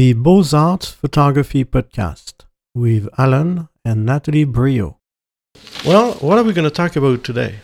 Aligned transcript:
the 0.00 0.14
Beaux 0.14 0.54
Arts 0.54 0.88
Photography 0.92 1.62
Podcast 1.62 2.46
with 2.74 3.06
Alain 3.18 3.68
and 3.84 4.06
Natalie 4.06 4.46
Briot. 4.46 4.94
Well, 5.84 6.12
what 6.22 6.38
are 6.38 6.42
we 6.42 6.54
going 6.54 6.64
to 6.64 6.70
talk 6.70 6.96
about 6.96 7.22
today? 7.22 7.56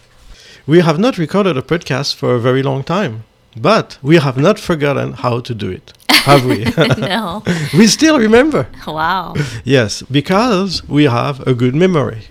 We 0.66 0.80
have 0.80 0.98
not 0.98 1.16
recorded 1.16 1.56
a 1.56 1.62
podcast 1.62 2.14
for 2.14 2.34
a 2.34 2.38
very 2.38 2.62
long 2.62 2.84
time, 2.84 3.24
but 3.56 3.96
we 4.02 4.16
have 4.16 4.36
not 4.36 4.58
forgotten 4.58 5.14
how 5.14 5.40
to 5.40 5.54
do 5.54 5.70
it, 5.70 5.94
have 6.10 6.44
we? 6.44 6.64
no. 6.98 7.42
we 7.78 7.86
still 7.86 8.18
remember. 8.18 8.68
Wow. 8.86 9.34
Yes, 9.64 10.02
because 10.02 10.86
we 10.86 11.04
have 11.04 11.40
a 11.46 11.54
good 11.54 11.74
memory. 11.74 12.24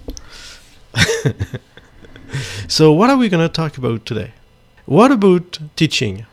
so, 2.68 2.92
what 2.92 3.10
are 3.10 3.18
we 3.18 3.28
going 3.28 3.48
to 3.48 3.52
talk 3.52 3.80
about 3.80 4.06
today? 4.06 4.34
What 4.86 5.12
about 5.12 5.58
teaching? 5.76 6.28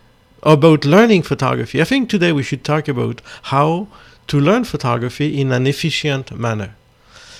About 0.44 0.84
learning 0.84 1.22
photography? 1.22 1.80
I 1.80 1.84
think 1.84 2.10
today 2.10 2.32
we 2.32 2.42
should 2.42 2.64
talk 2.64 2.88
about 2.88 3.22
how 3.42 3.86
to 4.26 4.40
learn 4.40 4.64
photography 4.64 5.40
in 5.40 5.52
an 5.52 5.68
efficient 5.68 6.36
manner. 6.36 6.74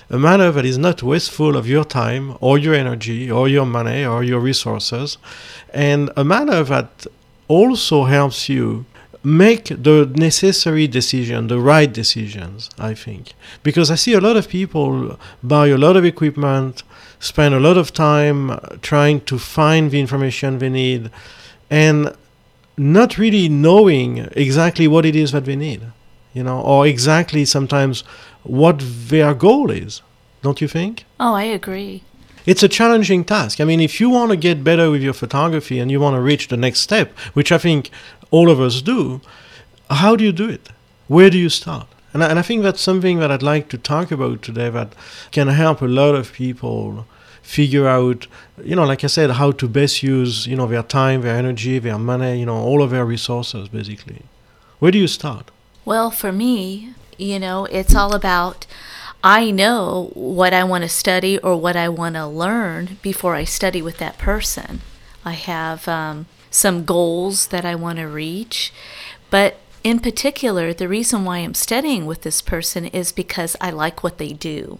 A 0.09 0.19
manner 0.19 0.53
that 0.53 0.65
is 0.65 0.79
not 0.79 1.03
wasteful 1.03 1.57
of 1.57 1.69
your 1.69 1.85
time 1.85 2.37
or 2.41 2.59
your 2.59 2.75
energy 2.75 3.29
or 3.29 3.49
your 3.49 3.67
money 3.67 4.05
or 4.05 4.23
your 4.23 4.39
resources, 4.39 5.19
and 5.75 6.11
a 6.17 6.23
manner 6.23 6.63
that 6.63 7.07
also 7.49 8.05
helps 8.05 8.49
you 8.49 8.85
make 9.25 9.65
the 9.65 10.13
necessary 10.15 10.87
decision, 10.87 11.49
the 11.49 11.59
right 11.59 11.93
decisions, 11.93 12.71
I 12.79 12.95
think. 12.95 13.33
Because 13.65 13.91
I 13.91 13.97
see 13.97 14.13
a 14.13 14.21
lot 14.21 14.37
of 14.37 14.49
people 14.49 15.19
buy 15.43 15.69
a 15.69 15.79
lot 15.79 15.97
of 15.97 16.05
equipment, 16.05 16.85
spend 17.19 17.53
a 17.53 17.61
lot 17.61 17.77
of 17.77 17.93
time 17.93 18.61
trying 18.81 19.23
to 19.23 19.39
find 19.39 19.91
the 19.91 19.99
information 19.99 20.59
they 20.59 20.69
need, 20.69 21.11
and 21.69 22.15
not 22.77 23.19
really 23.19 23.49
knowing 23.49 24.29
exactly 24.33 24.89
what 24.89 25.05
it 25.05 25.15
is 25.15 25.33
that 25.33 25.45
they 25.45 25.57
need, 25.57 25.83
you 26.33 26.43
know, 26.43 26.61
or 26.61 26.87
exactly 26.87 27.45
sometimes 27.45 28.03
what 28.43 28.81
their 28.81 29.35
goal 29.35 29.71
is. 29.71 30.03
Don't 30.43 30.61
you 30.61 30.69
think? 30.69 31.05
Oh, 31.21 31.35
I 31.35 31.45
agree. 31.45 32.03
It's 32.45 32.63
a 32.63 32.69
challenging 32.69 33.25
task. 33.25 33.61
I 33.61 33.65
mean, 33.65 33.81
if 33.81 34.01
you 34.01 34.11
want 34.11 34.31
to 34.31 34.37
get 34.37 34.65
better 34.65 34.91
with 34.91 35.03
your 35.03 35.13
photography 35.13 35.79
and 35.79 35.91
you 35.91 36.01
want 36.01 36.17
to 36.17 36.21
reach 36.21 36.49
the 36.49 36.57
next 36.57 36.81
step, 36.81 37.17
which 37.35 37.53
I 37.53 37.59
think 37.59 37.91
all 38.33 38.51
of 38.51 38.61
us 38.61 38.83
do, 38.83 39.21
how 39.89 40.17
do 40.17 40.25
you 40.25 40.33
do 40.33 40.49
it? 40.49 40.69
Where 41.07 41.31
do 41.31 41.39
you 41.39 41.49
start? 41.49 41.87
And 42.13 42.25
I, 42.25 42.29
and 42.29 42.39
I 42.39 42.43
think 42.43 42.63
that's 42.63 42.81
something 42.81 43.21
that 43.21 43.31
I'd 43.31 43.43
like 43.43 43.69
to 43.69 43.79
talk 43.79 44.11
about 44.11 44.43
today 44.43 44.71
that 44.71 44.95
can 45.31 45.49
help 45.49 45.81
a 45.81 45.87
lot 45.87 46.15
of 46.15 46.33
people 46.33 47.07
figure 47.43 47.87
out, 47.87 48.27
you 48.63 48.75
know, 48.75 48.85
like 48.85 49.05
I 49.05 49.09
said, 49.09 49.31
how 49.33 49.53
to 49.53 49.69
best 49.69 50.03
use, 50.03 50.47
you 50.47 50.57
know, 50.57 50.67
their 50.67 50.83
time, 50.83 51.23
their 51.23 51.37
energy, 51.37 51.79
their 51.79 51.99
money, 51.99 52.39
you 52.39 52.47
know, 52.47 52.57
all 52.57 52.83
of 52.83 52.91
their 52.91 53.05
resources, 53.05 53.69
basically. 53.69 54.23
Where 54.79 54.91
do 54.91 54.99
you 54.99 55.09
start? 55.09 55.51
Well, 55.85 56.11
for 56.11 56.33
me, 56.33 56.95
you 57.19 57.39
know, 57.39 57.67
it's 57.67 57.95
all 57.95 58.15
about 58.15 58.67
I 59.25 59.53
know 59.53 60.11
what 60.15 60.53
I 60.53 60.65
want 60.65 60.83
to 60.83 60.89
study 60.89 61.39
or 61.39 61.57
what 61.57 61.77
I 61.77 61.89
want 61.89 62.17
to 62.17 62.27
learn 62.27 62.99
before 63.03 63.37
I 63.37 63.45
study 63.45 63.81
with 63.81 63.99
that 63.99 64.19
person. 64.19 64.81
I 65.25 65.33
have 65.33 65.87
um, 65.87 66.27
some 66.51 66.85
goals 66.85 67.49
that 67.49 67.65
I 67.65 67.77
want 67.77 67.99
to 67.99 68.09
reach, 68.09 68.73
but 69.31 69.59
in 69.85 70.01
particular, 70.01 70.73
the 70.73 70.89
reason 70.89 71.25
why 71.25 71.39
I'm 71.39 71.55
studying 71.55 72.07
with 72.07 72.23
this 72.23 72.43
person 72.43 72.87
is 72.87 73.13
because 73.13 73.57
I 73.61 73.71
like 73.71 74.03
what 74.03 74.19
they 74.19 74.33
do. 74.33 74.79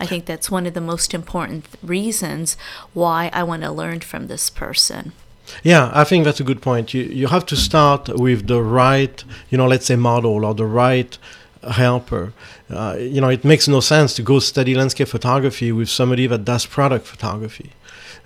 I 0.00 0.06
think 0.06 0.24
that's 0.24 0.50
one 0.50 0.66
of 0.66 0.74
the 0.74 0.80
most 0.80 1.14
important 1.14 1.66
reasons 1.82 2.56
why 2.94 3.30
I 3.32 3.42
want 3.42 3.62
to 3.62 3.70
learn 3.70 4.00
from 4.00 4.26
this 4.26 4.50
person. 4.50 5.12
Yeah, 5.62 5.90
I 5.92 6.04
think 6.04 6.24
that's 6.24 6.40
a 6.40 6.44
good 6.44 6.62
point. 6.62 6.94
You 6.94 7.02
you 7.02 7.26
have 7.28 7.44
to 7.46 7.56
start 7.56 8.08
with 8.08 8.46
the 8.46 8.62
right, 8.62 9.24
you 9.50 9.58
know, 9.58 9.66
let's 9.66 9.86
say 9.86 9.96
model 9.96 10.44
or 10.44 10.54
the 10.54 10.66
right 10.66 11.18
helper. 11.72 12.32
Uh, 12.70 12.96
you 12.98 13.20
know, 13.20 13.28
it 13.28 13.44
makes 13.44 13.68
no 13.68 13.80
sense 13.80 14.14
to 14.14 14.22
go 14.22 14.38
study 14.38 14.74
landscape 14.74 15.08
photography 15.08 15.72
with 15.72 15.88
somebody 15.88 16.26
that 16.28 16.44
does 16.44 16.66
product 16.66 17.06
photography. 17.06 17.72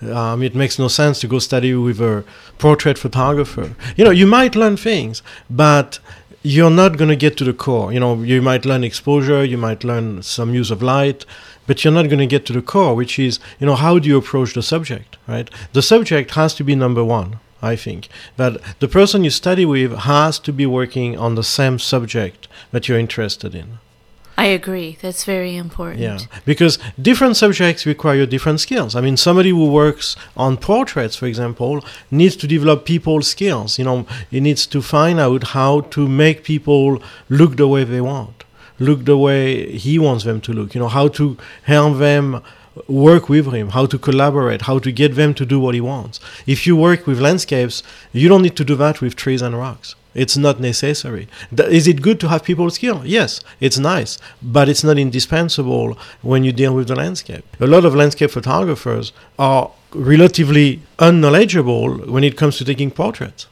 Um, 0.02 0.42
it 0.42 0.54
makes 0.54 0.78
no 0.78 0.88
sense 0.88 1.20
to 1.20 1.26
go 1.26 1.38
study 1.38 1.74
with 1.74 2.00
a 2.00 2.24
portrait 2.58 2.98
photographer. 2.98 3.74
You 3.96 4.04
know, 4.04 4.10
you 4.10 4.26
might 4.26 4.54
learn 4.54 4.76
things, 4.76 5.22
but 5.48 5.98
you're 6.42 6.70
not 6.70 6.98
going 6.98 7.08
to 7.08 7.16
get 7.16 7.36
to 7.38 7.44
the 7.44 7.54
core. 7.54 7.92
You 7.92 8.00
know, 8.00 8.22
you 8.22 8.42
might 8.42 8.66
learn 8.66 8.84
exposure, 8.84 9.44
you 9.44 9.56
might 9.56 9.82
learn 9.82 10.22
some 10.22 10.52
use 10.54 10.70
of 10.70 10.82
light, 10.82 11.24
but 11.66 11.84
you're 11.84 11.92
not 11.92 12.06
going 12.06 12.18
to 12.18 12.26
get 12.26 12.46
to 12.46 12.52
the 12.52 12.62
core, 12.62 12.94
which 12.94 13.18
is, 13.18 13.38
you 13.58 13.66
know, 13.66 13.76
how 13.76 13.98
do 13.98 14.08
you 14.08 14.16
approach 14.16 14.54
the 14.54 14.62
subject, 14.62 15.16
right? 15.26 15.50
The 15.72 15.82
subject 15.82 16.32
has 16.32 16.54
to 16.54 16.64
be 16.64 16.74
number 16.74 17.04
one. 17.04 17.38
I 17.62 17.76
think 17.76 18.08
that 18.36 18.60
the 18.80 18.88
person 18.88 19.24
you 19.24 19.30
study 19.30 19.64
with 19.64 19.92
has 20.00 20.38
to 20.40 20.52
be 20.52 20.66
working 20.66 21.18
on 21.18 21.34
the 21.34 21.42
same 21.42 21.78
subject 21.78 22.46
that 22.72 22.88
you're 22.88 22.98
interested 22.98 23.54
in. 23.54 23.78
I 24.36 24.46
agree. 24.46 24.98
That's 25.00 25.24
very 25.24 25.56
important. 25.56 26.00
Yeah, 26.00 26.18
because 26.44 26.78
different 27.00 27.36
subjects 27.36 27.86
require 27.86 28.26
different 28.26 28.60
skills. 28.60 28.96
I 28.96 29.00
mean, 29.00 29.16
somebody 29.16 29.50
who 29.50 29.70
works 29.70 30.16
on 30.36 30.56
portraits, 30.56 31.16
for 31.16 31.26
example, 31.26 31.84
needs 32.10 32.36
to 32.36 32.46
develop 32.46 32.84
people 32.84 33.22
skills. 33.22 33.78
You 33.78 33.84
know, 33.84 34.06
he 34.30 34.40
needs 34.40 34.66
to 34.66 34.82
find 34.82 35.20
out 35.20 35.44
how 35.44 35.82
to 35.82 36.08
make 36.08 36.42
people 36.42 37.00
look 37.28 37.56
the 37.56 37.68
way 37.68 37.84
they 37.84 38.00
want, 38.00 38.43
look 38.78 39.04
the 39.04 39.16
way 39.16 39.72
he 39.72 39.98
wants 39.98 40.24
them 40.24 40.40
to 40.42 40.52
look. 40.52 40.74
You 40.74 40.80
know, 40.80 40.88
how 40.88 41.08
to 41.08 41.36
help 41.64 41.98
them 41.98 42.42
work 42.88 43.28
with 43.28 43.52
him, 43.52 43.70
how 43.70 43.86
to 43.86 43.98
collaborate, 43.98 44.62
how 44.62 44.78
to 44.80 44.90
get 44.90 45.14
them 45.14 45.32
to 45.34 45.46
do 45.46 45.60
what 45.60 45.74
he 45.74 45.80
wants. 45.80 46.20
If 46.46 46.66
you 46.66 46.76
work 46.76 47.06
with 47.06 47.20
landscapes, 47.20 47.82
you 48.12 48.28
don't 48.28 48.42
need 48.42 48.56
to 48.56 48.64
do 48.64 48.74
that 48.76 49.00
with 49.00 49.14
trees 49.16 49.42
and 49.42 49.56
rocks. 49.56 49.94
It's 50.14 50.36
not 50.36 50.60
necessary. 50.60 51.26
Is 51.56 51.88
it 51.88 52.00
good 52.00 52.20
to 52.20 52.28
have 52.28 52.44
people 52.44 52.70
skill? 52.70 53.02
Yes, 53.04 53.40
it's 53.60 53.78
nice, 53.78 54.18
but 54.40 54.68
it's 54.68 54.84
not 54.84 54.96
indispensable 54.96 55.98
when 56.22 56.44
you 56.44 56.52
deal 56.52 56.74
with 56.74 56.86
the 56.86 56.94
landscape. 56.94 57.44
A 57.60 57.66
lot 57.66 57.84
of 57.84 57.96
landscape 57.96 58.30
photographers 58.30 59.12
are 59.38 59.72
relatively 59.92 60.82
unknowledgeable 61.00 61.98
when 62.12 62.22
it 62.22 62.36
comes 62.36 62.58
to 62.58 62.64
taking 62.64 62.92
portraits, 62.92 63.46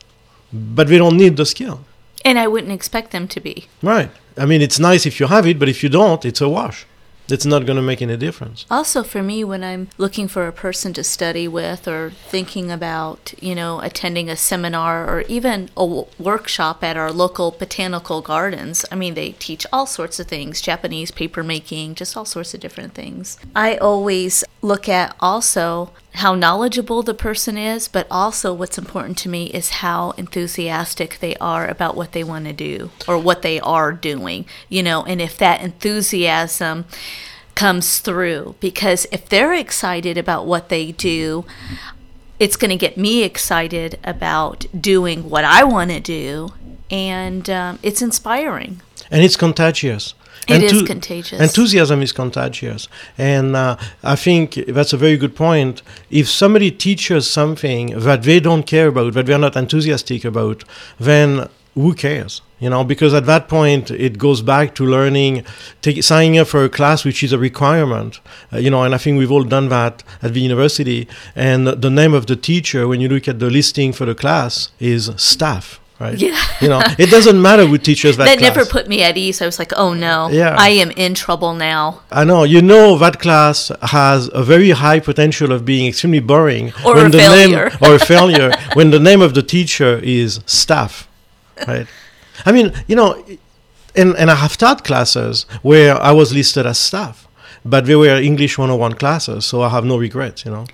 but 0.52 0.86
they 0.86 0.98
don't 0.98 1.16
need 1.16 1.36
the 1.36 1.46
skill. 1.46 1.80
And 2.24 2.38
I 2.38 2.46
wouldn't 2.46 2.72
expect 2.72 3.10
them 3.10 3.26
to 3.28 3.40
be. 3.40 3.66
Right. 3.82 4.10
I 4.36 4.46
mean, 4.46 4.62
it's 4.62 4.78
nice 4.78 5.06
if 5.06 5.20
you 5.20 5.26
have 5.26 5.46
it, 5.46 5.58
but 5.58 5.68
if 5.68 5.82
you 5.82 5.88
don't, 5.88 6.24
it's 6.24 6.40
a 6.40 6.48
wash 6.48 6.86
it's 7.32 7.46
not 7.46 7.66
going 7.66 7.76
to 7.76 7.82
make 7.82 8.02
any 8.02 8.16
difference. 8.16 8.66
Also, 8.70 9.02
for 9.02 9.22
me, 9.22 9.44
when 9.44 9.62
I'm 9.62 9.88
looking 9.96 10.28
for 10.28 10.46
a 10.46 10.52
person 10.52 10.92
to 10.94 11.04
study 11.04 11.46
with 11.46 11.86
or 11.86 12.10
thinking 12.10 12.70
about, 12.70 13.32
you 13.40 13.54
know, 13.54 13.80
attending 13.80 14.28
a 14.28 14.36
seminar 14.36 15.08
or 15.08 15.22
even 15.22 15.70
a 15.76 15.86
w- 15.86 16.06
workshop 16.18 16.82
at 16.82 16.96
our 16.96 17.12
local 17.12 17.52
botanical 17.52 18.20
gardens, 18.20 18.84
I 18.90 18.96
mean, 18.96 19.14
they 19.14 19.32
teach 19.32 19.66
all 19.72 19.86
sorts 19.86 20.18
of 20.18 20.26
things 20.26 20.60
Japanese 20.60 21.10
paper 21.10 21.42
making, 21.42 21.94
just 21.94 22.16
all 22.16 22.24
sorts 22.24 22.54
of 22.54 22.60
different 22.60 22.94
things. 22.94 23.38
I 23.54 23.76
always 23.76 24.44
look 24.60 24.88
at 24.88 25.16
also 25.20 25.92
how 26.14 26.34
knowledgeable 26.34 27.02
the 27.02 27.14
person 27.14 27.56
is, 27.56 27.88
but 27.88 28.06
also 28.10 28.52
what's 28.52 28.78
important 28.78 29.16
to 29.18 29.28
me 29.28 29.46
is 29.46 29.70
how 29.70 30.10
enthusiastic 30.12 31.18
they 31.20 31.34
are 31.36 31.66
about 31.66 31.96
what 31.96 32.12
they 32.12 32.22
want 32.22 32.44
to 32.44 32.52
do 32.52 32.90
or 33.08 33.18
what 33.18 33.42
they 33.42 33.58
are 33.60 33.92
doing, 33.92 34.44
you 34.68 34.82
know, 34.82 35.04
and 35.04 35.20
if 35.20 35.38
that 35.38 35.62
enthusiasm 35.62 36.84
comes 37.54 37.98
through. 37.98 38.54
Because 38.60 39.06
if 39.10 39.28
they're 39.28 39.54
excited 39.54 40.18
about 40.18 40.46
what 40.46 40.68
they 40.68 40.92
do, 40.92 41.44
it's 42.38 42.56
going 42.56 42.70
to 42.70 42.76
get 42.76 42.96
me 42.96 43.22
excited 43.22 43.98
about 44.04 44.66
doing 44.78 45.30
what 45.30 45.44
I 45.44 45.64
want 45.64 45.90
to 45.92 46.00
do, 46.00 46.48
and 46.90 47.48
um, 47.48 47.78
it's 47.82 48.02
inspiring. 48.02 48.82
And 49.10 49.22
it's 49.22 49.36
contagious. 49.36 50.14
It 50.48 50.62
is 50.62 50.82
contagious. 50.82 51.40
Enthusiasm 51.40 52.02
is 52.02 52.12
contagious. 52.12 52.88
And 53.16 53.54
uh, 53.54 53.76
I 54.02 54.16
think 54.16 54.54
that's 54.68 54.92
a 54.92 54.96
very 54.96 55.16
good 55.16 55.36
point. 55.36 55.82
If 56.10 56.28
somebody 56.28 56.70
teaches 56.70 57.30
something 57.30 57.98
that 58.00 58.22
they 58.24 58.40
don't 58.40 58.64
care 58.64 58.88
about, 58.88 59.14
that 59.14 59.26
they're 59.26 59.38
not 59.38 59.56
enthusiastic 59.56 60.24
about, 60.24 60.64
then 60.98 61.48
who 61.74 61.94
cares? 61.94 62.42
You 62.58 62.70
know, 62.70 62.84
because 62.84 63.14
at 63.14 63.26
that 63.26 63.48
point 63.48 63.90
it 63.90 64.18
goes 64.18 64.42
back 64.42 64.74
to 64.76 64.84
learning, 64.84 65.44
take, 65.80 66.02
signing 66.02 66.38
up 66.38 66.48
for 66.48 66.64
a 66.64 66.68
class 66.68 67.04
which 67.04 67.22
is 67.22 67.32
a 67.32 67.38
requirement. 67.38 68.20
Uh, 68.52 68.58
you 68.58 68.70
know, 68.70 68.82
and 68.82 68.94
I 68.94 68.98
think 68.98 69.18
we've 69.18 69.32
all 69.32 69.44
done 69.44 69.68
that 69.70 70.02
at 70.22 70.34
the 70.34 70.40
university. 70.40 71.08
And 71.34 71.66
the 71.66 71.90
name 71.90 72.14
of 72.14 72.26
the 72.26 72.36
teacher, 72.36 72.86
when 72.86 73.00
you 73.00 73.08
look 73.08 73.26
at 73.26 73.38
the 73.38 73.50
listing 73.50 73.92
for 73.92 74.06
the 74.06 74.14
class, 74.14 74.70
is 74.78 75.10
staff 75.16 75.80
right? 76.02 76.18
Yeah. 76.18 76.38
you 76.60 76.68
know, 76.68 76.80
it 76.98 77.10
doesn't 77.10 77.40
matter 77.40 77.64
who 77.64 77.78
teaches 77.78 78.16
that. 78.16 78.24
that 78.24 78.38
class. 78.38 78.56
never 78.56 78.68
put 78.68 78.88
me 78.88 79.02
at 79.02 79.16
ease. 79.16 79.40
I 79.40 79.46
was 79.46 79.58
like, 79.58 79.72
oh 79.76 79.94
no, 79.94 80.28
yeah. 80.28 80.56
I 80.58 80.70
am 80.84 80.90
in 80.92 81.14
trouble 81.14 81.54
now. 81.54 82.02
I 82.10 82.24
know. 82.24 82.42
You 82.44 82.60
know, 82.60 82.98
that 82.98 83.20
class 83.20 83.70
has 83.82 84.28
a 84.32 84.42
very 84.42 84.70
high 84.70 85.00
potential 85.00 85.52
of 85.52 85.64
being 85.64 85.86
extremely 85.86 86.20
boring. 86.20 86.72
Or 86.84 86.96
when 86.96 87.06
a 87.06 87.10
the 87.10 87.18
failure. 87.18 87.68
Name, 87.70 87.78
or 87.84 87.94
a 87.94 87.98
failure 87.98 88.50
when 88.74 88.90
the 88.90 89.00
name 89.00 89.22
of 89.22 89.34
the 89.34 89.42
teacher 89.42 90.00
is 90.02 90.40
staff, 90.46 91.08
right? 91.66 91.86
I 92.44 92.52
mean, 92.52 92.72
you 92.88 92.96
know, 92.96 93.24
and, 93.94 94.16
and 94.16 94.30
I 94.30 94.34
have 94.34 94.56
taught 94.56 94.84
classes 94.84 95.46
where 95.62 96.00
I 96.00 96.12
was 96.12 96.34
listed 96.34 96.66
as 96.66 96.78
staff, 96.78 97.28
but 97.64 97.86
they 97.86 97.94
were 97.94 98.16
English 98.20 98.58
101 98.58 98.94
classes, 98.94 99.44
so 99.44 99.62
I 99.62 99.68
have 99.68 99.84
no 99.84 99.96
regrets, 99.96 100.44
you 100.44 100.50
know. 100.50 100.66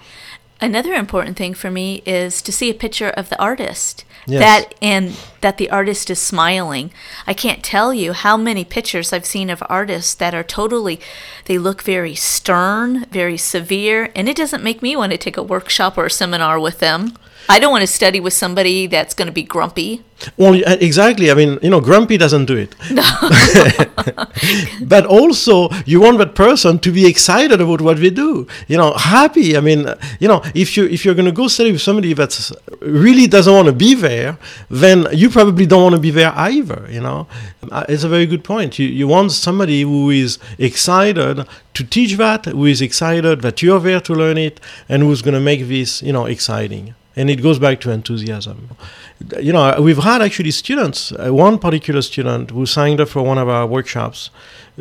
Another 0.60 0.94
important 0.94 1.36
thing 1.36 1.54
for 1.54 1.70
me 1.70 2.02
is 2.04 2.42
to 2.42 2.50
see 2.50 2.68
a 2.70 2.74
picture 2.74 3.10
of 3.10 3.28
the 3.28 3.40
artist. 3.40 4.04
Yes. 4.28 4.40
That 4.40 4.74
and 4.82 5.16
that 5.40 5.56
the 5.56 5.70
artist 5.70 6.10
is 6.10 6.18
smiling. 6.20 6.90
I 7.26 7.32
can't 7.32 7.64
tell 7.64 7.94
you 7.94 8.12
how 8.12 8.36
many 8.36 8.62
pictures 8.62 9.10
I've 9.10 9.24
seen 9.24 9.48
of 9.48 9.62
artists 9.70 10.14
that 10.14 10.34
are 10.34 10.44
totally 10.44 11.00
they 11.46 11.56
look 11.56 11.82
very 11.82 12.14
stern, 12.14 13.06
very 13.06 13.38
severe, 13.38 14.10
and 14.14 14.28
it 14.28 14.36
doesn't 14.36 14.62
make 14.62 14.82
me 14.82 14.96
want 14.96 15.12
to 15.12 15.18
take 15.18 15.38
a 15.38 15.42
workshop 15.42 15.96
or 15.96 16.06
a 16.06 16.10
seminar 16.10 16.60
with 16.60 16.78
them. 16.78 17.14
I 17.48 17.58
don't 17.58 17.70
want 17.70 17.82
to 17.82 17.86
study 17.86 18.20
with 18.20 18.34
somebody 18.34 18.86
that's 18.86 19.14
going 19.14 19.26
to 19.26 19.32
be 19.32 19.42
grumpy. 19.42 20.04
Well, 20.36 20.54
uh, 20.54 20.76
exactly. 20.80 21.30
I 21.30 21.34
mean, 21.34 21.58
you 21.62 21.70
know, 21.70 21.80
grumpy 21.80 22.18
doesn't 22.18 22.46
do 22.46 22.56
it. 22.56 22.74
No. 22.90 23.04
but 24.82 25.06
also, 25.06 25.70
you 25.86 26.00
want 26.00 26.18
that 26.18 26.34
person 26.34 26.78
to 26.80 26.90
be 26.90 27.06
excited 27.06 27.60
about 27.60 27.80
what 27.80 27.98
we 27.98 28.10
do. 28.10 28.46
You 28.66 28.76
know, 28.76 28.92
happy. 28.94 29.56
I 29.56 29.60
mean, 29.60 29.86
you 30.18 30.28
know, 30.28 30.42
if 30.54 30.76
you 30.76 30.84
if 30.86 31.04
you're 31.04 31.14
going 31.14 31.26
to 31.26 31.32
go 31.32 31.48
study 31.48 31.72
with 31.72 31.80
somebody 31.80 32.12
that 32.14 32.50
really 32.80 33.26
doesn't 33.26 33.52
want 33.52 33.66
to 33.66 33.72
be 33.72 33.94
there, 33.94 34.38
then 34.68 35.06
you 35.12 35.30
probably 35.30 35.66
don't 35.66 35.82
want 35.82 35.94
to 35.94 36.00
be 36.00 36.10
there 36.10 36.32
either. 36.34 36.86
You 36.90 37.00
know, 37.00 37.28
uh, 37.70 37.84
it's 37.88 38.02
a 38.02 38.08
very 38.08 38.26
good 38.26 38.44
point. 38.44 38.78
You 38.78 38.88
you 38.88 39.06
want 39.06 39.32
somebody 39.32 39.82
who 39.82 40.10
is 40.10 40.38
excited 40.58 41.46
to 41.74 41.84
teach 41.84 42.16
that, 42.16 42.46
who 42.46 42.66
is 42.66 42.82
excited 42.82 43.42
that 43.42 43.62
you're 43.62 43.80
there 43.80 44.00
to 44.00 44.12
learn 44.12 44.36
it, 44.36 44.60
and 44.88 45.02
who's 45.02 45.22
going 45.22 45.34
to 45.34 45.40
make 45.40 45.68
this, 45.68 46.02
you 46.02 46.12
know, 46.12 46.26
exciting 46.26 46.94
and 47.18 47.28
it 47.28 47.42
goes 47.42 47.58
back 47.58 47.80
to 47.80 47.90
enthusiasm. 47.90 48.68
You 49.40 49.52
know, 49.52 49.82
we've 49.82 50.04
had 50.10 50.22
actually 50.22 50.52
students, 50.52 51.10
uh, 51.10 51.34
one 51.34 51.58
particular 51.58 52.00
student 52.00 52.52
who 52.52 52.64
signed 52.64 53.00
up 53.00 53.08
for 53.08 53.22
one 53.22 53.38
of 53.38 53.48
our 53.48 53.66
workshops, 53.66 54.30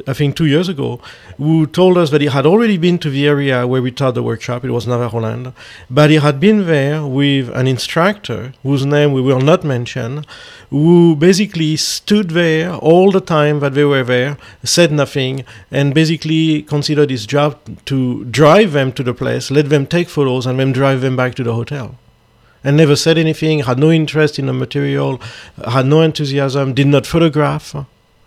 I 0.06 0.13
think 0.13 0.36
two 0.36 0.45
years 0.45 0.69
ago, 0.69 1.01
who 1.38 1.66
told 1.66 1.98
us 1.98 2.12
that 2.12 2.22
he 2.22 2.28
had 2.28 2.45
already 2.45 2.78
been 2.78 3.00
to 3.00 3.10
the 3.10 3.28
area 3.28 3.66
where 3.66 3.81
we 3.81 3.89
taught 3.89 4.13
the 4.13 4.22
workshop, 4.22 4.63
it 4.63 4.69
was 4.69 4.86
Navajoland, 4.86 5.51
but 5.89 6.12
he 6.12 6.18
had 6.18 6.39
been 6.39 6.68
there 6.68 7.04
with 7.04 7.50
an 7.56 7.66
instructor 7.66 8.54
whose 8.62 8.86
name 8.86 9.13
we 9.13 9.22
will 9.22 9.42
not 9.42 9.63
mention, 9.63 10.24
who 10.69 11.16
basically 11.16 11.75
stood 11.75 12.30
there 12.42 12.72
all 12.75 13.12
the 13.12 13.28
time 13.38 13.62
that 13.62 13.74
they 13.74 13.83
were 13.83 14.04
there, 14.04 14.38
said 14.63 14.92
nothing, 14.92 15.44
and 15.72 15.95
basically 15.95 16.62
considered 16.62 17.10
his 17.10 17.25
job 17.25 17.60
to 17.86 18.25
drive 18.25 18.74
them 18.74 18.92
to 18.92 19.01
the 19.01 19.16
place, 19.16 19.50
let 19.50 19.69
them 19.69 19.88
take 19.88 20.07
photos, 20.07 20.45
and 20.45 20.60
then 20.60 20.72
drive 20.72 21.01
them 21.01 21.16
back 21.16 21.33
to 21.33 21.44
the 21.44 21.56
hotel 21.56 21.98
and 22.63 22.77
never 22.77 22.95
said 22.95 23.18
anything, 23.18 23.59
had 23.59 23.80
no 23.80 23.92
interest 23.92 24.39
in 24.39 24.48
the 24.48 24.54
material, 24.54 25.21
had 25.68 25.86
no 25.86 26.01
enthusiasm, 26.01 26.74
did 26.74 26.88
not 26.88 27.06
photograph. 27.06 27.75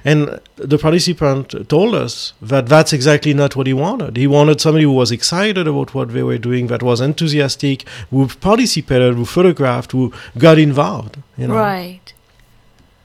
And 0.05 0.41
the 0.56 0.79
participant 0.79 1.69
told 1.69 1.94
us 1.94 2.32
that 2.41 2.67
that's 2.67 2.93
exactly 2.93 3.35
not 3.35 3.55
what 3.55 3.67
he 3.67 3.75
wanted. 3.75 4.17
He 4.17 4.27
wanted 4.27 4.61
somebody 4.61 4.85
who 4.85 4.93
was 4.93 5.12
excited 5.12 5.69
about 5.69 5.94
what 5.94 6.12
they 6.12 6.23
were 6.23 6.38
doing, 6.38 6.69
that 6.69 6.82
was 6.82 7.00
enthusiastic, 7.00 7.87
who 8.09 8.29
participated, 8.29 9.15
who 9.15 9.27
photographed, 9.27 9.93
who 9.93 10.12
got 10.38 10.59
involved. 10.59 11.19
You 11.37 11.49
know? 11.49 11.55
Right. 11.55 12.15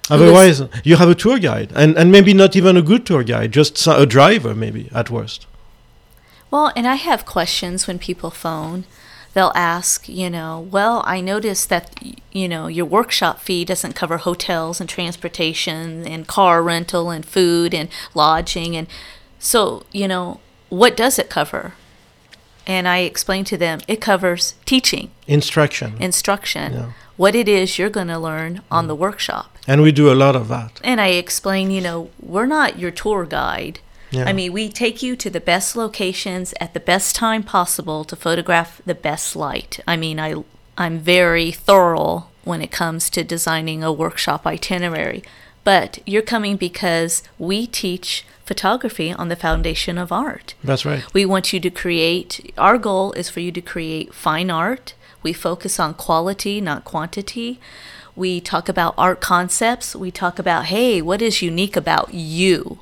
Otherwise, 0.10 0.62
you 0.84 0.96
have 0.98 1.10
a 1.10 1.16
tour 1.16 1.40
guide, 1.40 1.72
and, 1.76 1.98
and 1.98 2.12
maybe 2.12 2.34
not 2.34 2.56
even 2.56 2.78
a 2.78 2.82
good 2.82 3.06
tour 3.06 3.24
guide, 3.24 3.52
just 3.52 3.86
a 3.88 4.06
driver, 4.06 4.54
maybe 4.54 4.90
at 4.94 5.10
worst. 5.10 5.48
Well, 6.52 6.72
and 6.76 6.88
I 6.88 6.96
have 6.96 7.26
questions 7.26 7.88
when 7.88 8.00
people 8.00 8.30
phone 8.30 8.86
they'll 9.36 9.52
ask, 9.54 10.08
you 10.08 10.30
know, 10.30 10.68
well, 10.72 11.04
I 11.06 11.20
noticed 11.20 11.68
that, 11.68 12.02
you 12.32 12.48
know, 12.48 12.68
your 12.68 12.86
workshop 12.86 13.42
fee 13.42 13.66
doesn't 13.66 13.94
cover 13.94 14.18
hotels 14.18 14.80
and 14.80 14.90
transportation 14.90 16.08
and 16.08 16.26
car 16.26 16.64
rental 16.64 17.10
and 17.10 17.26
food 17.26 17.74
and 17.74 17.90
lodging. 18.14 18.78
And 18.78 18.88
so, 19.38 19.86
you 19.92 20.08
know, 20.08 20.40
what 20.70 20.96
does 20.96 21.20
it 21.20 21.30
cover? 21.30 21.74
And 22.66 22.88
I 22.88 23.00
explain 23.00 23.44
to 23.46 23.58
them 23.58 23.82
it 23.90 24.00
covers 24.00 24.56
teaching, 24.66 25.12
instruction, 25.28 25.98
instruction, 26.00 26.74
yeah. 26.74 26.92
what 27.18 27.36
it 27.36 27.50
is 27.50 27.78
you're 27.78 27.90
going 27.90 28.08
to 28.08 28.18
learn 28.18 28.62
on 28.72 28.86
mm. 28.86 28.88
the 28.88 28.96
workshop. 28.96 29.58
And 29.68 29.82
we 29.82 29.92
do 29.92 30.10
a 30.10 30.16
lot 30.16 30.38
of 30.38 30.48
that. 30.48 30.80
And 30.82 31.02
I 31.02 31.08
explain, 31.10 31.72
you 31.72 31.82
know, 31.82 32.10
we're 32.22 32.46
not 32.46 32.80
your 32.80 32.92
tour 32.92 33.26
guide 33.26 33.80
yeah. 34.12 34.26
I 34.26 34.34
mean, 34.34 34.54
we 34.54 34.70
take 34.70 35.02
you 35.02 35.16
to 35.16 35.30
the 35.30 35.40
best 35.40 35.76
locations 35.76 36.54
at 36.60 36.74
the 36.74 36.80
best 36.80 37.16
time 37.16 37.44
possible 37.44 38.04
to 38.06 38.16
photograph 38.16 38.82
the 38.86 38.96
best 38.96 39.36
light. 39.36 39.80
I 39.88 39.98
mean, 39.98 40.20
I 40.20 40.44
I'm 40.78 41.00
very 41.00 41.52
thorough 41.52 42.28
when 42.44 42.62
it 42.62 42.72
comes 42.72 43.10
to 43.10 43.24
designing 43.24 43.84
a 43.84 43.92
workshop 43.94 44.46
itinerary. 44.46 45.24
But 45.64 46.00
you're 46.06 46.22
coming 46.22 46.58
because 46.58 47.24
we 47.40 47.66
teach 47.66 48.26
photography 48.46 49.12
on 49.12 49.30
the 49.30 49.36
foundation 49.36 49.98
of 49.98 50.12
art. 50.12 50.54
That's 50.64 50.86
right. 50.86 51.04
We 51.14 51.26
want 51.26 51.52
you 51.52 51.60
to 51.60 51.70
create, 51.72 52.54
our 52.58 52.78
goal 52.78 53.14
is 53.14 53.30
for 53.30 53.40
you 53.40 53.52
to 53.52 53.62
create 53.62 54.14
fine 54.14 54.52
art. 54.52 54.94
We 55.24 55.34
focus 55.34 55.80
on 55.80 55.96
quality, 55.96 56.62
not 56.62 56.84
quantity. 56.84 57.60
We 58.16 58.40
talk 58.40 58.70
about 58.70 58.94
art 58.96 59.22
concepts. 59.22 59.96
We 59.96 60.12
talk 60.12 60.38
about, 60.38 60.66
hey, 60.66 61.02
what 61.02 61.22
is 61.22 61.42
unique 61.42 61.76
about 61.76 62.14
you? 62.14 62.80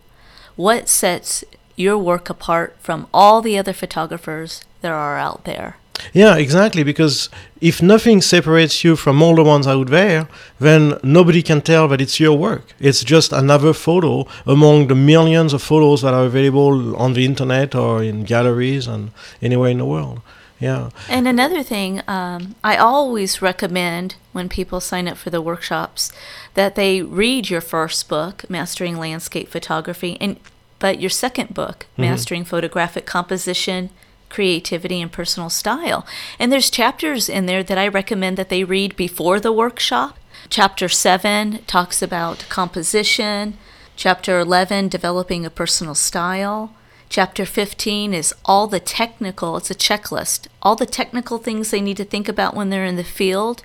What 0.55 0.89
sets 0.89 1.43
your 1.75 1.97
work 1.97 2.29
apart 2.29 2.75
from 2.79 3.07
all 3.13 3.41
the 3.41 3.57
other 3.57 3.73
photographers 3.73 4.63
there 4.81 4.95
are 4.95 5.17
out 5.17 5.45
there? 5.45 5.77
Yeah, 6.11 6.35
exactly. 6.35 6.83
Because 6.83 7.29
if 7.61 7.81
nothing 7.81 8.21
separates 8.21 8.83
you 8.83 8.95
from 8.95 9.21
all 9.21 9.35
the 9.35 9.43
ones 9.43 9.67
out 9.67 9.87
there, 9.87 10.27
then 10.59 10.99
nobody 11.03 11.41
can 11.41 11.61
tell 11.61 11.87
that 11.87 12.01
it's 12.01 12.19
your 12.19 12.37
work. 12.37 12.73
It's 12.79 13.03
just 13.03 13.31
another 13.31 13.73
photo 13.73 14.25
among 14.45 14.87
the 14.87 14.95
millions 14.95 15.53
of 15.53 15.61
photos 15.61 16.01
that 16.01 16.13
are 16.13 16.25
available 16.25 16.95
on 16.97 17.13
the 17.13 17.25
internet 17.25 17.75
or 17.75 18.03
in 18.03 18.23
galleries 18.23 18.87
and 18.87 19.11
anywhere 19.41 19.69
in 19.69 19.77
the 19.77 19.85
world. 19.85 20.21
Yeah. 20.63 20.91
And 21.09 21.27
another 21.27 21.61
thing, 21.61 22.01
um, 22.07 22.55
I 22.63 22.77
always 22.77 23.41
recommend 23.41 24.15
when 24.31 24.47
people 24.47 24.79
sign 24.79 25.09
up 25.09 25.17
for 25.17 25.29
the 25.29 25.41
workshops 25.41 26.11
that 26.53 26.75
they 26.75 27.01
read 27.01 27.49
your 27.49 27.59
first 27.59 28.07
book, 28.07 28.49
Mastering 28.49 28.97
Landscape 28.97 29.49
Photography, 29.49 30.17
and 30.21 30.39
but 30.79 31.01
your 31.01 31.09
second 31.09 31.53
book, 31.53 31.85
mm-hmm. 31.93 32.03
Mastering 32.03 32.45
Photographic 32.45 33.05
Composition, 33.05 33.89
Creativity, 34.29 35.01
and 35.01 35.11
Personal 35.11 35.49
Style. 35.49 36.05
And 36.39 36.51
there's 36.51 36.69
chapters 36.69 37.27
in 37.27 37.45
there 37.45 37.63
that 37.63 37.77
I 37.77 37.87
recommend 37.87 38.37
that 38.37 38.49
they 38.49 38.63
read 38.63 38.95
before 38.95 39.39
the 39.39 39.51
workshop. 39.51 40.17
Chapter 40.49 40.87
7 40.89 41.59
talks 41.67 42.01
about 42.01 42.45
composition. 42.49 43.57
Chapter 43.95 44.39
11, 44.39 44.89
developing 44.89 45.45
a 45.45 45.49
personal 45.49 45.95
style. 45.95 46.73
Chapter 47.13 47.45
15 47.45 48.11
is 48.11 48.33
all 48.43 48.65
the 48.65 48.79
technical, 48.79 49.55
it's 49.55 49.69
a 49.69 49.75
checklist, 49.75 50.47
all 50.63 50.75
the 50.75 50.87
technical 50.87 51.37
things 51.37 51.69
they 51.69 51.79
need 51.79 51.97
to 51.97 52.03
think 52.03 52.27
about 52.27 52.55
when 52.55 52.71
they're 52.71 52.85
in 52.85 52.95
the 52.95 53.03
field. 53.03 53.61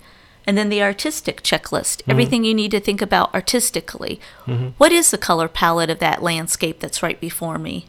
And 0.46 0.58
then 0.58 0.68
the 0.68 0.82
artistic 0.82 1.42
checklist, 1.42 2.02
mm-hmm. 2.02 2.10
everything 2.10 2.44
you 2.44 2.52
need 2.52 2.72
to 2.72 2.78
think 2.78 3.00
about 3.00 3.34
artistically. 3.34 4.20
Mm-hmm. 4.44 4.66
What 4.76 4.92
is 4.92 5.10
the 5.10 5.16
color 5.16 5.48
palette 5.48 5.88
of 5.88 5.98
that 5.98 6.22
landscape 6.22 6.80
that's 6.80 7.02
right 7.02 7.18
before 7.18 7.56
me? 7.56 7.86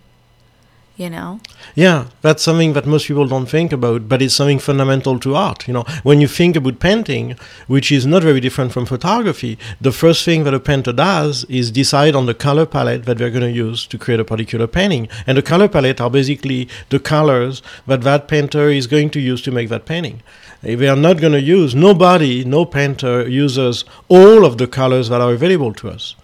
You 0.99 1.09
know? 1.09 1.39
Yeah 1.75 2.07
that's 2.21 2.43
something 2.43 2.73
that 2.73 2.85
most 2.85 3.07
people 3.07 3.27
don't 3.27 3.49
think 3.55 3.71
about 3.71 4.07
but 4.09 4.21
it's 4.21 4.35
something 4.35 4.59
fundamental 4.59 5.19
to 5.19 5.35
art 5.35 5.67
you 5.67 5.73
know? 5.73 5.85
When 6.03 6.21
you 6.21 6.27
think 6.27 6.55
about 6.55 6.79
painting 6.79 7.35
which 7.67 7.91
is 7.91 8.05
not 8.05 8.23
very 8.23 8.39
different 8.39 8.73
from 8.73 8.85
photography 8.85 9.57
the 9.79 9.91
first 9.91 10.25
thing 10.25 10.43
that 10.43 10.53
a 10.53 10.59
painter 10.59 10.93
does 10.93 11.45
is 11.45 11.71
decide 11.71 12.15
on 12.15 12.25
the 12.25 12.33
color 12.33 12.65
palette 12.65 13.05
that 13.05 13.17
they're 13.17 13.29
going 13.29 13.51
to 13.51 13.51
use 13.51 13.87
to 13.87 13.97
create 13.97 14.19
a 14.19 14.25
particular 14.25 14.67
painting. 14.67 15.07
And 15.25 15.37
the 15.37 15.41
color 15.41 15.67
palette 15.67 16.01
are 16.01 16.09
basically 16.09 16.67
the 16.89 16.99
colors 16.99 17.61
that 17.87 18.01
that 18.01 18.27
painter 18.27 18.69
is 18.69 18.87
going 18.87 19.09
to 19.11 19.19
use 19.19 19.41
to 19.43 19.51
make 19.51 19.69
that 19.69 19.85
painting. 19.85 20.21
They 20.61 20.89
are 20.89 20.95
not 20.95 21.21
going 21.21 21.33
to 21.33 21.41
use 21.41 21.73
nobody 21.73 22.43
no 22.43 22.65
painter 22.65 23.27
uses 23.27 23.85
all 24.09 24.45
of 24.45 24.57
the 24.57 24.67
colors 24.67 25.09
that 25.09 25.21
are 25.21 25.33
available 25.33 25.73
to 25.75 25.89
us 25.89 26.15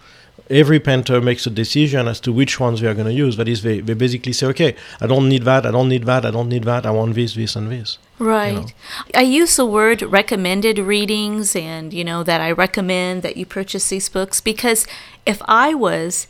every 0.50 0.80
painter 0.80 1.20
makes 1.20 1.46
a 1.46 1.50
decision 1.50 2.08
as 2.08 2.20
to 2.20 2.32
which 2.32 2.60
ones 2.60 2.80
we 2.80 2.88
are 2.88 2.94
going 2.94 3.06
to 3.06 3.12
use. 3.12 3.36
That 3.36 3.48
is, 3.48 3.62
they, 3.62 3.80
they 3.80 3.94
basically 3.94 4.32
say, 4.32 4.46
okay, 4.48 4.76
I 5.00 5.06
don't 5.06 5.28
need 5.28 5.42
that, 5.42 5.66
I 5.66 5.70
don't 5.70 5.88
need 5.88 6.04
that, 6.04 6.24
I 6.24 6.30
don't 6.30 6.48
need 6.48 6.64
that, 6.64 6.86
I 6.86 6.90
want 6.90 7.14
this, 7.14 7.34
this, 7.34 7.56
and 7.56 7.70
this. 7.70 7.98
Right. 8.18 8.52
You 8.52 8.60
know? 8.60 8.66
I 9.14 9.22
use 9.22 9.56
the 9.56 9.66
word 9.66 10.02
recommended 10.02 10.78
readings 10.78 11.54
and, 11.56 11.92
you 11.92 12.04
know, 12.04 12.22
that 12.22 12.40
I 12.40 12.50
recommend 12.50 13.22
that 13.22 13.36
you 13.36 13.46
purchase 13.46 13.88
these 13.88 14.08
books 14.08 14.40
because 14.40 14.86
if 15.24 15.42
I 15.46 15.74
was 15.74 16.26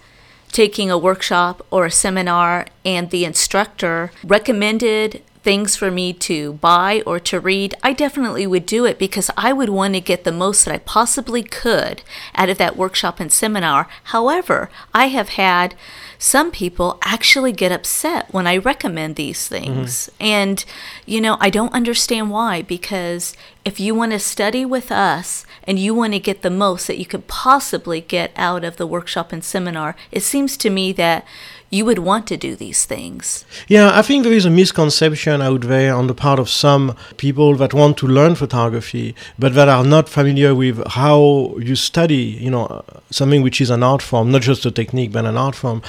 taking 0.52 0.90
a 0.90 0.98
workshop 0.98 1.64
or 1.70 1.86
a 1.86 1.90
seminar 1.90 2.66
and 2.84 3.10
the 3.10 3.24
instructor 3.24 4.10
recommended 4.24 5.22
things 5.46 5.76
for 5.76 5.92
me 5.92 6.12
to 6.12 6.54
buy 6.54 7.04
or 7.06 7.20
to 7.20 7.38
read, 7.38 7.72
I 7.80 7.92
definitely 7.92 8.48
would 8.48 8.66
do 8.66 8.84
it 8.84 8.98
because 8.98 9.30
I 9.36 9.52
would 9.52 9.68
want 9.68 9.94
to 9.94 10.00
get 10.00 10.24
the 10.24 10.32
most 10.32 10.64
that 10.64 10.74
I 10.74 10.78
possibly 10.78 11.44
could 11.44 12.02
out 12.34 12.48
of 12.48 12.58
that 12.58 12.76
workshop 12.76 13.20
and 13.20 13.30
seminar. 13.30 13.86
However, 14.02 14.68
I 14.92 15.06
have 15.06 15.28
had 15.28 15.76
some 16.18 16.50
people 16.50 16.98
actually 17.04 17.52
get 17.52 17.70
upset 17.70 18.26
when 18.34 18.48
I 18.48 18.56
recommend 18.56 19.14
these 19.14 19.46
things. 19.46 20.10
Mm-hmm. 20.14 20.24
And, 20.24 20.64
you 21.04 21.20
know, 21.20 21.36
I 21.38 21.50
don't 21.50 21.72
understand 21.72 22.32
why, 22.32 22.62
because 22.62 23.36
if 23.64 23.78
you 23.78 23.94
want 23.94 24.12
to 24.12 24.18
study 24.18 24.64
with 24.64 24.90
us 24.90 25.46
and 25.62 25.78
you 25.78 25.94
want 25.94 26.14
to 26.14 26.18
get 26.18 26.42
the 26.42 26.50
most 26.50 26.88
that 26.88 26.98
you 26.98 27.06
could 27.06 27.28
possibly 27.28 28.00
get 28.00 28.32
out 28.34 28.64
of 28.64 28.78
the 28.78 28.86
workshop 28.86 29.32
and 29.32 29.44
seminar, 29.44 29.94
it 30.10 30.24
seems 30.24 30.56
to 30.56 30.70
me 30.70 30.92
that 30.94 31.24
you 31.70 31.84
would 31.84 31.98
want 31.98 32.26
to 32.28 32.36
do 32.36 32.54
these 32.54 32.84
things. 32.84 33.44
Yeah, 33.68 33.90
I 33.98 34.02
think 34.02 34.22
there 34.22 34.32
is 34.32 34.44
a 34.44 34.50
misconception 34.50 35.42
out 35.42 35.62
there 35.62 35.94
on 35.94 36.06
the 36.06 36.14
part 36.14 36.38
of 36.38 36.48
some 36.48 36.96
people 37.16 37.54
that 37.56 37.74
want 37.74 37.96
to 37.98 38.06
learn 38.06 38.34
photography, 38.34 39.14
but 39.38 39.54
that 39.54 39.68
are 39.68 39.84
not 39.84 40.08
familiar 40.08 40.54
with 40.54 40.86
how 40.86 41.56
you 41.58 41.74
study, 41.74 42.38
you 42.40 42.50
know, 42.50 42.84
something 43.10 43.42
which 43.42 43.60
is 43.60 43.70
an 43.70 43.82
art 43.82 44.02
form, 44.02 44.30
not 44.30 44.42
just 44.42 44.64
a 44.66 44.70
technique, 44.70 45.12
but 45.12 45.24
an 45.24 45.36
art 45.36 45.54
form. 45.54 45.82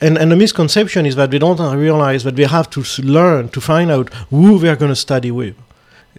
And, 0.00 0.16
and 0.16 0.30
the 0.30 0.36
misconception 0.36 1.06
is 1.06 1.16
that 1.16 1.30
they 1.30 1.38
don't 1.38 1.60
realize 1.76 2.24
that 2.24 2.36
they 2.36 2.44
have 2.44 2.70
to 2.70 2.84
learn 3.02 3.48
to 3.50 3.60
find 3.60 3.90
out 3.90 4.12
who 4.30 4.58
they 4.58 4.68
are 4.68 4.76
going 4.76 4.92
to 4.92 4.96
study 4.96 5.30
with. 5.30 5.56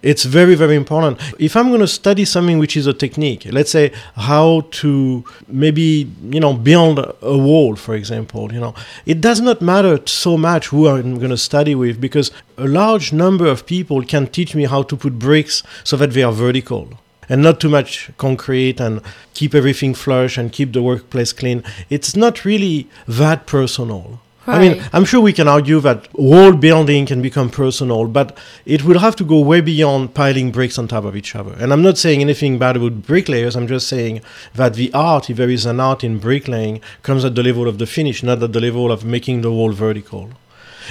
It's 0.02 0.24
very, 0.24 0.54
very 0.54 0.76
important. 0.76 1.18
If 1.38 1.56
I'm 1.56 1.68
going 1.68 1.80
to 1.80 1.86
study 1.86 2.24
something 2.24 2.58
which 2.58 2.76
is 2.76 2.86
a 2.86 2.94
technique, 2.94 3.46
let's 3.50 3.70
say 3.70 3.92
how 4.16 4.62
to 4.70 5.24
maybe, 5.46 6.10
you 6.30 6.40
know, 6.40 6.54
build 6.54 6.98
a 7.20 7.36
wall, 7.36 7.76
for 7.76 7.94
example, 7.94 8.50
you 8.52 8.60
know, 8.60 8.74
it 9.04 9.20
does 9.20 9.40
not 9.42 9.60
matter 9.60 10.00
so 10.06 10.38
much 10.38 10.68
who 10.68 10.88
I'm 10.88 11.18
going 11.18 11.30
to 11.30 11.36
study 11.36 11.74
with 11.74 12.00
because 12.00 12.30
a 12.56 12.66
large 12.66 13.12
number 13.12 13.46
of 13.46 13.66
people 13.66 14.02
can 14.02 14.26
teach 14.26 14.54
me 14.54 14.64
how 14.64 14.82
to 14.84 14.96
put 14.96 15.18
bricks 15.18 15.62
so 15.84 15.96
that 15.98 16.12
they 16.12 16.22
are 16.22 16.32
vertical 16.32 16.88
and 17.28 17.42
not 17.42 17.60
too 17.60 17.68
much 17.68 18.10
concrete 18.16 18.80
and 18.80 19.02
keep 19.34 19.54
everything 19.54 19.94
flush 19.94 20.38
and 20.38 20.52
keep 20.52 20.72
the 20.72 20.82
workplace 20.82 21.32
clean. 21.32 21.62
It's 21.88 22.16
not 22.16 22.44
really 22.44 22.88
that 23.06 23.46
personal. 23.46 24.20
I 24.50 24.58
mean, 24.58 24.82
I'm 24.92 25.04
sure 25.04 25.20
we 25.20 25.32
can 25.32 25.48
argue 25.48 25.80
that 25.80 26.12
wall 26.14 26.52
building 26.52 27.06
can 27.06 27.22
become 27.22 27.50
personal, 27.50 28.06
but 28.06 28.36
it 28.64 28.84
will 28.84 28.98
have 28.98 29.16
to 29.16 29.24
go 29.24 29.40
way 29.40 29.60
beyond 29.60 30.14
piling 30.14 30.50
bricks 30.50 30.78
on 30.78 30.88
top 30.88 31.04
of 31.04 31.16
each 31.16 31.34
other. 31.34 31.54
And 31.58 31.72
I'm 31.72 31.82
not 31.82 31.98
saying 31.98 32.20
anything 32.20 32.58
bad 32.58 32.76
about 32.76 33.02
bricklayers. 33.02 33.56
I'm 33.56 33.68
just 33.68 33.88
saying 33.88 34.22
that 34.54 34.74
the 34.74 34.92
art, 34.92 35.30
if 35.30 35.36
there 35.36 35.50
is 35.50 35.66
an 35.66 35.80
art 35.80 36.04
in 36.04 36.18
bricklaying, 36.18 36.80
comes 37.02 37.24
at 37.24 37.34
the 37.34 37.42
level 37.42 37.68
of 37.68 37.78
the 37.78 37.86
finish, 37.86 38.22
not 38.22 38.42
at 38.42 38.52
the 38.52 38.60
level 38.60 38.90
of 38.90 39.04
making 39.04 39.42
the 39.42 39.52
wall 39.52 39.72
vertical. 39.72 40.30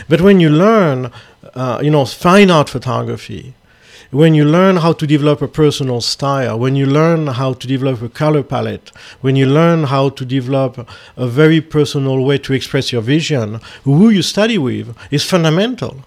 But 0.08 0.22
when 0.22 0.40
you 0.40 0.50
learn, 0.50 1.12
uh, 1.54 1.80
you 1.82 1.92
know, 1.92 2.06
fine 2.06 2.50
art 2.50 2.70
photography, 2.70 3.54
when 4.12 4.34
you 4.34 4.44
learn 4.44 4.78
how 4.78 4.92
to 4.92 5.06
develop 5.06 5.40
a 5.42 5.48
personal 5.48 6.02
style, 6.02 6.58
when 6.58 6.76
you 6.76 6.86
learn 6.88 7.28
how 7.28 7.54
to 7.54 7.68
develop 7.68 8.02
a 8.02 8.10
color 8.10 8.42
palette, 8.42 8.92
when 9.22 9.36
you 9.36 9.46
learn 9.46 9.84
how 9.84 10.10
to 10.10 10.26
develop 10.26 10.90
a 11.16 11.28
very 11.28 11.62
personal 11.62 12.24
way 12.26 12.40
to 12.40 12.54
express 12.54 12.92
your 12.92 13.04
vision, 13.04 13.60
who 13.84 14.10
you 14.10 14.24
study 14.24 14.58
with 14.58 14.96
is 15.12 15.24
fundamental. 15.24 16.04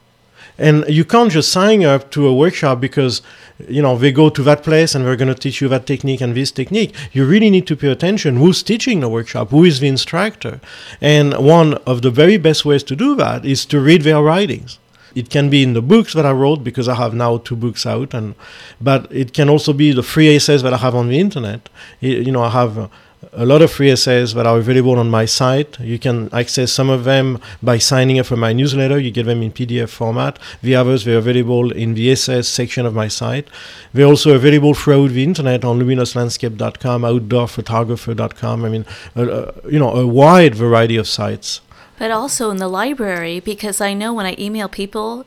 And 0.59 0.85
you 0.88 1.04
can't 1.04 1.30
just 1.30 1.52
sign 1.52 1.85
up 1.85 2.11
to 2.11 2.26
a 2.26 2.35
workshop 2.35 2.80
because 2.80 3.23
you 3.68 3.80
know 3.80 3.97
they 3.97 4.11
go 4.11 4.28
to 4.28 4.42
that 4.42 4.64
place 4.64 4.94
and 4.94 5.04
we're 5.04 5.16
going 5.16 5.32
to 5.32 5.40
teach 5.40 5.61
you 5.61 5.68
that 5.68 5.87
technique 5.87 6.21
and 6.21 6.35
this 6.35 6.50
technique. 6.50 6.94
You 7.12 7.25
really 7.25 7.50
need 7.50 7.66
to 7.68 7.76
pay 7.76 7.88
attention 7.88 8.37
who's 8.37 8.62
teaching 8.62 9.00
the 9.00 9.09
workshop, 9.09 9.50
who 9.50 9.64
is 9.64 9.80
the 9.80 9.88
instructor. 9.88 10.61
And 11.00 11.35
one 11.38 11.75
of 11.87 12.02
the 12.02 12.11
very 12.11 12.37
best 12.37 12.64
ways 12.64 12.82
to 12.85 12.97
do 12.97 13.14
that 13.16 13.44
is 13.47 13.64
to 13.66 13.80
read 13.80 14.02
their 14.02 14.23
writings. 14.23 14.78
It 15.14 15.31
can 15.31 15.50
be 15.50 15.62
in 15.62 15.75
the 15.75 15.83
books 15.83 16.12
that 16.14 16.26
I 16.26 16.33
wrote 16.33 16.64
because 16.64 16.88
I 16.88 16.95
have 16.95 17.14
now 17.14 17.38
two 17.38 17.57
books 17.57 17.87
out, 17.87 18.14
and 18.14 18.35
but 18.81 19.11
it 19.11 19.33
can 19.33 19.49
also 19.49 19.73
be 19.73 19.92
the 19.92 20.02
free 20.02 20.35
essays 20.35 20.62
that 20.62 20.75
I 20.75 20.78
have 20.78 20.95
on 20.95 21.09
the 21.09 21.19
internet. 21.19 21.69
You 22.00 22.33
know, 22.33 22.42
I 22.42 22.50
have 22.50 22.90
a 23.33 23.47
lot 23.47 23.62
of 23.62 23.71
free 23.71 23.90
essays 23.90 24.35
that 24.35 24.47
are 24.47 24.59
available 24.59 24.99
on 24.99 25.11
my 25.11 25.25
site. 25.25 25.78
You 25.81 25.99
can 25.99 26.28
access 26.33 26.73
some 26.73 26.90
of 26.90 27.04
them 27.04 27.40
by 27.62 27.78
signing 27.78 28.19
up 28.19 28.26
for 28.26 28.37
my 28.37 28.52
newsletter. 28.52 28.99
You 28.99 29.11
get 29.11 29.26
them 29.26 29.42
in 29.42 29.52
PDF 29.52 29.88
format. 29.90 30.38
The 30.62 30.75
others 30.75 31.04
they're 31.04 31.19
available 31.19 31.71
in 31.73 31.95
the 31.95 32.11
essays 32.11 32.49
section 32.49 32.85
of 32.85 32.95
my 32.95 33.09
site. 33.09 33.49
They're 33.92 34.07
also 34.07 34.35
available 34.35 34.75
throughout 34.75 35.11
the 35.11 35.23
internet 35.23 35.64
on 35.64 35.78
luminouslandscape.com, 35.78 37.02
outdoorphotographer.com. 37.02 38.64
I 38.64 38.69
mean, 38.69 38.87
uh, 39.16 39.52
you 39.69 39.78
know, 39.78 39.95
a 39.95 40.07
wide 40.07 40.54
variety 40.54 40.97
of 40.97 41.07
sites. 41.07 41.61
But 42.02 42.11
also 42.11 42.50
in 42.50 42.56
the 42.56 42.66
library, 42.66 43.38
because 43.38 43.80
I 43.80 43.94
know 43.94 44.12
when 44.12 44.26
I 44.26 44.35
email 44.37 44.68
people, 44.68 45.25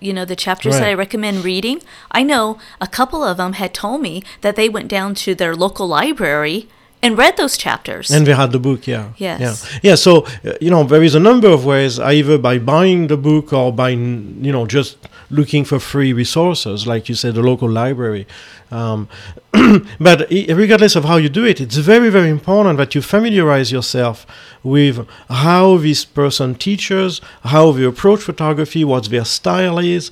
you 0.00 0.12
know, 0.12 0.24
the 0.24 0.36
chapters 0.36 0.74
that 0.78 0.86
I 0.86 0.94
recommend 0.94 1.44
reading, 1.44 1.82
I 2.12 2.22
know 2.22 2.58
a 2.80 2.86
couple 2.86 3.24
of 3.24 3.38
them 3.38 3.54
had 3.54 3.74
told 3.74 4.02
me 4.02 4.22
that 4.40 4.54
they 4.54 4.68
went 4.68 4.86
down 4.86 5.16
to 5.24 5.34
their 5.34 5.56
local 5.56 5.88
library 5.88 6.68
and 7.02 7.18
read 7.18 7.36
those 7.36 7.56
chapters. 7.56 8.08
And 8.12 8.24
they 8.24 8.34
had 8.34 8.52
the 8.52 8.60
book, 8.60 8.86
yeah. 8.86 9.14
Yes. 9.16 9.40
Yeah. 9.40 9.80
Yeah. 9.82 9.96
So, 9.96 10.24
uh, 10.44 10.52
you 10.60 10.70
know, 10.70 10.84
there 10.84 11.02
is 11.02 11.16
a 11.16 11.20
number 11.30 11.48
of 11.48 11.64
ways, 11.64 11.98
either 11.98 12.38
by 12.38 12.58
buying 12.58 13.08
the 13.08 13.16
book 13.16 13.52
or 13.52 13.72
by, 13.72 13.88
you 13.88 14.52
know, 14.52 14.64
just 14.64 14.98
looking 15.28 15.64
for 15.64 15.80
free 15.80 16.12
resources, 16.12 16.86
like 16.86 17.08
you 17.08 17.16
said, 17.16 17.34
the 17.34 17.42
local 17.42 17.68
library. 17.68 18.28
Um, 18.72 19.08
but 20.00 20.28
regardless 20.30 20.96
of 20.96 21.04
how 21.04 21.16
you 21.16 21.28
do 21.28 21.44
it, 21.44 21.60
it's 21.60 21.76
very, 21.76 22.08
very 22.08 22.30
important 22.30 22.78
that 22.78 22.94
you 22.94 23.02
familiarize 23.02 23.70
yourself 23.70 24.26
with 24.62 25.06
how 25.28 25.76
this 25.76 26.04
person 26.04 26.54
teaches, 26.54 27.20
how 27.44 27.72
they 27.72 27.84
approach 27.84 28.20
photography, 28.20 28.82
what 28.84 29.04
their 29.10 29.26
style 29.26 29.78
is, 29.78 30.10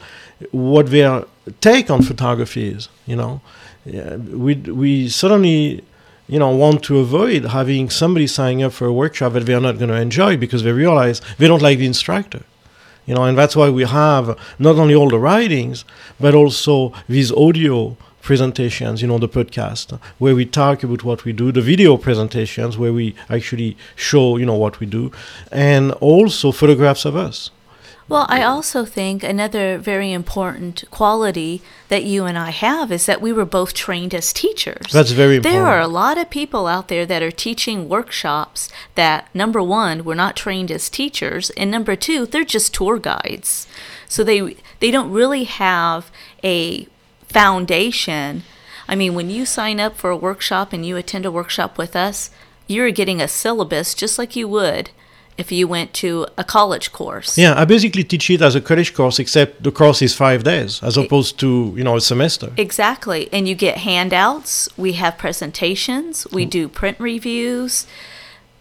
what 0.50 0.90
their 0.90 1.25
take 1.61 1.90
on 1.90 2.02
photography 2.02 2.69
is. 2.69 2.88
You 3.07 3.17
know, 3.17 3.40
yeah, 3.87 4.17
we 4.17 4.55
we 4.55 5.09
certainly 5.09 5.83
you 6.29 6.38
know 6.38 6.50
want 6.50 6.83
to 6.85 6.99
avoid 6.99 7.47
having 7.47 7.88
somebody 7.88 8.26
signing 8.26 8.62
up 8.62 8.73
for 8.73 8.87
a 8.87 8.93
workshop 8.93 9.33
that 9.33 9.47
they 9.47 9.55
are 9.55 9.61
not 9.61 9.79
going 9.79 9.90
to 9.90 9.97
enjoy 9.97 10.37
because 10.37 10.62
they 10.62 10.73
realize 10.73 11.21
they 11.38 11.49
don't 11.49 11.62
like 11.62 11.79
the 11.79 11.87
instructor 11.87 12.43
you 13.07 13.14
know 13.14 13.25
and 13.25 13.37
that's 13.37 13.57
why 13.57 13.69
we 13.69 13.85
have 13.85 14.38
not 14.59 14.76
only 14.76 14.95
all 14.95 15.09
the 15.09 15.19
writings 15.19 15.85
but 16.21 16.35
also 16.35 16.93
these 17.09 17.33
audio 17.33 17.97
presentations 18.23 19.00
you 19.03 19.09
know 19.09 19.19
the 19.19 19.29
podcast 19.29 19.99
where 20.19 20.35
we 20.35 20.45
talk 20.45 20.83
about 20.83 21.03
what 21.05 21.25
we 21.25 21.33
do 21.33 21.50
the 21.53 21.61
video 21.62 21.97
presentations 21.97 22.77
where 22.77 22.93
we 22.93 23.15
actually 23.29 23.77
show 23.97 24.37
you 24.37 24.47
know 24.47 24.55
what 24.55 24.79
we 24.81 24.87
do 24.87 25.11
and 25.50 25.93
also 26.00 26.53
photographs 26.53 27.05
of 27.05 27.17
us 27.17 27.50
Well, 28.11 28.27
I 28.29 28.43
also 28.43 28.85
think 28.85 29.23
another 29.23 29.79
very 29.79 30.11
important 30.12 30.83
quality 30.91 31.62
that 31.93 32.03
you 32.03 32.25
and 32.27 32.37
I 32.37 32.50
have 32.50 32.91
is 32.91 33.07
that 33.07 33.21
we 33.21 33.33
were 33.33 33.47
both 33.59 33.73
trained 33.73 34.15
as 34.21 34.33
teachers. 34.33 34.87
that's 34.93 35.12
very 35.12 35.37
important 35.37 35.55
There 35.55 35.71
are 35.75 35.81
a 35.81 35.87
lot 36.03 36.19
of 36.19 36.29
people 36.29 36.67
out 36.67 36.89
there 36.89 37.07
that 37.07 37.23
are 37.23 37.31
teaching 37.47 37.89
workshops 37.89 38.69
that, 38.97 39.33
number 39.33 39.62
one, 39.62 40.03
were 40.05 40.17
not 40.17 40.35
trained 40.35 40.71
as 40.73 40.91
teachers, 40.91 41.50
and 41.57 41.71
number 41.71 41.95
two, 41.95 42.27
they're 42.27 42.55
just 42.57 42.75
tour 42.75 42.99
guides. 42.99 43.69
So 44.09 44.25
they 44.25 44.41
they 44.81 44.91
don't 44.91 45.12
really 45.21 45.45
have 45.45 46.11
a 46.43 46.89
foundation. 47.31 48.43
I 48.89 48.95
mean, 48.97 49.15
when 49.15 49.31
you 49.31 49.47
sign 49.47 49.79
up 49.81 49.97
for 49.97 50.11
a 50.11 50.17
workshop 50.29 50.73
and 50.73 50.85
you 50.85 50.97
attend 50.97 51.25
a 51.27 51.31
workshop 51.31 51.79
with 51.79 51.95
us, 51.95 52.31
you're 52.67 52.91
getting 52.91 53.21
a 53.21 53.29
syllabus 53.29 53.95
just 53.95 54.19
like 54.19 54.35
you 54.37 54.47
would 54.49 54.91
if 55.39 55.51
you 55.51 55.67
went 55.67 55.95
to 55.95 56.27
a 56.37 56.45
college 56.45 56.93
course. 56.93 57.31
yeah 57.39 57.55
i 57.61 57.65
basically 57.65 58.05
teach 58.05 58.29
it 58.35 58.43
as 58.49 58.55
a 58.55 58.61
college 58.61 58.93
course 58.99 59.19
except 59.25 59.63
the 59.67 59.73
course 59.81 60.03
is 60.07 60.13
five 60.15 60.41
days 60.53 60.83
as 60.89 60.95
opposed 61.03 61.33
to 61.43 61.73
you 61.79 61.83
know 61.87 61.97
a 61.97 62.01
semester 62.01 62.49
Exactly. 62.67 63.23
And 63.35 63.43
you 63.49 63.55
get 63.67 63.75
handouts, 63.91 64.69
we 64.85 64.91
have 65.03 65.13
presentations, 65.27 66.27
we 66.37 66.43
Mm. 66.45 66.51
do 66.59 66.63
print 66.81 66.97
reviews. 67.01 67.87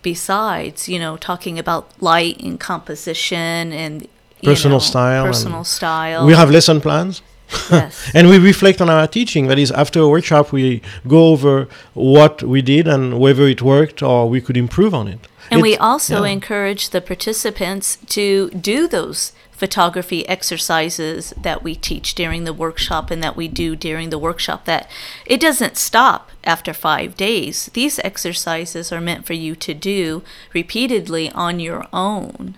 Besides, 0.02 0.88
you 0.94 1.00
know, 1.04 1.18
talking 1.18 1.60
about 1.60 1.84
light 2.12 2.38
and 2.46 2.58
composition 2.72 3.74
and 3.84 4.08
Personal 4.44 4.78
know, 4.80 4.92
style 4.92 5.26
Personal 5.26 5.64
style. 5.78 6.26
we 6.26 6.34
have 6.42 6.50
lesson 6.58 6.80
plans 6.80 7.22
yes. 7.72 8.12
and 8.14 8.30
we 8.30 8.38
reflect 8.38 8.82
on 8.82 8.90
our 8.90 9.08
teaching. 9.08 9.48
That 9.48 9.60
is, 9.60 9.72
after 9.72 10.00
a 10.02 10.08
workshop, 10.08 10.52
we 10.52 10.82
go 11.08 11.28
over 11.28 11.68
what 11.94 12.44
we 12.44 12.62
did 12.62 12.88
and 12.88 13.20
whether 13.20 13.44
it 13.44 13.62
worked 13.62 14.02
or 14.04 14.30
we 14.30 14.42
could 14.42 14.58
improve 14.58 14.94
on 14.94 15.08
it. 15.08 15.28
And 15.52 15.62
we 15.62 15.76
also 15.78 16.24
yeah. 16.24 16.32
encourage 16.32 16.90
the 16.90 17.02
participants 17.02 17.98
to 18.08 18.50
do 18.52 18.88
those 18.88 19.34
photography 19.52 20.28
exercises 20.30 21.34
that 21.42 21.64
we 21.64 21.76
teach 21.76 22.16
during 22.16 22.46
the 22.46 22.54
workshop 22.54 23.12
and 23.12 23.22
that 23.22 23.36
we 23.36 23.48
do 23.50 23.76
during 23.76 24.10
the 24.10 24.18
workshop 24.18 24.64
that 24.64 24.90
it 25.26 25.42
doesn't 25.42 25.76
stop 25.76 26.30
after 26.46 26.74
5 26.74 27.18
days. 27.18 27.70
These 27.74 28.00
exercises 28.00 28.94
are 28.94 29.02
meant 29.02 29.26
for 29.26 29.34
you 29.34 29.56
to 29.58 29.74
do 29.74 30.24
repeatedly 30.54 31.30
on 31.32 31.60
your 31.60 31.88
own. 31.92 32.56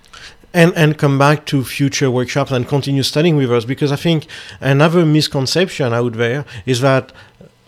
And 0.54 0.74
and 0.76 0.98
come 0.98 1.18
back 1.18 1.46
to 1.46 1.64
future 1.64 2.12
workshops 2.12 2.52
and 2.52 2.68
continue 2.68 3.04
studying 3.04 3.36
with 3.38 3.52
us 3.52 3.66
because 3.66 3.92
I 3.92 3.96
think 3.96 4.28
another 4.60 5.06
misconception 5.06 5.94
out 5.94 6.14
there 6.14 6.46
is 6.66 6.82
that 6.82 7.12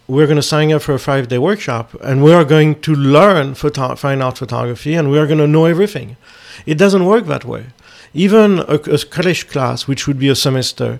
we're 0.08 0.26
going 0.28 0.38
to 0.38 0.44
sign 0.44 0.72
up 0.74 0.82
for 0.82 0.94
a 0.94 1.00
five 1.00 1.28
day 1.28 1.38
workshop 1.38 1.94
and 2.02 2.24
we 2.24 2.34
are 2.34 2.44
going 2.44 2.82
to 2.82 2.94
learn 2.94 3.56
photo- 3.56 3.96
fine 3.96 4.22
art 4.22 4.38
photography 4.38 4.94
and 4.96 5.10
we 5.10 5.18
are 5.18 5.26
going 5.26 5.40
to 5.40 5.48
know 5.48 5.66
everything. 5.66 6.18
It 6.66 6.78
doesn't 6.78 7.06
work 7.06 7.26
that 7.28 7.46
way. 7.46 7.68
Even 8.14 8.60
a, 8.60 8.76
a 8.76 9.00
college 9.06 9.48
class, 9.48 9.88
which 9.88 10.08
would 10.08 10.20
be 10.20 10.30
a 10.30 10.36
semester, 10.36 11.00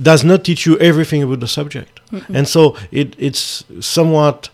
does 0.00 0.24
not 0.24 0.44
teach 0.44 0.66
you 0.66 0.78
everything 0.78 1.22
about 1.22 1.40
the 1.40 1.48
subject. 1.48 2.00
And 2.34 2.48
so 2.48 2.76
it, 2.90 3.14
it's 3.18 3.64
somewhat 3.80 4.48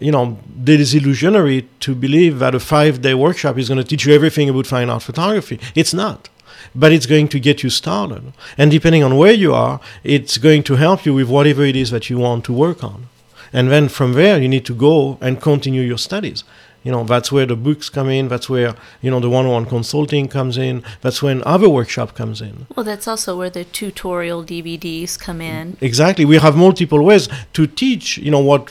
you 0.00 0.10
know, 0.10 0.38
disillusionary 0.62 1.66
to 1.80 1.94
believe 1.94 2.38
that 2.38 2.54
a 2.54 2.60
five 2.60 3.02
day 3.02 3.14
workshop 3.14 3.58
is 3.58 3.68
going 3.68 3.78
to 3.78 3.84
teach 3.84 4.06
you 4.06 4.14
everything 4.14 4.48
about 4.48 4.66
fine 4.66 4.90
art 4.90 5.02
photography. 5.02 5.60
It's 5.74 5.94
not. 5.94 6.28
But 6.74 6.92
it's 6.92 7.06
going 7.06 7.28
to 7.28 7.40
get 7.40 7.62
you 7.62 7.70
started. 7.70 8.32
And 8.58 8.70
depending 8.70 9.02
on 9.02 9.16
where 9.16 9.32
you 9.32 9.54
are, 9.54 9.80
it's 10.02 10.38
going 10.38 10.62
to 10.64 10.76
help 10.76 11.06
you 11.06 11.14
with 11.14 11.28
whatever 11.28 11.64
it 11.64 11.76
is 11.76 11.90
that 11.90 12.10
you 12.10 12.18
want 12.18 12.44
to 12.46 12.52
work 12.52 12.82
on. 12.82 13.08
And 13.52 13.70
then 13.70 13.88
from 13.88 14.14
there, 14.14 14.40
you 14.40 14.48
need 14.48 14.66
to 14.66 14.74
go 14.74 15.18
and 15.20 15.40
continue 15.40 15.82
your 15.82 15.98
studies 15.98 16.44
you 16.86 16.92
know 16.92 17.02
that's 17.02 17.32
where 17.32 17.46
the 17.46 17.56
books 17.56 17.88
come 17.88 18.08
in 18.08 18.28
that's 18.28 18.48
where 18.48 18.72
you 19.02 19.10
know 19.10 19.18
the 19.18 19.28
one-on-one 19.28 19.66
consulting 19.66 20.28
comes 20.28 20.56
in 20.56 20.84
that's 21.00 21.20
when 21.20 21.42
other 21.44 21.68
workshop 21.68 22.14
comes 22.14 22.40
in. 22.40 22.66
Well 22.76 22.84
that's 22.84 23.08
also 23.08 23.36
where 23.36 23.50
the 23.50 23.64
tutorial 23.64 24.44
dvds 24.44 25.18
come 25.18 25.40
in. 25.40 25.76
Exactly. 25.80 26.24
We 26.24 26.36
have 26.38 26.56
multiple 26.56 27.02
ways 27.02 27.28
to 27.54 27.66
teach 27.66 28.18
you 28.18 28.30
know 28.30 28.38
what 28.38 28.62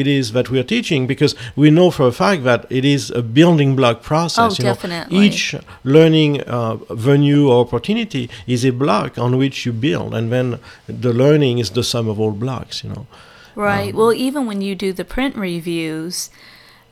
it 0.00 0.06
is 0.06 0.32
that 0.32 0.48
we 0.48 0.58
are 0.58 0.68
teaching 0.76 1.06
because 1.06 1.34
we 1.56 1.70
know 1.70 1.90
for 1.90 2.06
a 2.06 2.12
fact 2.24 2.42
that 2.44 2.64
it 2.70 2.86
is 2.86 3.10
a 3.10 3.22
building 3.22 3.76
block 3.76 4.02
process 4.02 4.52
oh, 4.52 4.56
you 4.58 4.64
definitely. 4.70 5.18
Know, 5.18 5.22
each 5.24 5.54
learning 5.84 6.40
uh, 6.42 6.76
venue 7.10 7.50
or 7.50 7.66
opportunity 7.66 8.30
is 8.46 8.64
a 8.64 8.70
block 8.70 9.18
on 9.18 9.36
which 9.36 9.66
you 9.66 9.74
build 9.74 10.14
and 10.14 10.32
then 10.32 10.58
the 10.86 11.12
learning 11.12 11.58
is 11.58 11.72
the 11.72 11.84
sum 11.84 12.08
of 12.08 12.18
all 12.18 12.32
blocks 12.32 12.82
you 12.82 12.88
know. 12.88 13.06
Right. 13.54 13.92
Um, 13.92 13.98
well 13.98 14.12
even 14.14 14.46
when 14.46 14.62
you 14.62 14.74
do 14.74 14.94
the 14.94 15.04
print 15.04 15.36
reviews 15.36 16.30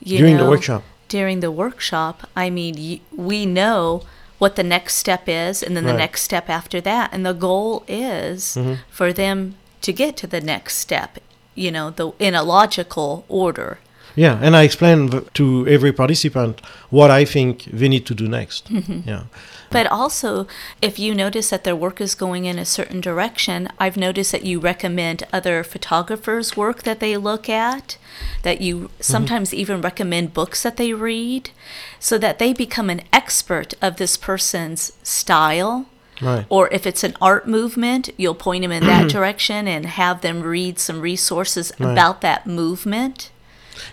you 0.03 0.19
during 0.19 0.37
know, 0.37 0.45
the 0.45 0.51
workshop. 0.51 0.83
During 1.09 1.41
the 1.41 1.51
workshop, 1.51 2.27
I 2.37 2.51
mean, 2.51 3.01
we 3.15 3.47
know 3.47 4.03
what 4.39 4.57
the 4.57 4.63
next 4.65 4.97
step 4.97 5.23
is, 5.29 5.63
and 5.63 5.77
then 5.77 5.85
the 5.85 5.93
next 5.95 6.23
step 6.23 6.51
after 6.51 6.81
that, 6.83 7.11
and 7.13 7.25
the 7.25 7.33
goal 7.33 7.85
is 7.89 8.57
Mhm. 8.59 8.79
for 8.91 9.13
them 9.13 9.55
to 9.81 9.93
get 9.93 10.17
to 10.19 10.27
the 10.27 10.41
next 10.41 10.77
step. 10.79 11.19
You 11.55 11.71
know, 11.71 11.91
the 11.91 12.13
in 12.19 12.35
a 12.35 12.43
logical 12.43 13.25
order. 13.29 13.79
Yeah, 14.15 14.39
and 14.43 14.55
I 14.57 14.63
explain 14.65 15.09
v- 15.11 15.21
to 15.35 15.67
every 15.69 15.93
participant 15.93 16.61
what 16.91 17.11
I 17.11 17.25
think 17.25 17.65
they 17.73 17.89
need 17.89 18.05
to 18.07 18.15
do 18.15 18.27
next. 18.29 18.69
Yeah. 19.07 19.23
But 19.71 19.87
also, 19.87 20.47
if 20.81 20.99
you 20.99 21.15
notice 21.15 21.51
that 21.51 21.65
their 21.65 21.77
work 21.77 22.01
is 22.01 22.15
going 22.15 22.45
in 22.45 22.59
a 22.59 22.65
certain 22.65 23.01
direction, 23.01 23.69
I've 23.79 23.97
noticed 23.97 24.33
that 24.33 24.45
you 24.45 24.61
recommend 24.61 25.25
other 25.33 25.63
photographers' 25.65 26.57
work 26.57 26.83
that 26.85 27.01
they 27.01 27.17
look 27.17 27.49
at, 27.49 27.99
that 28.43 28.61
you 28.61 28.77
mm-hmm. 28.77 28.87
sometimes 29.01 29.53
even 29.53 29.81
recommend 29.81 30.35
books 30.35 30.63
that 30.63 30.77
they 30.77 30.93
read, 30.93 31.51
so 31.99 32.19
that 32.19 32.39
they 32.39 32.53
become 32.53 32.91
an 32.91 33.03
expert 33.13 33.75
of 33.83 33.97
this 33.97 34.17
person's 34.17 34.93
style. 35.03 35.87
Right. 36.23 36.47
Or 36.49 36.73
if 36.73 36.87
it's 36.87 37.05
an 37.05 37.15
art 37.21 37.47
movement, 37.47 38.09
you'll 38.17 38.35
point 38.35 38.63
them 38.63 38.73
in 38.73 38.87
that 38.87 39.11
direction 39.11 39.69
and 39.69 39.85
have 39.87 40.23
them 40.23 40.43
read 40.43 40.79
some 40.79 41.01
resources 41.01 41.73
Right. 41.79 41.93
about 41.93 42.21
that 42.23 42.47
movement. 42.47 43.31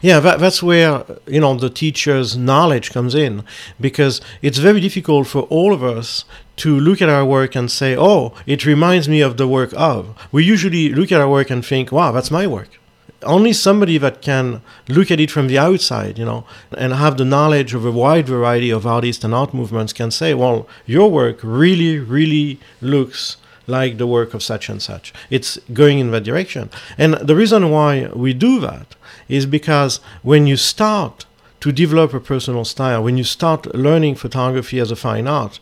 Yeah, 0.02 0.20
that, 0.20 0.40
that's 0.40 0.62
where 0.64 1.06
you 1.28 1.40
know 1.40 1.56
the 1.56 1.70
teacher's 1.70 2.38
knowledge 2.38 2.92
comes 2.92 3.16
in, 3.16 3.44
because 3.80 4.22
it's 4.42 4.58
very 4.58 4.80
difficult 4.80 5.28
for 5.28 5.44
all 5.44 5.74
of 5.74 5.84
us 5.84 6.26
to 6.58 6.80
look 6.80 7.02
at 7.02 7.10
our 7.10 7.26
work 7.26 7.56
and 7.56 7.72
say, 7.72 7.96
"Oh, 7.98 8.34
it 8.46 8.66
reminds 8.66 9.08
me 9.10 9.22
of 9.22 9.38
the 9.38 9.48
work 9.48 9.74
of." 9.76 10.16
We 10.32 10.44
usually 10.44 10.90
look 10.90 11.12
at 11.12 11.22
our 11.22 11.30
work 11.30 11.50
and 11.50 11.66
think, 11.66 11.92
"Wow, 11.92 12.12
that's 12.12 12.32
my 12.32 12.48
work." 12.48 12.80
Only 13.24 13.54
somebody 13.54 13.98
that 14.00 14.22
can 14.22 14.62
look 14.90 15.10
at 15.10 15.20
it 15.20 15.32
from 15.32 15.48
the 15.48 15.58
outside, 15.58 16.20
you 16.20 16.26
know, 16.26 16.44
and 16.78 16.94
have 16.94 17.18
the 17.18 17.26
knowledge 17.26 17.74
of 17.74 17.86
a 17.86 17.92
wide 17.92 18.28
variety 18.28 18.70
of 18.70 18.86
artists 18.86 19.24
and 19.24 19.34
art 19.34 19.54
movements 19.54 19.94
can 19.94 20.12
say, 20.12 20.34
"Well, 20.34 20.68
your 20.86 21.10
work 21.10 21.40
really, 21.42 22.00
really 22.00 22.60
looks." 22.82 23.38
like 23.68 23.98
the 23.98 24.08
work 24.08 24.34
of 24.34 24.44
such 24.44 24.70
and 24.70 24.82
such. 24.82 25.14
It's 25.30 25.58
going 25.72 26.00
in 26.00 26.12
that 26.12 26.24
direction. 26.24 26.70
And 26.98 27.14
the 27.14 27.36
reason 27.36 27.72
why 27.72 28.10
we 28.14 28.34
do 28.34 28.60
that 28.60 28.96
is 29.28 29.46
because 29.46 30.00
when 30.22 30.48
you 30.48 30.58
start 30.58 31.26
to 31.64 31.72
develop 31.72 32.14
a 32.14 32.20
personal 32.20 32.66
style, 32.66 33.02
when 33.02 33.18
you 33.18 33.24
start 33.24 33.74
learning 33.74 34.16
photography 34.16 34.80
as 34.80 34.92
a 34.92 34.98
fine 34.98 35.28
art, 35.28 35.62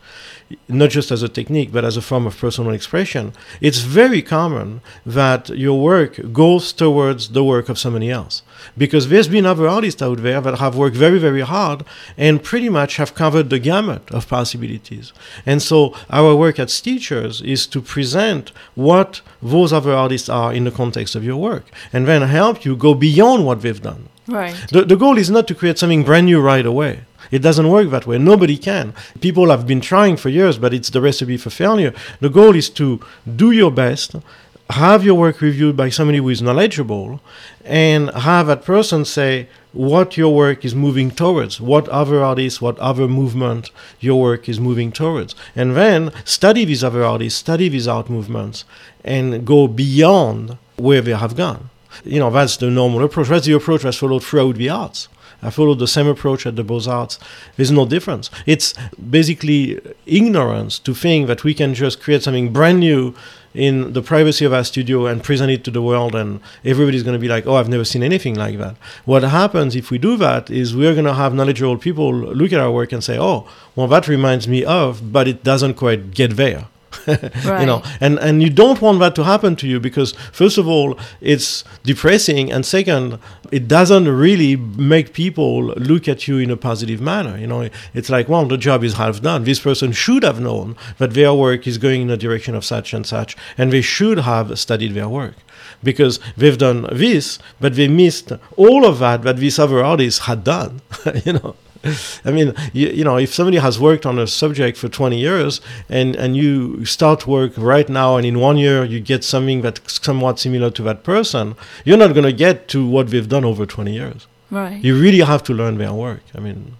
not 0.68 0.90
just 0.90 1.12
as 1.12 1.22
a 1.22 1.30
technique, 1.30 1.72
but 1.72 1.86
as 1.86 1.96
a 1.96 2.02
form 2.02 2.26
of 2.26 2.36
personal 2.38 2.72
expression, 2.72 3.34
it's 3.62 3.80
very 3.80 4.24
common 4.24 4.82
that 5.06 5.50
your 5.50 5.80
work 5.80 6.20
goes 6.34 6.74
towards 6.74 7.30
the 7.30 7.44
work 7.44 7.70
of 7.70 7.78
somebody 7.78 8.10
else. 8.10 8.42
Because 8.78 9.10
there's 9.10 9.28
been 9.28 9.46
other 9.46 9.68
artists 9.68 10.02
out 10.02 10.20
there 10.20 10.42
that 10.42 10.60
have 10.60 10.76
worked 10.76 10.96
very, 10.96 11.20
very 11.20 11.42
hard 11.42 11.84
and 12.18 12.44
pretty 12.44 12.70
much 12.70 12.98
have 12.98 13.16
covered 13.16 13.50
the 13.50 13.60
gamut 13.60 14.10
of 14.12 14.28
possibilities. 14.28 15.14
And 15.46 15.62
so 15.62 15.96
our 16.10 16.36
work 16.36 16.60
as 16.60 16.80
teachers 16.82 17.42
is 17.42 17.68
to 17.68 17.82
present 17.82 18.52
what 18.76 19.22
those 19.42 19.74
other 19.74 19.94
artists 19.94 20.30
are 20.30 20.54
in 20.54 20.64
the 20.64 20.72
context 20.72 21.16
of 21.16 21.24
your 21.24 21.38
work 21.38 21.66
and 21.92 22.08
then 22.08 22.22
help 22.22 22.66
you 22.66 22.76
go 22.76 22.94
beyond 22.94 23.46
what 23.46 23.62
they've 23.62 23.82
done. 23.82 24.10
Right. 24.28 24.56
The, 24.72 24.86
the 24.86 24.96
goal 24.96 25.18
is 25.18 25.30
not 25.30 25.48
to 25.50 25.56
create 25.56 25.78
something 25.78 26.04
brand 26.04 26.28
new 26.28 26.40
right 26.40 26.66
away. 26.66 27.02
It 27.32 27.40
doesn't 27.40 27.70
work 27.70 27.90
that 27.92 28.08
way. 28.08 28.18
Nobody 28.18 28.58
can. 28.58 28.94
People 29.22 29.50
have 29.50 29.66
been 29.66 29.82
trying 29.82 30.18
for 30.18 30.30
years, 30.30 30.58
but 30.58 30.74
it's 30.74 30.90
the 30.90 31.02
recipe 31.02 31.38
for 31.38 31.50
failure. 31.50 31.94
The 32.20 32.30
goal 32.30 32.56
is 32.56 32.70
to 32.72 33.00
do 33.36 33.52
your 33.52 33.72
best, 33.72 34.16
have 34.72 35.04
your 35.04 35.16
work 35.16 35.42
reviewed 35.42 35.76
by 35.78 35.90
somebody 35.90 36.18
who 36.20 36.30
is 36.30 36.42
knowledgeable, 36.42 37.22
and 37.66 38.10
have 38.12 38.48
that 38.48 38.64
person 38.64 39.06
say 39.06 39.48
what 39.74 40.18
your 40.18 40.34
work 40.36 40.66
is 40.66 40.76
moving 40.76 41.12
towards, 41.12 41.62
what 41.62 41.88
other 41.90 42.22
artists, 42.24 42.62
what 42.62 42.78
other 42.80 43.08
movement 43.08 43.70
your 44.00 44.20
work 44.20 44.50
is 44.50 44.60
moving 44.60 44.92
towards. 44.92 45.36
And 45.56 45.76
then 45.76 46.12
study 46.26 46.66
these 46.66 46.84
other 46.84 47.04
artists, 47.04 47.40
study 47.40 47.70
these 47.70 47.88
art 47.88 48.10
movements, 48.10 48.66
and 49.04 49.46
go 49.46 49.68
beyond 49.68 50.58
where 50.78 51.02
they 51.02 51.14
have 51.14 51.36
gone. 51.36 51.70
You 52.04 52.20
know, 52.20 52.30
that's 52.30 52.58
the 52.58 52.70
normal 52.70 53.04
approach. 53.04 53.30
That's 53.30 53.46
the 53.46 53.54
approach 53.54 53.84
that's 53.84 53.98
followed 53.98 54.24
throughout 54.24 54.56
the 54.56 54.70
arts. 54.70 55.08
I 55.44 55.50
followed 55.50 55.80
the 55.80 55.88
same 55.88 56.08
approach 56.08 56.46
at 56.46 56.56
the 56.56 56.64
Beaux 56.64 56.88
Arts. 56.88 57.18
There's 57.56 57.72
no 57.72 57.86
difference. 57.86 58.30
It's 58.46 58.74
basically 58.98 59.80
ignorance 60.06 60.78
to 60.80 60.94
think 60.94 61.28
that 61.28 61.44
we 61.44 61.54
can 61.54 61.74
just 61.74 62.02
create 62.02 62.24
something 62.24 62.54
brand 62.54 62.80
new 62.80 63.16
in 63.54 63.94
the 63.94 64.02
privacy 64.02 64.46
of 64.46 64.54
our 64.54 64.64
studio 64.64 65.06
and 65.06 65.24
present 65.24 65.52
it 65.52 65.64
to 65.66 65.72
the 65.72 65.82
world, 65.82 66.16
and 66.16 66.40
everybody's 66.64 67.04
going 67.04 67.16
to 67.16 67.20
be 67.20 67.28
like, 67.28 67.46
oh, 67.46 67.56
I've 67.56 67.70
never 67.70 67.86
seen 67.86 68.04
anything 68.04 68.36
like 68.36 68.58
that. 68.58 68.76
What 69.06 69.24
happens 69.24 69.76
if 69.76 69.92
we 69.92 69.98
do 69.98 70.18
that 70.18 70.50
is 70.50 70.76
we're 70.76 70.94
going 70.94 71.06
to 71.06 71.14
have 71.14 71.34
knowledgeable 71.34 71.78
people 71.78 72.14
look 72.14 72.54
at 72.54 72.60
our 72.60 72.72
work 72.72 72.92
and 72.92 73.04
say, 73.04 73.18
oh, 73.20 73.48
well, 73.76 73.88
that 73.88 74.08
reminds 74.08 74.48
me 74.48 74.64
of, 74.64 75.12
but 75.12 75.28
it 75.28 75.44
doesn't 75.44 75.76
quite 75.76 76.12
get 76.12 76.38
there. 76.38 76.68
you 77.08 77.66
know 77.66 77.82
and 78.00 78.20
and 78.20 78.44
you 78.44 78.50
don't 78.50 78.82
want 78.82 79.00
that 79.00 79.16
to 79.16 79.24
happen 79.24 79.56
to 79.56 79.68
you 79.68 79.80
because 79.80 80.14
first 80.32 80.58
of 80.58 80.68
all 80.68 80.98
it's 81.22 81.64
depressing 81.84 82.52
and 82.52 82.66
second 82.66 83.18
it 83.52 83.68
doesn't 83.68 84.08
really 84.08 84.56
make 84.56 85.14
people 85.14 85.66
look 85.76 86.08
at 86.08 86.28
you 86.28 86.38
in 86.38 86.50
a 86.50 86.58
positive 86.58 87.02
manner. 87.02 87.38
You 87.38 87.48
know 87.48 87.70
it's 87.94 88.10
like 88.10 88.30
well 88.30 88.46
the 88.46 88.58
job 88.58 88.84
is 88.84 88.94
half 88.94 89.22
done. 89.22 89.44
This 89.44 89.60
person 89.60 89.92
should 89.92 90.24
have 90.24 90.40
known 90.40 90.76
that 90.98 91.14
their 91.14 91.34
work 91.34 91.68
is 91.68 91.78
going 91.78 92.02
in 92.04 92.08
the 92.08 92.18
direction 92.18 92.56
of 92.56 92.66
such 92.66 92.94
and 92.94 93.06
such 93.06 93.36
and 93.58 93.72
they 93.72 93.82
should 93.82 94.20
have 94.20 94.58
studied 94.60 94.94
their 94.94 95.10
work 95.10 95.36
because 95.84 96.20
they've 96.38 96.58
done 96.58 96.88
this 96.92 97.40
but 97.60 97.76
they 97.76 97.88
missed 97.88 98.32
all 98.58 98.86
of 98.86 99.00
that 99.00 99.24
that 99.24 99.38
this 99.38 99.58
other 99.60 99.84
artist 99.84 100.24
had 100.24 100.44
done 100.44 100.82
you 101.26 101.34
know 101.34 101.56
I 102.26 102.32
mean, 102.32 102.54
you, 102.74 102.90
you, 102.90 103.04
know, 103.04 103.18
if 103.18 103.34
somebody 103.34 103.58
has 103.58 103.80
worked 103.80 104.06
on 104.06 104.20
a 104.20 104.28
subject 104.28 104.78
for 104.78 104.88
20 104.88 105.18
years 105.18 105.62
and, 105.90 106.16
and 106.16 106.38
you 106.38 106.86
start 106.86 107.28
work 107.28 107.54
right 107.58 107.90
now 107.90 108.18
and 108.18 108.26
in 108.26 108.40
one 108.40 108.58
year 108.58 108.86
you 108.86 109.00
get 109.00 109.24
something 109.24 109.62
that's 109.62 110.04
somewhat 110.04 110.40
similar 110.40 110.70
to 110.72 110.84
that 110.84 111.04
person, 111.04 111.56
you're 111.84 111.98
not 111.98 112.14
going 112.14 112.26
to 112.26 112.34
get 112.34 112.68
to 112.70 112.88
what 112.88 113.10
they've 113.10 113.28
done 113.30 113.46
over 113.46 113.66
20 113.66 113.94
years. 113.94 114.28
Right. 114.52 114.84
You 114.84 115.00
really 115.00 115.22
have 115.22 115.44
to 115.44 115.54
learn 115.54 115.78
their 115.78 115.94
work. 115.94 116.24
I 116.36 116.40
mean, 116.40 116.74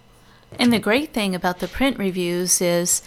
and 0.58 0.72
the 0.72 0.78
great 0.78 1.12
thing 1.12 1.34
about 1.34 1.60
the 1.60 1.68
print 1.68 1.98
reviews 1.98 2.60
is 2.60 3.02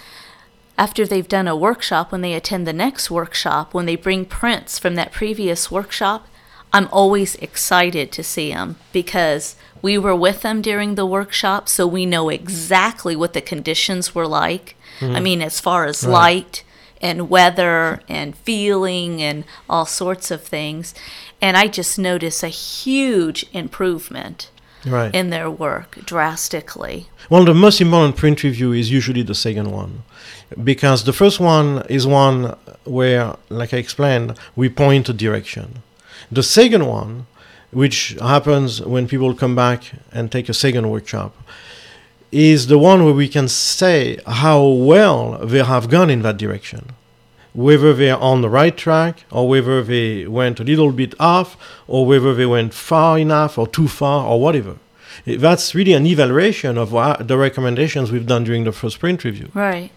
after 0.78 1.06
they've 1.06 1.28
done 1.28 1.48
a 1.48 1.56
workshop, 1.56 2.12
when 2.12 2.22
they 2.22 2.34
attend 2.34 2.68
the 2.68 2.74
next 2.74 3.10
workshop, 3.10 3.74
when 3.74 3.86
they 3.86 3.96
bring 3.96 4.26
prints 4.26 4.78
from 4.80 4.96
that 4.96 5.12
previous 5.12 5.72
workshop, 5.72 6.28
I'm 6.76 6.90
always 6.92 7.36
excited 7.36 8.12
to 8.12 8.24
see 8.24 8.52
them 8.52 8.76
because 8.92 9.56
we 9.82 9.98
were 9.98 10.16
with 10.16 10.42
them 10.42 10.62
during 10.62 10.96
the 10.96 11.06
workshop, 11.06 11.70
so 11.70 11.88
we 11.88 12.06
know 12.06 12.28
exactly 12.30 13.16
what 13.16 13.34
the 13.34 13.42
conditions 13.42 14.14
were 14.14 14.28
like. 14.28 14.76
Mm-hmm. 15.00 15.16
I 15.16 15.20
mean, 15.22 15.42
as 15.42 15.60
far 15.60 15.86
as 15.86 16.04
right. 16.04 16.12
light 16.12 16.64
and 17.02 17.30
weather 17.30 18.02
and 18.10 18.36
feeling 18.36 19.22
and 19.22 19.46
all 19.70 19.86
sorts 19.86 20.32
of 20.32 20.44
things. 20.44 20.94
And 21.42 21.56
I 21.56 21.68
just 21.68 21.98
notice 21.98 22.44
a 22.44 22.50
huge 22.50 23.46
improvement 23.54 24.50
right. 24.86 25.14
in 25.14 25.30
their 25.30 25.50
work 25.50 26.00
drastically. 26.06 27.08
Well, 27.30 27.46
the 27.46 27.54
most 27.54 27.80
important 27.80 28.18
print 28.18 28.44
review 28.44 28.74
is 28.74 28.92
usually 28.92 29.24
the 29.24 29.36
second 29.36 29.72
one 29.72 30.04
because 30.64 31.04
the 31.04 31.14
first 31.14 31.40
one 31.40 31.86
is 31.90 32.06
one 32.06 32.56
where, 32.84 33.36
like 33.50 33.74
I 33.74 33.78
explained, 33.78 34.38
we 34.56 34.70
point 34.70 35.10
a 35.10 35.14
direction. 35.14 35.84
The 36.32 36.44
second 36.44 36.86
one, 36.86 37.28
which 37.72 38.16
happens 38.22 38.82
when 38.82 39.08
people 39.08 39.34
come 39.36 39.56
back 39.56 39.92
and 40.12 40.32
take 40.32 40.50
a 40.50 40.54
second 40.54 40.90
workshop, 40.90 41.36
is 42.32 42.68
the 42.68 42.78
one 42.78 43.04
where 43.06 43.14
we 43.14 43.28
can 43.28 43.48
say 43.48 44.20
how 44.26 44.66
well 44.66 45.38
they 45.46 45.64
have 45.64 45.90
gone 45.90 46.10
in 46.10 46.22
that 46.24 46.38
direction. 46.38 46.92
whether 47.56 47.94
they're 47.94 48.18
on 48.18 48.42
the 48.42 48.50
right 48.50 48.76
track 48.76 49.24
or 49.32 49.48
whether 49.48 49.82
they 49.82 50.28
went 50.28 50.60
a 50.60 50.64
little 50.64 50.92
bit 50.92 51.16
off 51.20 51.56
or 51.88 52.06
whether 52.06 52.34
they 52.34 52.46
went 52.46 52.74
far 52.74 53.18
enough 53.18 53.58
or 53.58 53.66
too 53.68 53.88
far 53.88 54.28
or 54.28 54.40
whatever. 54.42 54.76
That's 55.26 55.74
really 55.74 55.94
an 55.94 56.06
evaluation 56.06 56.78
of 56.78 56.92
what 56.92 57.28
the 57.28 57.38
recommendations 57.38 58.12
we've 58.12 58.28
done 58.28 58.44
during 58.44 58.66
the 58.66 58.74
first 58.74 59.00
print 59.00 59.24
review. 59.24 59.50
Right. 59.54 59.90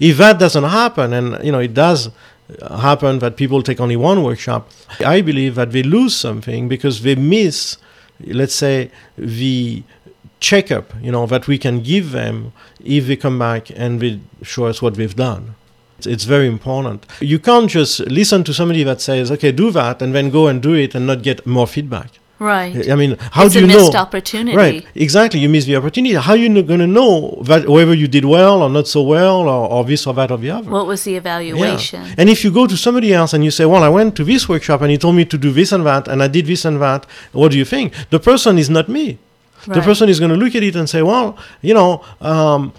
If 0.00 0.16
that 0.16 0.38
doesn't 0.38 0.64
happen, 0.64 1.12
and 1.12 1.44
you 1.44 1.52
know 1.52 1.60
it 1.60 1.74
does 1.74 2.10
happen 2.70 3.18
that 3.20 3.36
people 3.36 3.62
take 3.62 3.80
only 3.80 3.96
one 3.96 4.22
workshop, 4.22 4.70
I 5.04 5.20
believe 5.20 5.54
that 5.54 5.72
they 5.72 5.82
lose 5.82 6.14
something 6.14 6.68
because 6.68 7.02
they 7.02 7.14
miss, 7.14 7.76
let's 8.20 8.54
say, 8.54 8.90
the 9.16 9.82
checkup, 10.40 10.92
you 11.00 11.12
know, 11.12 11.26
that 11.26 11.46
we 11.46 11.58
can 11.58 11.82
give 11.82 12.12
them 12.12 12.52
if 12.84 13.06
they 13.06 13.16
come 13.16 13.38
back 13.38 13.70
and 13.74 14.00
they 14.00 14.20
show 14.42 14.66
us 14.66 14.82
what 14.82 14.94
they've 14.94 15.14
done. 15.14 15.54
It's, 15.98 16.06
it's 16.06 16.24
very 16.24 16.48
important. 16.48 17.06
You 17.20 17.38
can't 17.38 17.70
just 17.70 18.00
listen 18.00 18.42
to 18.44 18.52
somebody 18.52 18.82
that 18.82 19.00
says, 19.00 19.30
"Okay, 19.30 19.52
do 19.52 19.70
that," 19.70 20.02
and 20.02 20.14
then 20.14 20.30
go 20.30 20.48
and 20.48 20.60
do 20.60 20.74
it 20.74 20.94
and 20.94 21.06
not 21.06 21.22
get 21.22 21.46
more 21.46 21.66
feedback. 21.66 22.10
Right. 22.42 22.90
I 22.90 22.96
mean, 22.96 23.16
how 23.30 23.44
it's 23.44 23.54
do 23.54 23.60
you 23.60 23.66
a 23.66 23.68
know? 23.68 23.76
missed 23.76 23.94
opportunity. 23.94 24.56
Right, 24.56 24.86
exactly. 24.96 25.38
You 25.38 25.48
miss 25.48 25.64
the 25.64 25.76
opportunity. 25.76 26.14
How 26.14 26.32
are 26.32 26.36
you 26.36 26.48
going 26.62 26.80
to 26.80 26.86
know 26.88 27.38
that 27.44 27.68
whether 27.68 27.94
you 27.94 28.08
did 28.08 28.24
well 28.24 28.62
or 28.62 28.68
not 28.68 28.88
so 28.88 29.02
well, 29.02 29.48
or, 29.48 29.70
or 29.70 29.84
this 29.84 30.06
or 30.08 30.14
that 30.14 30.30
or 30.32 30.38
the 30.38 30.50
other? 30.50 30.68
What 30.68 30.86
was 30.86 31.04
the 31.04 31.14
evaluation? 31.14 32.02
And 32.18 32.28
if 32.28 32.42
you 32.44 32.50
go 32.50 32.66
to 32.66 32.76
somebody 32.76 33.14
else 33.14 33.32
and 33.32 33.44
you 33.44 33.52
say, 33.52 33.64
"Well, 33.64 33.84
I 33.84 33.88
went 33.88 34.16
to 34.16 34.24
this 34.24 34.48
workshop 34.48 34.82
and 34.82 34.90
he 34.90 34.98
told 34.98 35.14
me 35.14 35.24
to 35.24 35.38
do 35.38 35.52
this 35.52 35.70
and 35.70 35.86
that, 35.86 36.08
and 36.08 36.20
I 36.22 36.28
did 36.28 36.46
this 36.46 36.64
and 36.64 36.80
that," 36.82 37.06
what 37.30 37.52
do 37.52 37.58
you 37.58 37.64
think? 37.64 37.92
The 38.10 38.18
person 38.18 38.58
is 38.58 38.68
not 38.68 38.88
me. 38.88 39.18
The 39.66 39.80
person 39.80 40.08
is 40.08 40.18
going 40.18 40.32
to 40.32 40.36
look 40.36 40.56
at 40.56 40.64
it 40.64 40.74
and 40.74 40.90
say, 40.90 41.02
"Well, 41.02 41.38
you 41.60 41.74
know, 41.74 42.02
um, 42.20 42.72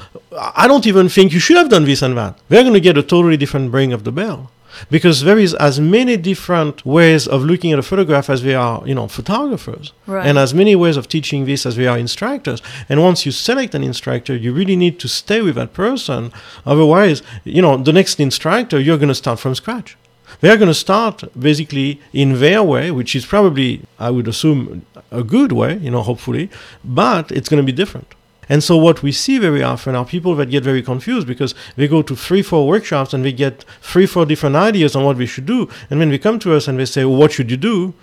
I 0.63 0.67
don't 0.67 0.85
even 0.85 1.07
think 1.07 1.31
you 1.31 1.39
should 1.39 1.55
have 1.55 1.69
done 1.69 1.85
this 1.85 2.01
and 2.01 2.17
that." 2.17 2.37
They're 2.49 2.63
going 2.63 2.73
to 2.73 2.81
get 2.89 2.97
a 2.97 3.03
totally 3.03 3.37
different 3.37 3.71
ring 3.71 3.93
of 3.93 4.03
the 4.03 4.11
bell. 4.11 4.51
Because 4.89 5.21
there 5.23 5.39
is 5.39 5.53
as 5.55 5.79
many 5.79 6.17
different 6.17 6.85
ways 6.85 7.27
of 7.27 7.43
looking 7.43 7.71
at 7.71 7.79
a 7.79 7.83
photograph 7.83 8.29
as 8.29 8.43
there 8.43 8.59
are, 8.59 8.81
you 8.87 8.95
know, 8.95 9.07
photographers, 9.07 9.93
Right. 10.07 10.25
and 10.25 10.37
as 10.37 10.53
many 10.53 10.75
ways 10.75 10.97
of 10.97 11.07
teaching 11.07 11.45
this 11.45 11.65
as 11.65 11.75
there 11.75 11.89
are 11.89 11.97
instructors. 11.97 12.61
And 12.89 13.01
once 13.01 13.25
you 13.25 13.31
select 13.31 13.75
an 13.75 13.83
instructor, 13.83 14.35
you 14.35 14.53
really 14.53 14.75
need 14.75 14.99
to 14.99 15.07
stay 15.07 15.41
with 15.41 15.55
that 15.55 15.73
person. 15.73 16.31
Otherwise, 16.65 17.21
you 17.43 17.61
know, 17.61 17.77
the 17.77 17.93
next 17.93 18.19
instructor, 18.19 18.79
you're 18.79 18.97
going 18.97 19.09
to 19.09 19.15
start 19.15 19.39
from 19.39 19.55
scratch. 19.55 19.97
They're 20.41 20.57
going 20.57 20.67
to 20.69 20.73
start 20.73 21.23
basically 21.39 22.01
in 22.11 22.39
their 22.39 22.63
way, 22.63 22.89
which 22.91 23.15
is 23.15 23.25
probably, 23.25 23.81
I 23.99 24.09
would 24.09 24.27
assume, 24.27 24.85
a 25.11 25.23
good 25.23 25.51
way, 25.51 25.77
you 25.77 25.91
know, 25.91 26.01
hopefully, 26.01 26.49
but 26.83 27.31
it's 27.31 27.47
going 27.49 27.61
to 27.61 27.65
be 27.65 27.71
different. 27.71 28.07
And 28.49 28.63
so 28.63 28.77
what 28.77 29.03
we 29.03 29.11
see 29.11 29.37
very 29.39 29.63
often 29.63 29.95
are 29.95 30.05
people 30.05 30.35
that 30.35 30.49
get 30.49 30.63
very 30.63 30.81
confused 30.81 31.27
because 31.27 31.55
they 31.75 31.87
go 31.87 32.01
to 32.01 32.15
three, 32.15 32.41
four 32.41 32.67
workshops 32.67 33.13
and 33.13 33.23
they 33.23 33.31
get 33.31 33.63
three, 33.81 34.05
four 34.05 34.25
different 34.25 34.55
ideas 34.55 34.95
on 34.95 35.03
what 35.03 35.17
we 35.17 35.25
should 35.25 35.45
do. 35.45 35.69
And 35.89 35.99
when 35.99 36.09
they 36.09 36.17
come 36.17 36.39
to 36.39 36.53
us 36.55 36.67
and 36.67 36.79
they 36.79 36.85
say, 36.85 37.05
well, 37.05 37.17
what 37.17 37.31
should 37.31 37.49
you 37.49 37.57
do? 37.57 37.93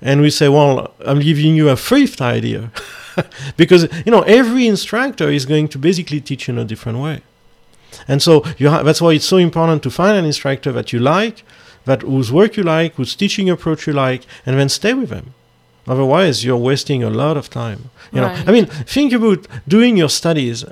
And 0.00 0.22
we 0.22 0.30
say, 0.30 0.48
well, 0.48 0.94
I'm 1.04 1.20
giving 1.20 1.54
you 1.54 1.68
a 1.68 1.76
fifth 1.76 2.20
idea. 2.20 2.72
because, 3.56 3.88
you 4.06 4.10
know, 4.10 4.22
every 4.22 4.66
instructor 4.66 5.28
is 5.28 5.44
going 5.44 5.68
to 5.68 5.78
basically 5.78 6.20
teach 6.20 6.48
in 6.48 6.58
a 6.58 6.64
different 6.64 6.98
way. 6.98 7.22
And 8.08 8.22
so 8.22 8.42
ha- 8.60 8.82
that's 8.82 9.00
why 9.00 9.12
it's 9.12 9.26
so 9.26 9.36
important 9.36 9.82
to 9.82 9.90
find 9.90 10.16
an 10.16 10.24
instructor 10.24 10.72
that 10.72 10.92
you 10.92 11.00
like, 11.00 11.44
that 11.84 12.02
whose 12.02 12.32
work 12.32 12.56
you 12.56 12.62
like, 12.62 12.94
whose 12.94 13.14
teaching 13.14 13.50
approach 13.50 13.86
you 13.86 13.92
like, 13.92 14.24
and 14.46 14.58
then 14.58 14.68
stay 14.68 14.94
with 14.94 15.10
them. 15.10 15.34
Otherwise, 15.90 16.44
you're 16.44 16.64
wasting 16.70 17.02
a 17.02 17.10
lot 17.10 17.36
of 17.36 17.50
time. 17.50 17.90
You 18.12 18.20
know, 18.20 18.32
I 18.48 18.52
mean, 18.52 18.66
think 18.66 19.12
about 19.12 19.46
doing 19.66 19.96
your 19.96 20.08
studies, 20.08 20.64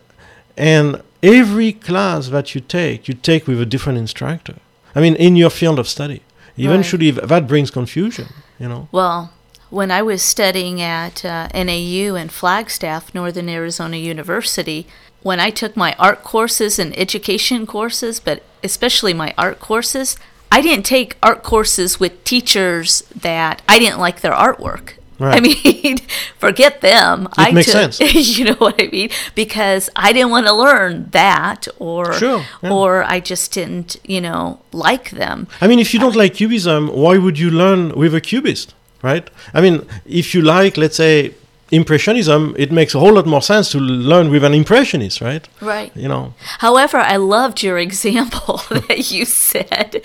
and 0.57 1.03
every 1.23 1.73
class 1.73 2.29
that 2.29 2.55
you 2.55 2.61
take, 2.61 3.09
you 3.09 3.15
take 3.15 3.49
with 3.49 3.61
a 3.61 3.67
different 3.67 3.99
instructor. 3.99 4.57
I 4.95 5.01
mean, 5.01 5.17
in 5.17 5.35
your 5.35 5.51
field 5.51 5.79
of 5.81 5.89
study, 5.89 6.23
eventually 6.57 7.11
th- 7.11 7.27
that 7.27 7.49
brings 7.49 7.71
confusion. 7.71 8.27
You 8.61 8.69
know. 8.69 8.89
Well, 8.93 9.33
when 9.71 9.91
I 9.91 10.03
was 10.03 10.23
studying 10.23 10.81
at 10.81 11.25
uh, 11.25 11.49
NAU 11.53 12.15
in 12.15 12.29
Flagstaff, 12.29 13.13
Northern 13.13 13.49
Arizona 13.49 13.97
University, 13.97 14.87
when 15.23 15.41
I 15.41 15.51
took 15.51 15.77
my 15.77 15.97
art 15.99 16.23
courses 16.23 16.79
and 16.79 16.97
education 16.97 17.67
courses, 17.67 18.21
but 18.21 18.45
especially 18.63 19.15
my 19.15 19.35
art 19.37 19.59
courses, 19.59 20.17
I 20.51 20.63
didn't 20.63 20.87
take 20.87 21.17
art 21.23 21.43
courses 21.43 21.99
with 21.99 22.23
teachers 22.25 23.03
that 23.15 23.63
I 23.69 23.79
didn't 23.79 23.99
like 23.99 24.21
their 24.21 24.33
artwork. 24.33 24.95
I 25.21 25.41
mean, 25.49 25.99
forget 26.39 26.81
them. 26.81 27.27
It 27.27 27.33
I 27.39 27.51
makes 27.53 27.73
took, 27.73 27.93
sense. 27.93 28.15
you 28.39 28.45
know 28.47 28.55
what 28.55 28.81
I 28.81 28.89
mean? 28.89 29.11
Because 29.35 29.91
I 29.97 30.13
didn't 30.13 30.31
want 30.31 30.47
to 30.47 30.53
learn 30.53 31.09
that, 31.11 31.67
or 31.79 32.13
Sure, 32.15 32.45
yeah. 32.63 32.73
or 32.73 33.03
I 33.05 33.21
just 33.21 33.53
didn't, 33.53 33.97
you 34.05 34.21
know, 34.21 34.61
like 34.73 35.11
them. 35.11 35.47
I 35.61 35.67
mean, 35.67 35.79
if 35.79 35.93
you 35.93 36.01
don't 36.01 36.17
like 36.17 36.35
cubism, 36.35 36.89
why 36.89 37.19
would 37.19 37.39
you 37.39 37.51
learn 37.51 37.93
with 37.97 38.15
a 38.15 38.21
cubist, 38.21 38.75
right? 39.03 39.29
I 39.53 39.61
mean, 39.61 39.87
if 40.07 40.35
you 40.35 40.43
like, 40.43 40.77
let's 40.77 40.97
say, 40.97 41.35
impressionism, 41.71 42.55
it 42.59 42.73
makes 42.73 42.95
a 42.95 42.99
whole 42.99 43.13
lot 43.13 43.27
more 43.27 43.43
sense 43.43 43.71
to 43.71 43.79
learn 43.79 44.31
with 44.31 44.43
an 44.45 44.55
impressionist, 44.55 45.21
right? 45.21 45.47
Right. 45.61 45.95
You 45.95 46.09
know, 46.09 46.35
However, 46.61 46.99
I 46.99 47.17
loved 47.17 47.63
your 47.63 47.79
example 47.89 48.63
that 48.71 49.11
you 49.11 49.25
said 49.25 50.03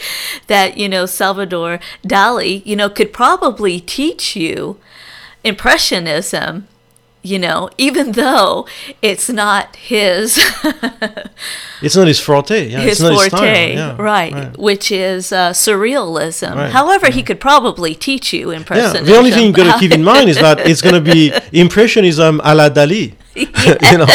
that, 0.48 0.78
you 0.78 0.90
know, 0.90 1.06
Salvador 1.06 1.80
Dali, 2.06 2.66
you 2.66 2.76
know, 2.76 2.90
could 2.90 3.14
probably 3.14 3.80
teach 3.80 4.36
you 4.36 4.78
Impressionism, 5.44 6.68
you 7.22 7.40
know, 7.40 7.70
even 7.78 8.12
though 8.14 8.68
it's 9.02 9.30
not 9.30 9.76
his 9.78 10.38
it's 11.82 11.96
not 11.96 12.08
his 12.08 12.20
forte. 12.20 12.68
Yeah, 12.68 12.82
his 12.82 13.00
it's 13.00 13.02
not 13.02 13.32
forte, 13.32 13.70
his. 13.70 13.76
Yeah, 13.76 13.96
right, 13.98 14.58
which 14.58 14.92
is 14.92 15.32
uh, 15.32 15.52
surrealism. 15.52 16.56
Right, 16.56 16.72
However, 16.72 17.10
he 17.10 17.24
could 17.24 17.40
probably 17.40 17.96
teach 17.96 18.34
you 18.34 18.52
impressionism. 18.52 19.06
Yeah, 19.06 19.12
the 19.12 19.18
only 19.18 19.32
thing 19.32 19.48
you 19.48 19.54
got 19.54 19.74
to 19.74 19.80
keep 19.80 19.92
in 19.92 20.04
mind 20.04 20.30
is 20.30 20.38
that 20.38 20.60
it's 20.68 20.82
going 20.82 20.96
to 20.96 21.14
be 21.14 21.32
impressionism 21.54 22.40
à 22.42 22.56
la 22.56 22.70
Dali. 22.70 23.16
you 23.36 23.98
know, 23.98 24.06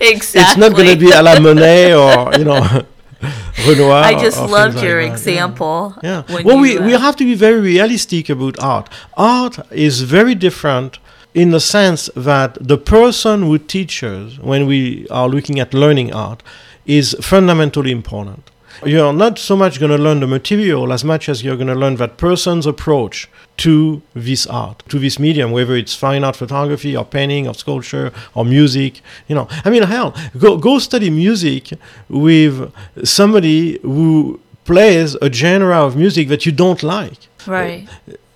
exactly. 0.00 0.40
it's 0.40 0.56
not 0.56 0.72
going 0.74 0.88
to 0.88 0.96
be 0.96 1.12
à 1.12 1.22
la 1.22 1.38
Monet 1.38 1.92
or 1.92 2.32
you 2.38 2.44
know 2.44 2.86
Renoir. 3.66 4.04
I 4.04 4.14
just 4.14 4.38
or 4.40 4.48
loved 4.48 4.76
like 4.76 4.84
your 4.84 5.00
yeah. 5.00 5.12
example. 5.12 5.94
Yeah. 6.02 6.22
when 6.28 6.44
Well, 6.44 6.58
we, 6.58 6.78
we 6.78 6.94
uh, 6.94 6.98
have 6.98 7.16
to 7.16 7.24
be 7.24 7.34
very 7.34 7.60
realistic 7.60 8.28
about 8.28 8.58
art. 8.62 8.88
Art 9.16 9.58
is 9.72 10.02
very 10.02 10.34
different 10.34 10.98
in 11.34 11.50
the 11.50 11.60
sense 11.60 12.10
that 12.14 12.56
the 12.60 12.78
person 12.78 13.42
who 13.42 13.58
teaches, 13.58 14.38
when 14.38 14.66
we 14.66 15.06
are 15.08 15.28
looking 15.28 15.60
at 15.60 15.74
learning 15.74 16.12
art, 16.12 16.42
is 16.86 17.16
fundamentally 17.20 17.92
important. 17.92 18.50
You're 18.84 19.12
not 19.12 19.38
so 19.38 19.56
much 19.56 19.80
going 19.80 19.90
to 19.90 19.98
learn 19.98 20.20
the 20.20 20.26
material 20.26 20.92
as 20.92 21.04
much 21.04 21.28
as 21.28 21.42
you're 21.42 21.56
going 21.56 21.68
to 21.68 21.74
learn 21.74 21.96
that 21.96 22.16
person's 22.16 22.66
approach 22.66 23.28
to 23.58 24.02
this 24.14 24.46
art, 24.46 24.82
to 24.88 24.98
this 24.98 25.18
medium, 25.18 25.50
whether 25.50 25.74
it's 25.74 25.94
fine 25.94 26.24
art 26.24 26.36
photography 26.36 26.96
or 26.96 27.04
painting 27.04 27.48
or 27.48 27.54
sculpture 27.54 28.12
or 28.34 28.44
music. 28.44 29.00
You 29.26 29.34
know, 29.34 29.48
I 29.64 29.70
mean, 29.70 29.82
hell, 29.82 30.14
go, 30.38 30.56
go 30.56 30.78
study 30.78 31.10
music 31.10 31.72
with 32.08 32.72
somebody 33.04 33.78
who 33.82 34.40
plays 34.64 35.16
a 35.16 35.32
genre 35.32 35.84
of 35.84 35.96
music 35.96 36.28
that 36.28 36.46
you 36.46 36.52
don't 36.52 36.82
like. 36.82 37.28
right. 37.46 37.88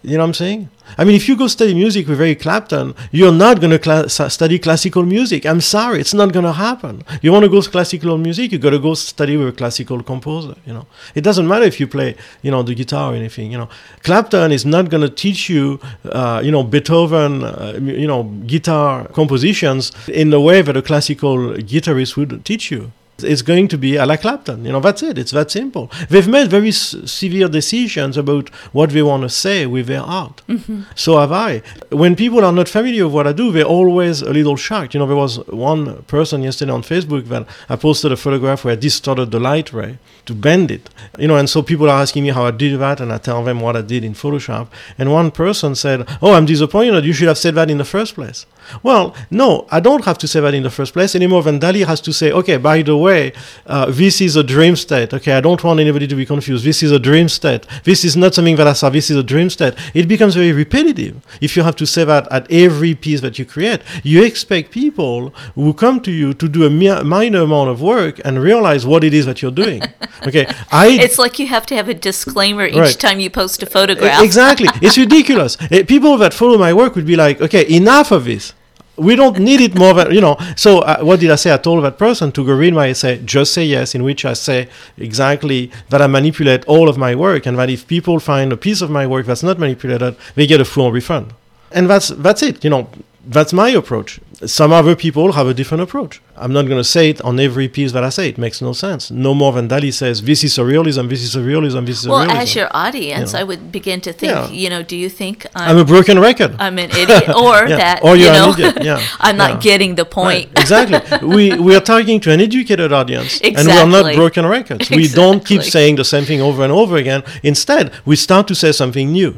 You 0.05 0.17
know 0.17 0.25
what 0.25 0.29
I'm 0.29 0.35
saying? 0.35 0.69
I 0.99 1.05
mean, 1.05 1.15
if 1.15 1.29
you 1.29 1.37
go 1.37 1.47
study 1.47 1.75
music 1.75 2.09
with 2.09 2.21
Eric 2.21 2.41
Clapton, 2.41 2.95
you're 3.12 3.33
not 3.33 3.61
going 3.61 3.79
to 3.79 4.09
sa- 4.09 4.27
study 4.29 4.59
classical 4.59 5.05
music. 5.05 5.47
I'm 5.47 5.61
sorry, 5.61 6.01
it's 6.01 6.12
not 6.12 6.33
going 6.33 6.45
to 6.45 6.53
happen. 6.53 7.05
You 7.23 7.31
want 7.31 7.45
to 7.45 7.49
go 7.49 7.62
classical 7.62 8.19
music, 8.19 8.51
you 8.51 8.59
got 8.59 8.71
to 8.71 8.81
go 8.81 8.95
study 8.95 9.37
with 9.37 9.49
a 9.49 9.53
classical 9.53 10.03
composer. 10.03 10.57
You 10.67 10.75
know, 10.75 10.87
it 11.15 11.21
doesn't 11.21 11.47
matter 11.47 11.65
if 11.65 11.79
you 11.79 11.87
play, 11.87 12.17
you 12.43 12.51
know, 12.51 12.65
the 12.65 12.75
guitar 12.75 13.12
or 13.12 13.15
anything. 13.15 13.53
You 13.53 13.59
know, 13.59 13.69
Clapton 14.03 14.51
is 14.51 14.67
not 14.67 14.91
going 14.91 15.03
to 15.03 15.09
teach 15.11 15.49
you, 15.49 15.79
uh, 16.05 16.43
you 16.45 16.51
know, 16.51 16.65
Beethoven, 16.65 17.45
uh, 17.45 17.79
you 17.81 18.09
know, 18.09 18.25
guitar 18.47 19.07
compositions 19.09 19.93
in 20.09 20.31
the 20.31 20.41
way 20.41 20.62
that 20.62 20.77
a 20.77 20.83
classical 20.83 21.37
guitarist 21.73 22.17
would 22.17 22.45
teach 22.45 22.73
you. 22.73 22.91
It's 23.23 23.43
going 23.43 23.69
to 23.69 23.79
be 23.79 23.97
a 23.97 24.07
la 24.07 24.17
Clapton. 24.17 24.65
You 24.65 24.73
know, 24.73 24.81
that's 24.81 25.03
it. 25.03 25.19
It's 25.19 25.33
that 25.33 25.51
simple. 25.51 25.91
They've 26.09 26.29
made 26.29 26.49
very 26.51 26.69
s- 26.69 26.97
severe 27.05 27.49
decisions 27.49 28.17
about 28.17 28.49
what 28.73 28.91
they 28.91 29.03
want 29.03 29.23
to 29.23 29.29
say 29.29 29.67
with 29.67 29.87
their 29.87 30.03
art. 30.03 30.43
Mm-hmm. 30.49 30.83
So 30.95 31.19
have 31.19 31.33
I. 31.33 31.63
When 31.91 32.17
people 32.17 32.45
are 32.45 32.53
not 32.53 32.69
familiar 32.69 33.05
with 33.05 33.15
what 33.15 33.27
I 33.27 33.33
do, 33.33 33.53
they're 33.53 33.65
always 33.65 34.23
a 34.23 34.33
little 34.33 34.57
shocked. 34.57 34.95
You 34.95 35.01
know, 35.01 35.07
there 35.07 35.17
was 35.17 35.39
one 35.49 36.03
person 36.05 36.43
yesterday 36.43 36.73
on 36.73 36.83
Facebook 36.83 37.29
that 37.29 37.47
I 37.69 37.77
posted 37.77 38.13
a 38.13 38.17
photograph 38.17 38.65
where 38.65 38.73
I 38.73 38.77
distorted 38.77 39.31
the 39.31 39.41
light 39.41 39.73
ray 39.73 39.99
to 40.27 40.35
bend 40.35 40.71
it. 40.71 40.89
You 41.19 41.29
know, 41.29 41.37
and 41.37 41.49
so 41.49 41.63
people 41.63 41.89
are 41.91 42.01
asking 42.01 42.25
me 42.25 42.31
how 42.31 42.45
I 42.45 42.51
did 42.51 42.79
that, 42.81 43.01
and 43.01 43.13
I 43.13 43.19
tell 43.19 43.43
them 43.45 43.61
what 43.61 43.77
I 43.77 43.83
did 43.83 44.05
in 44.05 44.15
Photoshop. 44.15 44.69
And 44.99 45.13
one 45.13 45.31
person 45.31 45.75
said, 45.75 46.07
"Oh, 46.21 46.33
I'm 46.33 46.47
disappointed. 46.47 47.05
You 47.05 47.13
should 47.13 47.29
have 47.29 47.39
said 47.39 47.55
that 47.57 47.71
in 47.71 47.79
the 47.79 47.85
first 47.85 48.15
place." 48.15 48.47
Well, 48.83 49.14
no, 49.31 49.66
I 49.70 49.81
don't 49.81 50.05
have 50.05 50.18
to 50.18 50.29
say 50.29 50.40
that 50.40 50.55
in 50.55 50.62
the 50.62 50.70
first 50.70 50.92
place 50.92 51.14
anymore 51.14 51.42
than 51.42 51.61
Dali 51.61 51.85
has 51.87 52.01
to 52.03 52.12
say, 52.12 52.31
okay, 52.33 52.57
by 52.57 52.83
the 52.83 52.96
way, 52.96 53.33
uh, 53.66 53.87
this 53.90 54.20
is 54.20 54.37
a 54.37 54.42
dream 54.42 54.77
state. 54.77 55.12
Okay, 55.14 55.33
I 55.33 55.40
don't 55.40 55.62
want 55.62 55.81
anybody 55.81 56.07
to 56.07 56.14
be 56.14 56.27
confused. 56.27 56.64
This 56.64 56.83
is 56.83 56.90
a 56.92 56.98
dream 56.98 57.29
state. 57.29 57.66
This 57.85 58.05
is 58.05 58.16
not 58.16 58.35
something 58.35 58.57
that 58.57 58.66
I 58.66 58.72
saw. 58.72 58.88
This 58.90 59.11
is 59.11 59.16
a 59.16 59.22
dream 59.22 59.51
state. 59.51 59.75
It 59.94 60.09
becomes 60.09 60.35
very 60.35 60.53
repetitive 60.53 61.16
if 61.40 61.57
you 61.57 61.62
have 61.62 61.77
to 61.77 61.87
say 61.87 62.05
that 62.05 62.31
at 62.31 62.51
every 62.51 62.94
piece 62.94 63.20
that 63.20 63.38
you 63.38 63.44
create. 63.44 63.81
You 64.03 64.22
expect 64.25 64.70
people 64.70 65.31
who 65.55 65.72
come 65.75 66.01
to 66.01 66.11
you 66.11 66.35
to 66.35 66.48
do 66.48 66.64
a 66.66 66.70
mi- 66.70 67.03
minor 67.03 67.42
amount 67.42 67.70
of 67.70 67.81
work 67.83 68.20
and 68.25 68.42
realize 68.42 68.87
what 68.87 69.05
it 69.05 69.12
is 69.14 69.27
that 69.27 69.42
you're 69.42 69.51
doing. 69.64 69.83
Okay, 70.25 70.46
I. 70.70 70.87
It's 71.01 71.18
like 71.18 71.40
you 71.40 71.48
have 71.48 71.66
to 71.66 71.75
have 71.75 71.88
a 71.88 71.94
disclaimer 71.94 72.64
each 72.66 72.77
Right. 72.77 72.96
time 73.01 73.18
you 73.18 73.29
post 73.29 73.61
a 73.61 73.66
photograph. 73.66 74.22
Exactly. 74.22 74.68
it's 74.81 74.96
ridiculous. 74.96 75.57
Eh, 75.72 75.83
People 75.83 76.16
that 76.18 76.33
follow 76.33 76.57
my 76.59 76.72
work 76.72 76.94
would 76.94 77.07
be 77.07 77.16
like, 77.16 77.40
okay, 77.40 77.64
enough 77.68 78.12
of 78.12 78.25
this. 78.25 78.53
We 78.97 79.17
don't 79.17 79.39
need 79.39 79.61
it 79.61 79.75
more 79.75 79.95
than, 79.95 80.13
you 80.13 80.21
know. 80.21 80.37
So, 80.55 80.81
uh, 80.81 81.01
what 81.01 81.21
did 81.21 81.31
I 81.31 81.37
say? 81.37 81.53
I 81.53 81.57
told 81.57 81.83
that 81.85 81.97
person 81.97 82.31
to 82.33 82.45
go 82.45 82.55
read 82.55 82.75
my 82.75 82.91
essay, 82.91 83.21
Just 83.25 83.55
Say 83.55 83.65
Yes, 83.65 83.95
in 83.95 84.03
which 84.03 84.25
I 84.25 84.35
say 84.35 84.69
exactly 84.99 85.71
that 85.89 86.03
I 86.03 86.07
manipulate 86.07 86.65
all 86.67 86.89
of 86.89 86.99
my 86.99 87.15
work 87.15 87.47
and 87.47 87.59
that 87.59 87.71
if 87.71 87.87
people 87.87 88.21
find 88.21 88.53
a 88.53 88.57
piece 88.57 88.83
of 88.83 88.91
my 88.91 89.07
work 89.07 89.25
that's 89.27 89.43
not 89.43 89.59
manipulated, 89.59 90.17
they 90.35 90.47
get 90.47 90.61
a 90.61 90.65
full 90.67 90.93
refund. 90.93 91.33
And 91.71 91.89
that's, 91.89 92.09
that's 92.09 92.43
it, 92.43 92.63
you 92.65 92.71
know. 92.71 92.89
That's 93.25 93.53
my 93.53 93.71
approach. 93.71 94.21
Some 94.47 94.73
other 94.73 94.97
people 94.97 95.33
have 95.33 95.47
a 95.47 95.55
different 95.55 95.83
approach. 95.83 96.21
I'm 96.37 96.53
not 96.53 96.63
going 96.67 96.79
to 96.79 96.85
say 96.85 97.11
it 97.11 97.21
on 97.23 97.39
every 97.39 97.69
piece 97.69 97.93
that 97.93 98.03
I 98.03 98.09
say. 98.09 98.29
It 98.31 98.39
makes 98.39 98.61
no 98.61 98.73
sense. 98.73 99.11
No 99.11 99.35
more 99.35 99.53
than 99.53 99.69
Dali 99.69 99.93
says, 99.93 100.23
this 100.23 100.43
is 100.43 100.53
surrealism, 100.57 101.09
this 101.09 101.23
is 101.23 101.37
surrealism, 101.37 101.87
this 101.87 102.01
is 102.01 102.09
well, 102.09 102.25
surrealism. 102.25 102.29
Well, 102.29 102.37
as 102.39 102.55
your 102.57 102.69
audience, 102.73 103.33
know. 103.33 103.41
I 103.41 103.45
would 103.45 103.71
begin 103.71 104.01
to 104.01 104.13
think, 104.13 104.33
Yeah. 104.33 104.49
you 104.51 104.69
know, 104.71 104.83
do 104.83 104.97
you 104.97 105.09
think 105.09 105.47
I'm 105.55 105.77
I'm, 105.77 105.79
a 105.79 105.85
broken 105.85 106.19
record. 106.19 106.57
I'm 106.59 106.79
an 106.79 106.91
idiot 106.91 107.29
or 107.29 107.55
Yeah. 107.69 107.77
that, 107.77 108.01
Or 108.03 108.17
you 108.17 108.25
you're 108.25 108.33
an 108.33 108.43
know, 108.43 108.53
idiot, 108.53 108.79
yeah. 108.91 109.01
I'm 109.21 109.37
not 109.37 109.51
Yeah. 109.53 109.61
getting 109.61 109.95
the 109.95 110.05
point? 110.05 110.49
Right, 110.57 110.59
exactly. 110.63 111.29
we 111.29 111.57
we 111.67 111.77
are 111.77 111.81
talking 111.95 112.19
to 112.21 112.33
an 112.33 112.41
educated 112.41 112.93
audience, 112.93 113.41
and 113.43 113.67
we 113.69 113.73
are 113.73 113.87
not 113.87 114.15
broken 114.15 114.45
records. 114.47 114.91
We 114.91 115.07
don't 115.23 115.45
keep 115.45 115.63
saying 115.63 115.97
the 115.97 116.05
same 116.05 116.25
thing 116.25 116.41
over 116.41 116.63
and 116.65 116.73
over 116.73 116.97
again. 116.97 117.23
Instead, 117.43 117.93
we 118.05 118.17
start 118.17 118.49
to 118.49 118.55
say 118.55 118.73
something 118.73 119.13
new. 119.13 119.33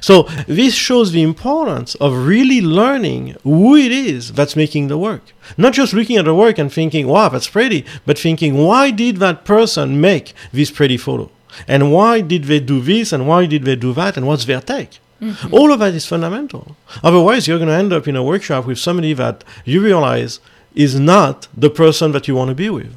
So 0.00 0.14
this 0.46 0.74
shows 0.74 1.12
the 1.12 1.22
importance 1.22 1.94
of 1.96 2.10
really 2.26 2.60
learning 2.60 3.36
who 3.44 3.76
it 3.76 3.92
is 3.92 4.32
that's 4.50 4.56
making 4.56 4.88
the 4.88 4.98
work. 4.98 5.22
Not 5.56 5.74
just 5.74 5.94
looking 5.94 6.16
at 6.16 6.24
the 6.24 6.34
work 6.34 6.58
and 6.58 6.72
thinking, 6.72 7.06
"Wow, 7.06 7.28
that's 7.28 7.48
pretty," 7.48 7.84
but 8.06 8.18
thinking, 8.18 8.52
"Why 8.66 8.90
did 8.90 9.18
that 9.18 9.44
person 9.44 10.00
make 10.00 10.34
this 10.52 10.70
pretty 10.72 10.98
photo?" 10.98 11.30
And 11.68 11.92
why 11.92 12.20
did 12.20 12.44
they 12.44 12.60
do 12.60 12.80
this? 12.80 13.12
And 13.12 13.28
why 13.28 13.46
did 13.46 13.64
they 13.64 13.76
do 13.76 13.92
that? 13.94 14.16
And 14.16 14.26
what's 14.26 14.46
their 14.46 14.60
take? 14.60 14.92
Mm-hmm. 15.20 15.54
All 15.54 15.72
of 15.72 15.78
that 15.80 15.94
is 15.94 16.06
fundamental. 16.06 16.76
Otherwise, 17.02 17.46
you're 17.46 17.62
going 17.62 17.74
to 17.74 17.82
end 17.84 17.92
up 17.92 18.08
in 18.08 18.16
a 18.16 18.22
workshop 18.32 18.66
with 18.66 18.78
somebody 18.78 19.12
that 19.14 19.44
you 19.64 19.78
realize 19.90 20.40
is 20.74 20.94
not 20.98 21.48
the 21.64 21.70
person 21.82 22.12
that 22.12 22.26
you 22.26 22.34
want 22.36 22.48
to 22.48 22.54
be 22.64 22.70
with. 22.70 22.92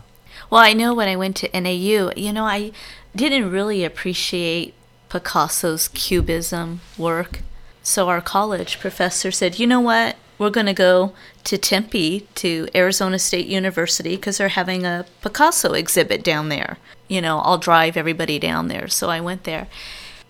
Well, 0.50 0.64
I 0.70 0.74
know 0.74 0.94
when 0.96 1.10
I 1.14 1.18
went 1.24 1.36
to 1.38 1.50
NAU, 1.64 2.12
you 2.26 2.32
know, 2.38 2.46
I 2.46 2.72
didn't 3.16 3.52
really 3.52 3.84
appreciate 3.84 4.74
Picasso's 5.10 5.88
cubism 5.88 6.80
work. 6.98 7.42
So 7.84 8.08
our 8.08 8.22
college 8.22 8.80
professor 8.80 9.32
said, 9.32 9.60
you 9.60 9.68
know 9.68 9.84
what? 9.92 10.16
We're 10.44 10.50
going 10.50 10.66
to 10.66 10.74
go 10.74 11.14
to 11.46 11.58
Tempe 11.58 12.28
to 12.36 12.68
Arizona 12.76 13.18
State 13.18 13.48
University 13.48 14.18
because 14.18 14.40
they're 14.40 14.50
having 14.50 14.86
a 14.86 15.06
Picasso 15.22 15.72
exhibit 15.72 16.22
down 16.22 16.50
there. 16.50 16.80
You 17.08 17.22
know, 17.22 17.40
I'll 17.40 17.58
drive 17.58 17.96
everybody 17.96 18.40
down 18.40 18.68
there. 18.68 18.90
So 18.90 19.10
I 19.10 19.22
went 19.22 19.46
there. 19.46 19.68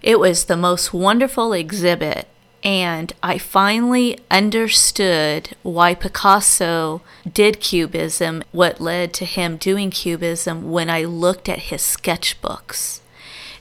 It 0.04 0.20
was 0.20 0.46
the 0.46 0.56
most 0.56 0.94
wonderful 0.94 1.52
exhibit. 1.52 2.28
And 2.64 3.12
I 3.24 3.40
finally 3.40 4.20
understood 4.30 5.56
why 5.64 5.96
Picasso 5.96 7.02
did 7.28 7.60
Cubism, 7.60 8.44
what 8.52 8.80
led 8.80 9.16
to 9.16 9.26
him 9.26 9.58
doing 9.58 9.90
Cubism 9.90 10.72
when 10.72 10.92
I 10.92 11.06
looked 11.06 11.50
at 11.50 11.58
his 11.58 11.82
sketchbooks. 11.82 13.00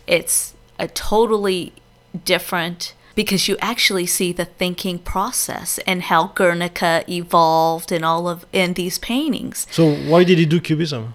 It's 0.06 0.52
a 0.78 0.86
totally 0.86 1.72
different 2.26 2.92
because 3.14 3.48
you 3.48 3.56
actually 3.60 4.06
see 4.06 4.32
the 4.32 4.44
thinking 4.44 4.98
process 4.98 5.78
and 5.86 6.02
how 6.02 6.28
Guernica 6.28 7.04
evolved 7.08 7.92
in 7.92 8.04
all 8.04 8.28
of 8.28 8.46
in 8.52 8.74
these 8.74 8.98
paintings. 8.98 9.66
So 9.70 9.94
why 9.94 10.24
did 10.24 10.38
he 10.38 10.46
do 10.46 10.60
cubism? 10.60 11.14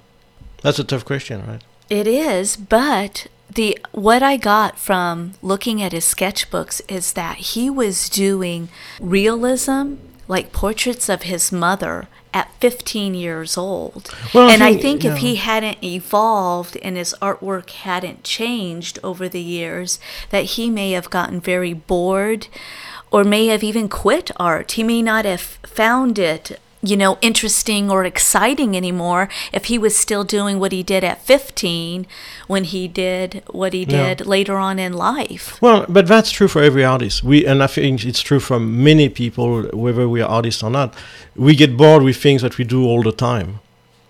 That's 0.61 0.79
a 0.79 0.83
tough 0.83 1.05
question, 1.05 1.45
right? 1.45 1.63
It 1.89 2.07
is, 2.07 2.57
but 2.57 3.27
the 3.53 3.77
what 3.91 4.21
I 4.21 4.37
got 4.37 4.77
from 4.77 5.33
looking 5.41 5.81
at 5.81 5.93
his 5.93 6.05
sketchbooks 6.05 6.81
is 6.89 7.13
that 7.13 7.37
he 7.37 7.69
was 7.69 8.09
doing 8.09 8.69
realism, 8.99 9.95
like 10.27 10.51
portraits 10.51 11.09
of 11.09 11.23
his 11.23 11.51
mother 11.51 12.07
at 12.37 12.51
15 12.59 13.15
years 13.15 13.57
old. 13.57 14.13
Well, 14.31 14.47
and 14.49 14.63
I 14.63 14.73
think- 14.73 15.01
think 15.01 15.05
if 15.05 15.17
he 15.17 15.35
hadn't 15.35 15.83
evolved 15.83 16.77
and 16.83 16.95
his 16.95 17.15
artwork 17.19 17.71
hadn't 17.71 18.23
changed 18.23 18.99
over 19.03 19.27
the 19.27 19.41
years, 19.41 19.99
that 20.29 20.45
he 20.55 20.69
may 20.69 20.91
have 20.91 21.09
gotten 21.09 21.41
very 21.41 21.73
bored 21.73 22.47
or 23.09 23.23
may 23.23 23.47
have 23.47 23.63
even 23.63 23.89
quit 23.89 24.29
art. 24.37 24.73
He 24.73 24.83
may 24.83 25.01
not 25.01 25.25
have 25.25 25.57
found 25.65 26.19
it, 26.19 26.59
you 26.89 26.97
know, 26.97 27.17
interesting 27.21 27.89
or 27.91 28.05
exciting 28.05 28.75
anymore 28.75 29.27
if 29.51 29.65
he 29.65 29.77
was 29.77 29.95
still 30.05 30.23
doing 30.23 30.59
what 30.59 30.71
he 30.71 30.83
did 30.83 31.03
at 31.03 31.21
15 31.25 32.05
when 32.47 32.63
he 32.63 32.87
did 32.87 33.43
what 33.51 33.73
he 33.73 33.83
Yeah. 33.83 34.13
did 34.15 34.27
later 34.27 34.55
on 34.57 34.79
in 34.79 34.93
life. 34.93 35.57
Well, 35.61 35.85
but 35.89 36.07
that's 36.07 36.31
true 36.31 36.47
for 36.47 36.61
every 36.61 36.83
artist. 36.83 37.23
We 37.23 37.45
and 37.45 37.61
I 37.63 37.67
think 37.67 38.03
it's 38.05 38.21
true 38.21 38.39
for 38.39 38.59
many 38.59 39.09
people, 39.09 39.47
whether 39.73 40.07
we 40.07 40.21
are 40.21 40.29
artists 40.29 40.63
or 40.63 40.69
not. 40.69 40.93
We 41.35 41.55
get 41.55 41.71
bored 41.77 42.03
with 42.03 42.17
things 42.17 42.41
that 42.41 42.57
we 42.57 42.63
do 42.65 42.85
all 42.89 43.03
the 43.03 43.11
time. 43.29 43.49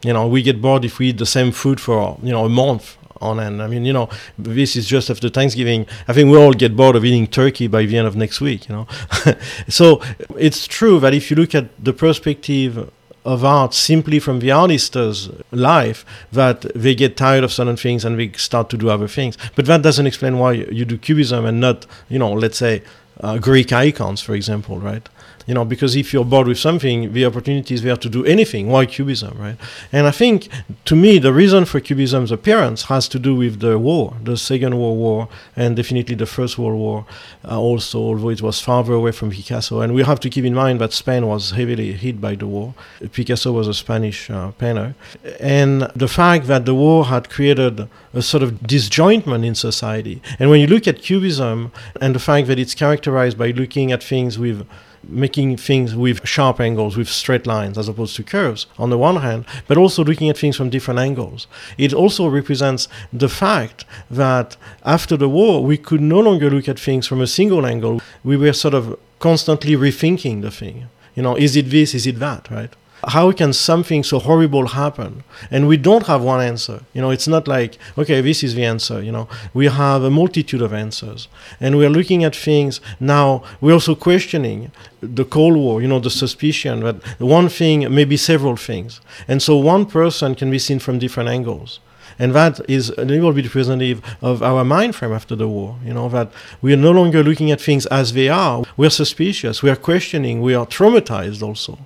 You 0.03 0.13
know, 0.13 0.27
we 0.27 0.41
get 0.43 0.61
bored 0.61 0.85
if 0.85 0.99
we 0.99 1.07
eat 1.09 1.17
the 1.17 1.25
same 1.37 1.51
food 1.51 1.79
for 1.79 2.17
you 2.23 2.31
know 2.31 2.45
a 2.45 2.49
month 2.49 2.85
on 3.21 3.39
end. 3.39 3.61
I 3.61 3.67
mean, 3.67 3.85
you 3.85 3.93
know, 3.93 4.09
this 4.37 4.75
is 4.75 4.87
just 4.87 5.09
after 5.09 5.29
Thanksgiving. 5.29 5.85
I 6.07 6.13
think 6.13 6.31
we 6.31 6.37
all 6.37 6.53
get 6.53 6.75
bored 6.75 6.95
of 6.95 7.05
eating 7.05 7.27
turkey 7.27 7.67
by 7.67 7.85
the 7.85 7.97
end 7.97 8.07
of 8.07 8.15
next 8.15 8.41
week. 8.41 8.67
You 8.69 8.75
know, 8.75 8.87
so 9.67 10.01
it's 10.37 10.67
true 10.67 10.99
that 10.99 11.13
if 11.13 11.29
you 11.29 11.37
look 11.37 11.55
at 11.55 11.67
the 11.83 11.93
perspective 11.93 12.91
of 13.27 13.43
art 13.43 13.73
simply 13.73 14.19
from 14.19 14.39
the 14.39 14.49
artist's 14.51 15.29
life 15.51 16.05
that 16.31 16.61
they 16.73 16.95
get 16.95 17.17
tired 17.17 17.43
of 17.43 17.51
certain 17.51 17.75
things 17.75 18.05
and 18.05 18.17
they 18.17 18.31
start 18.31 18.69
to 18.69 18.77
do 18.77 18.89
other 18.89 19.07
things. 19.07 19.37
But 19.53 19.65
that 19.65 19.81
doesn't 19.81 20.07
explain 20.07 20.39
why 20.39 20.53
you 20.53 20.85
do 20.85 20.97
cubism 20.97 21.43
and 21.43 21.59
not, 21.59 21.85
you 22.07 22.19
know, 22.19 22.31
let's 22.31 22.57
say 22.57 22.83
uh, 23.19 23.37
Greek 23.37 23.73
icons, 23.73 24.21
for 24.21 24.33
example, 24.33 24.79
right? 24.79 25.07
You 25.47 25.53
know, 25.53 25.65
because 25.65 25.95
if 25.95 26.11
you're 26.13 26.25
bored 26.25 26.47
with 26.47 26.59
something, 26.59 27.13
the 27.13 27.25
opportunity 27.25 27.73
is 27.73 27.81
there 27.81 27.95
to 27.95 28.09
do 28.09 28.25
anything. 28.25 28.67
Why 28.67 28.85
cubism, 28.85 29.37
right? 29.39 29.55
And 29.93 30.05
I 30.05 30.11
think, 30.11 30.49
to 30.85 30.95
me, 30.95 31.19
the 31.19 31.31
reason 31.31 31.63
for 31.63 31.79
cubism's 31.79 32.31
appearance 32.31 32.83
has 32.83 33.07
to 33.09 33.17
do 33.17 33.33
with 33.33 33.61
the 33.61 33.79
war, 33.79 34.13
the 34.21 34.35
Second 34.35 34.77
World 34.77 34.97
War, 34.97 35.29
and 35.55 35.77
definitely 35.77 36.15
the 36.15 36.25
First 36.25 36.57
World 36.57 36.77
War, 36.77 37.05
uh, 37.45 37.57
also, 37.57 37.99
although 37.99 38.29
it 38.29 38.41
was 38.41 38.59
farther 38.59 38.93
away 38.93 39.13
from 39.13 39.31
Picasso. 39.31 39.79
And 39.79 39.93
we 39.93 40.03
have 40.03 40.19
to 40.19 40.29
keep 40.29 40.43
in 40.43 40.53
mind 40.53 40.81
that 40.81 40.91
Spain 40.91 41.25
was 41.25 41.51
heavily 41.51 41.93
hit 41.93 42.19
by 42.19 42.35
the 42.35 42.45
war. 42.45 42.73
Picasso 43.13 43.53
was 43.53 43.69
a 43.69 43.73
Spanish 43.73 44.29
uh, 44.29 44.51
painter. 44.51 44.95
And 45.39 45.89
the 45.95 46.09
fact 46.09 46.47
that 46.47 46.65
the 46.65 46.75
war 46.75 47.05
had 47.05 47.29
created 47.29 47.87
a 48.13 48.21
sort 48.21 48.43
of 48.43 48.59
disjointment 48.63 49.45
in 49.45 49.55
society. 49.55 50.21
And 50.39 50.49
when 50.49 50.59
you 50.59 50.67
look 50.67 50.87
at 50.87 51.01
cubism 51.01 51.71
and 52.01 52.13
the 52.13 52.19
fact 52.19 52.47
that 52.47 52.59
it's 52.59 52.75
characterized 52.75 53.37
by 53.37 53.51
looking 53.51 53.93
at 53.93 54.03
things 54.03 54.37
with 54.37 54.67
making 55.03 55.57
things 55.57 55.95
with 55.95 56.27
sharp 56.27 56.59
angles, 56.59 56.97
with 56.97 57.07
straight 57.07 57.47
lines, 57.47 57.77
as 57.77 57.87
opposed 57.87 58.15
to 58.15 58.23
curves, 58.23 58.65
on 58.77 58.89
the 58.89 58.97
one 58.97 59.17
hand, 59.17 59.45
but 59.67 59.77
also 59.77 60.03
looking 60.03 60.29
at 60.29 60.37
things 60.37 60.55
from 60.55 60.69
different 60.69 60.99
angles. 60.99 61.47
It 61.77 61.93
also 61.93 62.27
represents 62.27 62.87
the 63.11 63.29
fact 63.29 63.85
that 64.09 64.57
after 64.83 65.17
the 65.17 65.29
war, 65.29 65.63
we 65.63 65.77
could 65.77 66.01
no 66.01 66.19
longer 66.19 66.49
look 66.49 66.67
at 66.67 66.79
things 66.79 67.07
from 67.07 67.21
a 67.21 67.27
single 67.27 67.65
angle. 67.65 68.01
We 68.23 68.37
were 68.37 68.53
sort 68.53 68.73
of 68.73 68.97
constantly 69.19 69.75
rethinking 69.75 70.41
the 70.41 70.51
thing. 70.51 70.89
You 71.15 71.23
know, 71.23 71.35
is 71.35 71.55
it 71.55 71.69
this, 71.69 71.95
is 71.95 72.05
it 72.05 72.19
that, 72.19 72.49
right? 72.51 72.73
How 73.07 73.31
can 73.31 73.53
something 73.53 74.03
so 74.03 74.19
horrible 74.19 74.67
happen? 74.67 75.23
And 75.49 75.67
we 75.67 75.77
don't 75.77 76.07
have 76.07 76.21
one 76.21 76.41
answer. 76.41 76.81
You 76.93 77.01
know, 77.01 77.09
it's 77.09 77.27
not 77.27 77.47
like, 77.47 77.77
okay, 77.97 78.19
this 78.19 78.43
is 78.43 78.53
the 78.53 78.65
answer. 78.65 79.01
You 79.01 79.13
know, 79.13 79.29
we 79.53 79.67
have 79.67 80.03
a 80.03 80.09
multitude 80.09 80.61
of 80.61 80.73
answers. 80.73 81.29
And 81.61 81.77
we're 81.77 81.89
looking 81.89 82.25
at 82.25 82.35
things 82.35 82.81
now, 82.99 83.43
we're 83.61 83.73
also 83.73 83.95
questioning 83.95 84.71
the 85.01 85.23
Cold 85.23 85.55
War, 85.55 85.81
you 85.81 85.87
know, 85.87 85.99
the 85.99 86.09
suspicion 86.09 86.81
that 86.81 86.97
one 87.19 87.47
thing 87.47 87.93
may 87.93 88.03
be 88.03 88.17
several 88.17 88.57
things. 88.57 88.99
And 89.27 89.41
so 89.41 89.55
one 89.57 89.85
person 89.85 90.35
can 90.35 90.51
be 90.51 90.59
seen 90.59 90.79
from 90.79 90.99
different 90.99 91.29
angles. 91.29 91.79
And 92.19 92.33
that 92.33 92.59
is 92.67 92.89
a 92.97 93.05
little 93.05 93.31
bit 93.31 93.45
representative 93.45 94.01
of 94.21 94.41
our 94.41 94.65
mind 94.65 94.95
frame 94.95 95.13
after 95.13 95.35
the 95.35 95.47
war. 95.47 95.77
You 95.85 95.93
know, 95.93 96.09
that 96.09 96.31
we 96.61 96.73
are 96.73 96.77
no 96.77 96.91
longer 96.91 97.23
looking 97.23 97.51
at 97.51 97.61
things 97.61 97.85
as 97.85 98.13
they 98.13 98.27
are. 98.27 98.63
We're 98.75 98.89
suspicious, 98.89 99.63
we 99.63 99.69
are 99.69 99.75
questioning, 99.75 100.41
we 100.41 100.55
are 100.55 100.65
traumatized 100.65 101.41
also. 101.41 101.77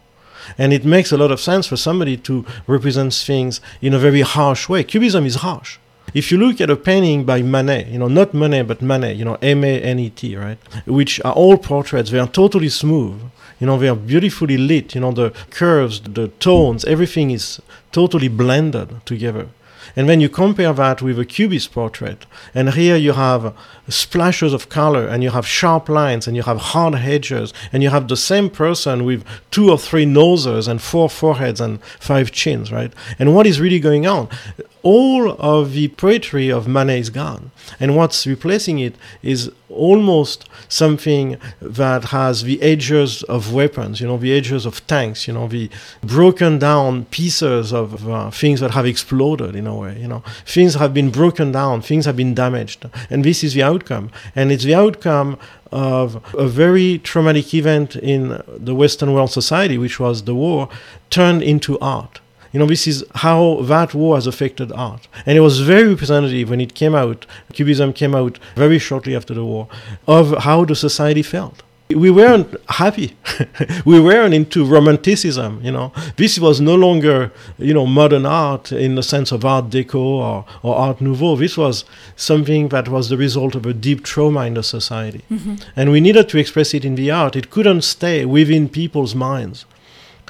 And 0.58 0.74
it 0.74 0.86
makes 0.86 1.12
a 1.12 1.18
lot 1.18 1.32
of 1.32 1.40
sense 1.40 1.68
for 1.68 1.78
somebody 1.78 2.18
to 2.18 2.46
represent 2.68 3.14
things 3.14 3.62
in 3.82 3.94
a 3.94 4.00
very 4.00 4.22
harsh 4.22 4.70
way. 4.70 4.84
Cubism 4.84 5.26
is 5.26 5.36
harsh. 5.36 5.78
If 6.14 6.32
you 6.32 6.38
look 6.38 6.60
at 6.60 6.70
a 6.70 6.76
painting 6.76 7.24
by 7.24 7.42
Manet, 7.42 7.90
you 7.90 8.00
know, 8.00 8.10
not 8.10 8.34
Monet, 8.34 8.64
but 8.64 8.82
Manet, 8.82 9.14
you 9.14 9.24
know, 9.24 9.38
M 9.42 9.64
A 9.64 9.82
N 9.82 10.00
E 10.00 10.10
T, 10.10 10.36
right? 10.36 10.58
Which 10.86 11.22
are 11.24 11.34
all 11.34 11.58
portraits, 11.58 12.12
they 12.12 12.20
are 12.20 12.28
totally 12.28 12.70
smooth. 12.70 13.22
You 13.60 13.68
know, 13.68 13.78
they 13.78 13.88
are 13.88 13.96
beautifully 13.96 14.58
lit. 14.58 14.96
You 14.96 15.02
know, 15.02 15.12
the 15.12 15.32
curves, 15.52 16.02
the 16.02 16.28
tones, 16.40 16.84
everything 16.86 17.32
is 17.32 17.62
totally 17.92 18.28
blended 18.28 19.06
together. 19.06 19.48
And 19.96 20.08
then 20.08 20.22
you 20.22 20.30
compare 20.30 20.74
that 20.74 21.02
with 21.02 21.20
a 21.20 21.26
cubist 21.26 21.72
portrait, 21.74 22.26
and 22.54 22.74
here 22.74 22.96
you 22.96 23.14
have 23.14 23.54
splashes 23.92 24.54
of 24.54 24.70
color, 24.70 25.06
and 25.06 25.24
you 25.24 25.30
have 25.32 25.46
sharp 25.46 25.90
lines, 25.90 26.28
and 26.28 26.36
you 26.36 26.44
have 26.44 26.58
hard 26.58 26.96
edges, 26.96 27.54
and 27.72 27.84
you 27.84 27.90
have 27.90 28.08
the 28.08 28.18
same 28.18 28.50
person 28.50 29.06
with 29.06 29.24
two 29.52 29.70
or 29.70 29.78
three 29.78 30.06
noses 30.06 30.68
and 30.68 30.82
four 30.82 31.10
foreheads 31.10 31.62
and 31.62 31.84
five 32.00 32.32
chins, 32.32 32.72
right? 32.72 32.94
And 33.20 33.36
what 33.36 33.46
is 33.46 33.60
really 33.60 33.80
going 33.80 34.08
on? 34.08 34.30
All 34.84 35.32
of 35.40 35.74
the 35.74 35.90
poetry 35.90 36.50
of 36.52 36.68
Manet 36.68 37.00
is 37.00 37.10
gone, 37.10 37.52
and 37.80 37.96
what's 37.96 38.26
replacing 38.26 38.80
it 38.80 38.96
is 39.22 39.52
almost 39.70 40.50
something 40.68 41.38
that 41.62 42.06
has 42.06 42.44
the 42.44 42.62
edges 42.62 43.24
of 43.24 43.54
weapons, 43.54 44.02
you 44.02 44.08
know, 44.08 44.18
the 44.18 44.34
edges 44.34 44.66
of 44.66 44.86
tanks, 44.88 45.28
you 45.28 45.34
know, 45.34 45.48
the 45.48 45.70
broken 46.04 46.60
down 46.60 47.06
pieces 47.06 47.72
of 47.72 48.10
uh, 48.10 48.30
things 48.32 48.60
that 48.60 48.72
have 48.72 48.86
exploded 48.86 49.56
in 49.56 49.68
a 49.68 49.76
way, 49.76 49.98
you 50.00 50.08
know, 50.08 50.24
things 50.46 50.76
have 50.76 50.94
been 50.94 51.10
broken 51.10 51.52
down, 51.52 51.82
things 51.82 52.06
have 52.06 52.18
been 52.18 52.34
damaged, 52.34 52.86
and 53.10 53.24
this 53.24 53.44
is 53.44 53.54
the 53.54 53.64
outcome, 53.64 53.81
and 53.90 54.52
it's 54.52 54.64
the 54.64 54.76
outcome 54.76 55.40
of 55.72 56.22
a 56.36 56.48
very 56.48 57.00
traumatic 57.00 57.54
event 57.54 57.96
in 57.96 58.42
the 58.48 58.76
Western 58.76 59.14
world 59.14 59.32
society, 59.32 59.78
which 59.78 60.00
was 60.00 60.24
the 60.24 60.36
war, 60.36 60.70
turned 61.10 61.42
into 61.42 61.80
art. 61.80 62.20
You 62.52 62.60
know, 62.60 62.66
this 62.66 62.86
is 62.86 63.06
how 63.16 63.62
that 63.62 63.94
war 63.94 64.16
has 64.16 64.28
affected 64.28 64.74
art. 64.74 65.08
And 65.26 65.38
it 65.38 65.42
was 65.42 65.62
very 65.62 65.88
representative 65.88 66.50
when 66.50 66.60
it 66.60 66.76
came 66.76 66.94
out, 66.94 67.26
Cubism 67.54 67.94
came 67.94 68.14
out 68.14 68.40
very 68.56 68.78
shortly 68.78 69.16
after 69.16 69.34
the 69.34 69.46
war, 69.46 69.70
of 70.06 70.38
how 70.40 70.66
the 70.66 70.76
society 70.76 71.24
felt. 71.24 71.64
We 71.96 72.12
weren't 72.12 72.56
happy. 72.70 73.18
we 73.86 74.00
weren't 74.00 74.34
into 74.34 74.66
romanticism, 74.66 75.62
you 75.64 75.72
know. 75.72 75.92
This 76.18 76.40
was 76.40 76.60
no 76.60 76.76
longer, 76.76 77.32
you 77.58 77.74
know, 77.74 77.86
modern 77.86 78.26
art 78.26 78.72
in 78.72 78.96
the 78.96 79.04
sense 79.04 79.32
of 79.32 79.46
art 79.46 79.70
deco 79.70 79.96
or, 79.96 80.46
or 80.64 80.76
art 80.76 81.02
nouveau. 81.02 81.36
This 81.36 81.58
was 81.58 81.86
something 82.16 82.70
that 82.70 82.90
was 82.90 83.10
the 83.10 83.18
result 83.18 83.56
of 83.56 83.66
a 83.66 83.74
deep 83.74 84.04
trauma 84.04 84.46
in 84.46 84.54
the 84.56 84.64
society. 84.64 85.24
Mm-hmm. 85.32 85.56
And 85.76 85.92
we 85.92 86.02
needed 86.02 86.30
to 86.30 86.38
express 86.38 86.74
it 86.74 86.86
in 86.86 86.96
the 86.96 87.12
art. 87.12 87.36
It 87.36 87.50
couldn't 87.50 87.82
stay 87.84 88.26
within 88.26 88.70
people's 88.70 89.16
minds 89.16 89.66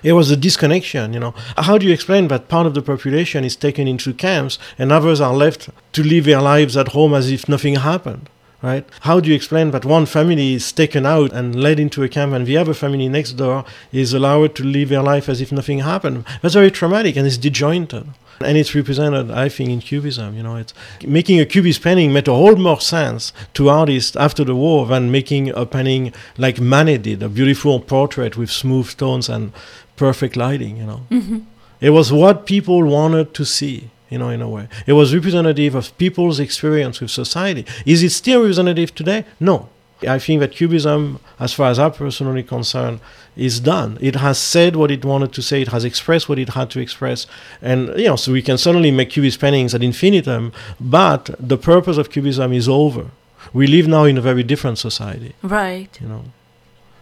it 0.04 0.14
was 0.14 0.32
a 0.32 0.38
disconnection, 0.38 1.14
you 1.14 1.20
know. 1.20 1.34
How 1.58 1.78
do 1.78 1.86
you 1.86 1.94
explain 1.94 2.28
that 2.30 2.48
part 2.48 2.66
of 2.66 2.74
the 2.74 2.82
population 2.82 3.44
is 3.44 3.56
taken 3.56 3.88
into 3.88 4.14
camps 4.14 4.58
and 4.78 4.92
others 4.92 5.22
are 5.22 5.34
left 5.34 5.70
to 5.94 6.04
live 6.04 6.26
their 6.26 6.42
lives 6.42 6.76
at 6.76 6.90
home 6.90 7.14
as 7.14 7.32
if 7.32 7.48
nothing 7.48 7.76
happened? 7.76 8.30
Right? 8.62 8.88
How 9.02 9.20
do 9.20 9.30
you 9.30 9.36
explain 9.36 9.72
that 9.72 9.86
one 9.86 10.06
family 10.06 10.54
is 10.54 10.72
taken 10.72 11.06
out 11.06 11.34
and 11.34 11.56
led 11.56 11.80
into 11.80 12.04
a 12.04 12.10
camp 12.10 12.34
and 12.34 12.46
the 12.46 12.58
other 12.58 12.76
family 12.76 13.10
next 13.10 13.34
door 13.34 13.66
is 13.92 14.14
allowed 14.14 14.54
to 14.56 14.64
live 14.64 14.90
their 14.90 15.02
life 15.02 15.28
as 15.30 15.42
if 15.42 15.52
nothing 15.52 15.80
happened? 15.80 16.26
That's 16.42 16.54
very 16.54 16.70
traumatic 16.70 17.16
and 17.16 17.26
it's 17.26 17.38
disjointed. 17.38 18.08
And 18.40 18.58
it's 18.58 18.74
represented, 18.74 19.30
I 19.30 19.50
think, 19.50 19.70
in 19.70 19.82
Cubism. 19.82 20.36
You 20.36 20.44
know, 20.44 20.56
it's 20.56 20.74
making 21.06 21.40
a 21.40 21.46
Cubist 21.46 21.82
painting 21.82 22.12
made 22.12 22.28
a 22.28 22.34
whole 22.34 22.56
more 22.56 22.82
sense 22.82 23.34
to 23.54 23.70
artists 23.70 24.16
after 24.16 24.44
the 24.44 24.56
war 24.56 24.86
than 24.88 25.12
making 25.12 25.50
a 25.50 25.66
painting 25.66 26.14
like 26.38 26.60
Manet 26.60 27.00
did, 27.00 27.22
a 27.22 27.30
beautiful 27.30 27.80
portrait 27.80 28.38
with 28.38 28.50
smooth 28.50 28.96
tones 28.98 29.30
and 29.30 29.52
perfect 29.96 30.36
lighting, 30.36 30.78
you 30.78 30.86
know. 30.86 31.02
Mm-hmm. 31.12 31.40
It 31.80 31.92
was 31.92 32.12
what 32.12 32.46
people 32.46 32.84
wanted 32.84 33.34
to 33.36 33.46
see, 33.46 33.90
you 34.12 34.20
know, 34.20 34.30
in 34.30 34.42
a 34.42 34.50
way. 34.50 34.68
It 34.86 34.94
was 34.94 35.16
representative 35.16 35.74
of 35.74 35.98
people's 35.98 36.40
experience 36.40 37.02
with 37.02 37.10
society. 37.10 37.66
Is 37.86 38.04
it 38.04 38.12
still 38.12 38.42
representative 38.42 38.94
today? 38.94 39.26
No. 39.40 39.70
I 40.08 40.20
think 40.20 40.40
that 40.40 40.52
Cubism, 40.52 41.20
as 41.40 41.54
far 41.54 41.70
as 41.70 41.78
I'm 41.78 41.92
personally 41.92 42.44
concerned, 42.44 43.00
is 43.38 43.60
done. 43.60 43.98
It 44.02 44.16
has 44.16 44.38
said 44.38 44.76
what 44.76 44.92
it 44.92 45.06
wanted 45.06 45.32
to 45.34 45.42
say. 45.42 45.62
It 45.62 45.68
has 45.70 45.86
expressed 45.86 46.28
what 46.28 46.40
it 46.40 46.50
had 46.50 46.70
to 46.72 46.80
express, 46.80 47.28
and 47.62 47.90
you 47.98 48.08
know, 48.08 48.16
so 48.16 48.32
we 48.32 48.42
can 48.42 48.58
certainly 48.58 48.92
make 48.92 49.12
Cubist 49.12 49.40
paintings 49.40 49.76
ad 49.76 49.84
infinitum. 49.84 50.54
But 50.80 51.30
the 51.40 51.58
purpose 51.58 51.98
of 51.98 52.10
Cubism 52.10 52.52
is 52.52 52.68
over. 52.68 53.12
We 53.54 53.68
live 53.68 53.88
now 53.88 54.06
in 54.06 54.18
a 54.18 54.22
very 54.22 54.44
different 54.44 54.80
society. 54.80 55.36
Right. 55.44 55.96
You 56.02 56.08
know. 56.08 56.24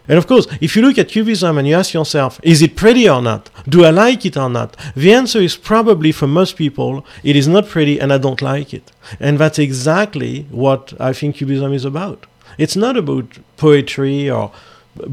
And 0.09 0.17
of 0.17 0.25
course, 0.27 0.47
if 0.59 0.75
you 0.75 0.81
look 0.81 0.97
at 0.97 1.07
Cubism 1.07 1.57
and 1.59 1.67
you 1.67 1.75
ask 1.75 1.93
yourself, 1.93 2.39
is 2.41 2.63
it 2.63 2.75
pretty 2.75 3.07
or 3.07 3.21
not? 3.21 3.49
Do 3.69 3.85
I 3.85 3.91
like 3.91 4.25
it 4.25 4.35
or 4.35 4.49
not? 4.49 4.75
The 4.95 5.13
answer 5.13 5.39
is 5.39 5.55
probably 5.55 6.11
for 6.11 6.27
most 6.27 6.57
people, 6.57 7.05
it 7.23 7.35
is 7.35 7.47
not 7.47 7.67
pretty 7.67 8.01
and 8.01 8.11
I 8.11 8.17
don't 8.17 8.41
like 8.41 8.73
it. 8.73 8.91
And 9.19 9.37
that's 9.37 9.59
exactly 9.59 10.47
what 10.49 10.99
I 10.99 11.13
think 11.13 11.35
Cubism 11.37 11.71
is 11.73 11.85
about. 11.85 12.25
It's 12.57 12.75
not 12.75 12.97
about 12.97 13.37
poetry 13.55 14.29
or 14.29 14.51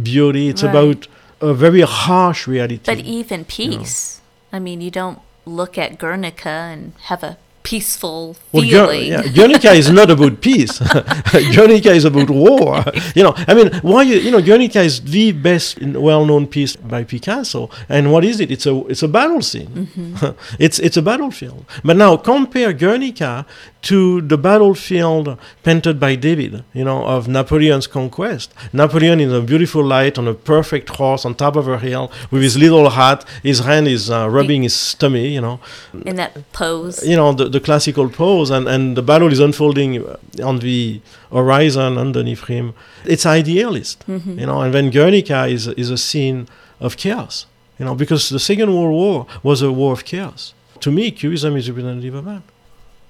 beauty, 0.02 0.48
it's 0.48 0.62
right. 0.62 0.70
about 0.70 1.06
a 1.42 1.52
very 1.52 1.82
harsh 1.82 2.46
reality. 2.46 2.80
But 2.84 3.00
even 3.00 3.44
peace. 3.44 4.20
You 4.50 4.52
know? 4.52 4.56
I 4.56 4.60
mean, 4.60 4.80
you 4.80 4.90
don't 4.90 5.20
look 5.44 5.76
at 5.76 5.98
Guernica 5.98 6.48
and 6.48 6.94
have 7.02 7.22
a 7.22 7.36
peaceful 7.66 8.36
well, 8.52 8.62
feeling. 8.62 9.08
yeah, 9.08 9.26
Guernica 9.26 9.72
is 9.72 9.90
not 9.90 10.08
about 10.08 10.40
peace. 10.48 10.78
Guernica 11.54 11.90
is 11.90 12.04
about 12.04 12.30
war. 12.30 12.84
You 13.16 13.24
know, 13.24 13.34
I 13.48 13.54
mean, 13.54 13.72
why 13.82 14.02
you, 14.02 14.18
you 14.18 14.30
know, 14.30 14.40
Guernica 14.40 14.80
is 14.82 15.00
the 15.00 15.32
best 15.32 15.82
well-known 15.82 16.46
piece 16.46 16.76
by 16.76 17.02
Picasso. 17.02 17.68
And 17.88 18.12
what 18.12 18.24
is 18.24 18.38
it? 18.38 18.52
It's 18.52 18.66
a 18.66 18.74
it's 18.86 19.02
a 19.02 19.08
battle 19.08 19.42
scene. 19.42 19.68
Mm-hmm. 19.68 20.56
it's 20.60 20.78
it's 20.78 20.96
a 20.96 21.02
battlefield. 21.02 21.64
But 21.82 21.96
now 21.96 22.16
compare 22.16 22.72
Guernica 22.72 23.44
to 23.86 24.20
the 24.20 24.36
battlefield 24.36 25.38
painted 25.62 26.00
by 26.00 26.16
David, 26.16 26.64
you 26.72 26.84
know, 26.84 27.04
of 27.04 27.28
Napoleon's 27.28 27.86
conquest. 27.86 28.52
Napoleon 28.72 29.20
in 29.20 29.30
a 29.30 29.40
beautiful 29.40 29.84
light 29.84 30.18
on 30.18 30.26
a 30.26 30.34
perfect 30.34 30.88
horse 30.96 31.24
on 31.24 31.36
top 31.36 31.54
of 31.54 31.68
a 31.68 31.78
hill 31.78 32.10
with 32.32 32.42
his 32.42 32.56
little 32.56 32.90
hat. 32.90 33.24
His 33.44 33.60
hand 33.60 33.86
is 33.86 34.10
uh, 34.10 34.28
rubbing 34.28 34.64
his 34.64 34.94
tummy, 34.94 35.28
you 35.28 35.40
know. 35.40 35.60
In 36.04 36.16
that 36.16 36.52
pose. 36.52 37.06
You 37.06 37.14
know, 37.14 37.32
the, 37.32 37.48
the 37.48 37.55
classical 37.60 38.08
pose, 38.08 38.50
and, 38.50 38.68
and 38.68 38.96
the 38.96 39.02
battle 39.02 39.32
is 39.32 39.40
unfolding 39.40 40.04
on 40.42 40.58
the 40.58 41.00
horizon 41.30 41.98
underneath 41.98 42.46
him. 42.46 42.74
It's 43.04 43.26
idealist, 43.26 44.06
mm-hmm. 44.06 44.38
you 44.38 44.46
know, 44.46 44.60
and 44.60 44.72
then 44.72 44.90
Guernica 44.90 45.46
is, 45.46 45.68
is 45.68 45.90
a 45.90 45.98
scene 45.98 46.48
of 46.80 46.96
chaos, 46.96 47.46
you 47.78 47.84
know, 47.84 47.94
because 47.94 48.28
the 48.28 48.38
Second 48.40 48.74
World 48.74 48.92
War 48.92 49.26
was 49.42 49.62
a 49.62 49.72
war 49.72 49.92
of 49.92 50.04
chaos. 50.04 50.54
To 50.80 50.90
me, 50.90 51.10
Cubism 51.10 51.56
is 51.56 51.68
representative 51.68 52.14
of 52.14 52.24
that. 52.26 52.42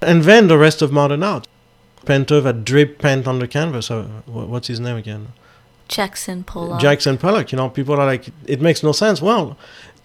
And 0.01 0.23
then 0.25 0.49
the 0.49 0.59
rest 0.59 0.83
of 0.83 0.93
modern 0.93 1.23
art. 1.23 1.49
Painter 2.05 2.41
that 2.41 2.65
drip 2.65 2.99
paint 2.99 3.27
on 3.27 3.41
the 3.41 3.49
canvas. 3.49 3.91
Uh, 3.91 4.05
what's 4.27 4.69
his 4.69 4.79
name 4.79 4.97
again? 4.97 5.29
Jackson 5.89 6.45
Pollock. 6.45 6.81
Jackson 6.81 7.19
Pollock. 7.19 7.51
You 7.51 7.57
know, 7.57 7.69
people 7.69 7.95
are 7.95 8.07
like, 8.07 8.29
it 8.47 8.61
makes 8.61 8.83
no 8.83 8.93
sense. 8.93 9.21
Well, 9.21 9.57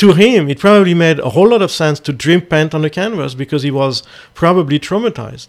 to 0.01 0.13
him, 0.13 0.49
it 0.49 0.57
probably 0.57 0.95
made 0.95 1.19
a 1.19 1.29
whole 1.29 1.49
lot 1.49 1.61
of 1.61 1.69
sense 1.69 1.99
to 1.99 2.11
dream 2.11 2.41
paint 2.41 2.73
on 2.73 2.81
the 2.81 2.89
canvas 2.89 3.35
because 3.35 3.61
he 3.61 3.69
was 3.69 4.01
probably 4.33 4.79
traumatized. 4.79 5.47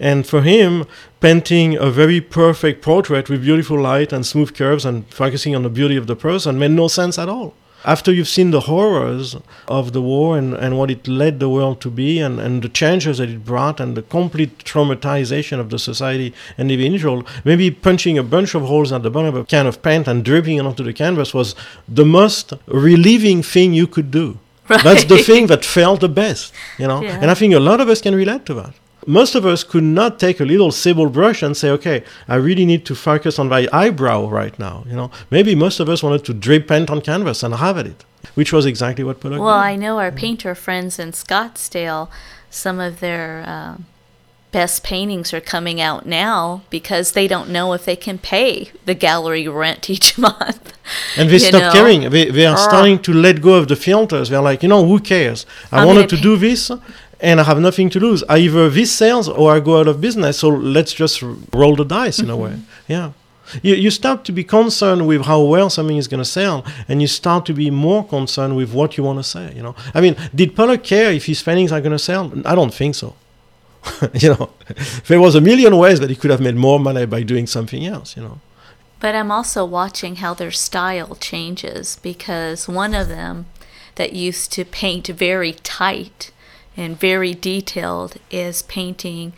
And 0.00 0.26
for 0.26 0.40
him, 0.40 0.86
painting 1.20 1.76
a 1.76 1.90
very 1.90 2.18
perfect 2.22 2.80
portrait 2.80 3.28
with 3.28 3.42
beautiful 3.42 3.78
light 3.78 4.10
and 4.10 4.24
smooth 4.24 4.54
curves 4.54 4.86
and 4.86 5.06
focusing 5.12 5.54
on 5.54 5.62
the 5.62 5.68
beauty 5.68 5.96
of 5.98 6.06
the 6.06 6.16
person 6.16 6.58
made 6.58 6.70
no 6.70 6.88
sense 6.88 7.18
at 7.18 7.28
all 7.28 7.54
after 7.84 8.12
you've 8.12 8.28
seen 8.28 8.50
the 8.50 8.60
horrors 8.60 9.36
of 9.68 9.92
the 9.92 10.02
war 10.02 10.38
and, 10.38 10.54
and 10.54 10.78
what 10.78 10.90
it 10.90 11.08
led 11.08 11.40
the 11.40 11.48
world 11.48 11.80
to 11.80 11.90
be 11.90 12.18
and, 12.18 12.38
and 12.40 12.62
the 12.62 12.68
changes 12.68 13.18
that 13.18 13.28
it 13.28 13.44
brought 13.44 13.80
and 13.80 13.96
the 13.96 14.02
complete 14.02 14.58
traumatization 14.58 15.58
of 15.58 15.70
the 15.70 15.78
society 15.78 16.32
and 16.56 16.70
the 16.70 16.74
individual, 16.74 17.26
maybe 17.44 17.70
punching 17.70 18.18
a 18.18 18.22
bunch 18.22 18.54
of 18.54 18.62
holes 18.62 18.92
at 18.92 19.02
the 19.02 19.10
bottom 19.10 19.34
of 19.34 19.42
a 19.42 19.44
can 19.44 19.66
of 19.66 19.82
paint 19.82 20.06
and 20.06 20.24
dripping 20.24 20.58
it 20.58 20.66
onto 20.66 20.84
the 20.84 20.92
canvas 20.92 21.34
was 21.34 21.54
the 21.88 22.04
most 22.04 22.52
relieving 22.66 23.42
thing 23.42 23.72
you 23.72 23.86
could 23.86 24.10
do. 24.10 24.38
Right. 24.68 24.82
That's 24.84 25.04
the 25.04 25.18
thing 25.18 25.48
that 25.48 25.64
felt 25.64 26.00
the 26.00 26.08
best, 26.08 26.52
you 26.78 26.86
know. 26.86 27.02
Yeah. 27.02 27.18
And 27.20 27.30
I 27.30 27.34
think 27.34 27.52
a 27.52 27.60
lot 27.60 27.80
of 27.80 27.88
us 27.88 28.00
can 28.00 28.14
relate 28.14 28.46
to 28.46 28.54
that 28.54 28.74
most 29.06 29.34
of 29.34 29.44
us 29.44 29.64
could 29.64 29.82
not 29.82 30.18
take 30.18 30.40
a 30.40 30.44
little 30.44 30.70
sable 30.70 31.08
brush 31.08 31.42
and 31.42 31.56
say, 31.56 31.70
okay, 31.70 32.04
I 32.28 32.36
really 32.36 32.64
need 32.64 32.84
to 32.86 32.94
focus 32.94 33.38
on 33.38 33.48
my 33.48 33.68
eyebrow 33.72 34.28
right 34.28 34.56
now. 34.58 34.84
You 34.86 34.96
know, 34.96 35.10
maybe 35.30 35.54
most 35.54 35.80
of 35.80 35.88
us 35.88 36.02
wanted 36.02 36.24
to 36.26 36.34
drip 36.34 36.68
paint 36.68 36.90
on 36.90 37.00
canvas 37.00 37.42
and 37.42 37.54
have 37.54 37.78
it, 37.78 38.04
which 38.34 38.52
was 38.52 38.66
exactly 38.66 39.04
what 39.04 39.20
Pollock 39.20 39.40
Well, 39.40 39.58
did. 39.58 39.66
I 39.66 39.76
know 39.76 39.98
our 39.98 40.12
painter 40.12 40.54
friends 40.54 40.98
in 40.98 41.12
Scottsdale, 41.12 42.08
some 42.50 42.78
of 42.78 43.00
their 43.00 43.44
uh, 43.46 43.76
best 44.52 44.84
paintings 44.84 45.32
are 45.32 45.40
coming 45.40 45.80
out 45.80 46.06
now 46.06 46.62
because 46.70 47.12
they 47.12 47.26
don't 47.26 47.48
know 47.48 47.72
if 47.72 47.84
they 47.84 47.96
can 47.96 48.18
pay 48.18 48.70
the 48.84 48.94
gallery 48.94 49.48
rent 49.48 49.90
each 49.90 50.16
month. 50.28 50.74
And 51.16 51.28
they 51.28 51.38
stop 51.38 51.72
caring. 51.72 52.10
They, 52.10 52.26
they 52.26 52.46
are 52.46 52.54
uh, 52.54 52.68
starting 52.68 52.98
to 53.00 53.12
let 53.12 53.40
go 53.40 53.54
of 53.54 53.68
the 53.68 53.76
filters. 53.76 54.28
They're 54.28 54.42
like, 54.42 54.62
you 54.62 54.68
know, 54.68 54.86
who 54.86 55.00
cares? 55.00 55.46
I 55.72 55.80
I'm 55.80 55.86
wanted 55.88 56.08
to 56.10 56.16
do 56.16 56.36
this 56.36 56.70
and 57.22 57.40
I 57.40 57.44
have 57.44 57.60
nothing 57.60 57.88
to 57.90 58.00
lose. 58.00 58.24
Either 58.28 58.68
this 58.68 58.92
sells 58.92 59.28
or 59.28 59.54
I 59.54 59.60
go 59.60 59.78
out 59.78 59.86
of 59.86 60.00
business. 60.00 60.40
So 60.40 60.48
let's 60.48 60.92
just 60.92 61.22
roll 61.54 61.76
the 61.76 61.84
dice 61.84 62.18
in 62.18 62.26
mm-hmm. 62.26 62.34
a 62.34 62.36
way. 62.36 62.58
Yeah. 62.88 63.12
You, 63.62 63.74
you 63.74 63.90
start 63.90 64.24
to 64.24 64.32
be 64.32 64.44
concerned 64.44 65.06
with 65.06 65.26
how 65.26 65.42
well 65.42 65.70
something 65.70 65.96
is 65.96 66.08
going 66.08 66.22
to 66.22 66.24
sell, 66.24 66.64
and 66.88 67.02
you 67.02 67.08
start 67.08 67.44
to 67.46 67.52
be 67.52 67.70
more 67.70 68.04
concerned 68.06 68.56
with 68.56 68.72
what 68.72 68.96
you 68.96 69.04
want 69.04 69.18
to 69.18 69.24
say. 69.24 69.52
You 69.54 69.62
know, 69.62 69.74
I 69.94 70.00
mean, 70.00 70.16
did 70.34 70.56
Pollock 70.56 70.82
care 70.82 71.12
if 71.12 71.26
his 71.26 71.42
paintings 71.42 71.70
are 71.70 71.80
going 71.80 71.92
to 71.92 71.98
sell? 71.98 72.32
I 72.44 72.54
don't 72.54 72.72
think 72.72 72.94
so. 72.94 73.14
you 74.14 74.30
know, 74.30 74.50
there 75.06 75.20
was 75.20 75.34
a 75.34 75.40
million 75.40 75.76
ways 75.76 76.00
that 76.00 76.08
he 76.08 76.16
could 76.16 76.30
have 76.30 76.40
made 76.40 76.54
more 76.54 76.80
money 76.80 77.04
by 77.04 77.22
doing 77.22 77.46
something 77.46 77.84
else. 77.84 78.16
You 78.16 78.22
know, 78.22 78.40
But 79.00 79.14
I'm 79.14 79.30
also 79.30 79.64
watching 79.64 80.16
how 80.16 80.34
their 80.34 80.52
style 80.52 81.14
changes 81.16 81.98
because 82.02 82.68
one 82.68 82.94
of 82.94 83.08
them 83.08 83.46
that 83.96 84.12
used 84.12 84.50
to 84.52 84.64
paint 84.64 85.08
very 85.08 85.52
tight 85.52 86.30
and 86.76 86.98
very 86.98 87.34
detailed 87.34 88.16
is 88.30 88.62
painting. 88.62 89.32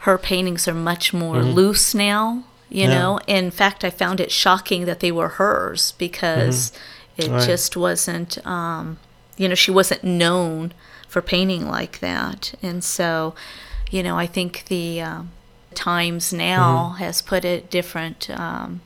Her 0.00 0.18
paintings 0.18 0.66
are 0.68 0.74
much 0.74 1.12
more 1.12 1.42
loose 1.42 1.94
now, 1.94 2.44
you 2.68 2.82
Mm-hmm. 2.84 2.90
Yeah. 2.92 2.98
know. 2.98 3.20
In 3.26 3.50
fact, 3.50 3.84
I 3.84 3.90
found 3.90 4.20
it 4.20 4.30
shocking 4.32 4.84
that 4.86 5.00
they 5.00 5.12
were 5.12 5.28
hers 5.28 5.92
because 5.98 6.72
it 7.16 7.24
Mm-hmm. 7.26 7.34
Right. 7.34 7.46
just 7.46 7.76
wasn't, 7.76 8.44
um, 8.46 8.98
you 9.36 9.48
know, 9.48 9.54
she 9.54 9.70
wasn't 9.70 10.04
known 10.04 10.72
for 11.08 11.22
painting 11.22 11.66
like 11.68 12.00
that. 12.00 12.54
And 12.62 12.82
so, 12.84 13.34
you 13.90 14.02
know, 14.02 14.18
I 14.18 14.26
think 14.26 14.64
the 14.66 15.00
um, 15.00 15.30
times 15.74 16.32
now 16.32 16.90
Mm-hmm. 16.92 17.04
has 17.04 17.22
put 17.22 17.44
it 17.44 17.70
different. 17.70 18.28
Um, 18.30 18.80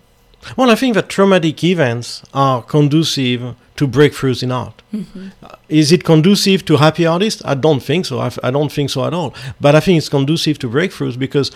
Well, 0.56 0.70
I 0.70 0.74
think 0.74 0.94
that 0.94 1.08
traumatic 1.08 1.62
events 1.64 2.22
are 2.32 2.62
conducive 2.62 3.54
to 3.76 3.86
breakthroughs 3.88 4.42
in 4.42 4.50
art. 4.52 4.82
Uh, 4.92 5.56
Is 5.68 5.92
it 5.92 6.04
conducive 6.04 6.64
to 6.66 6.76
happy 6.76 7.06
artists? 7.06 7.42
I 7.44 7.54
don't 7.54 7.80
think 7.80 8.06
so. 8.06 8.18
I, 8.18 8.26
f- 8.26 8.38
I 8.42 8.50
don't 8.50 8.72
think 8.72 8.90
so 8.90 9.04
at 9.04 9.14
all. 9.14 9.34
But 9.60 9.74
I 9.74 9.80
think 9.80 9.98
it's 9.98 10.08
conducive 10.08 10.58
to 10.60 10.68
breakthroughs 10.68 11.18
because 11.18 11.50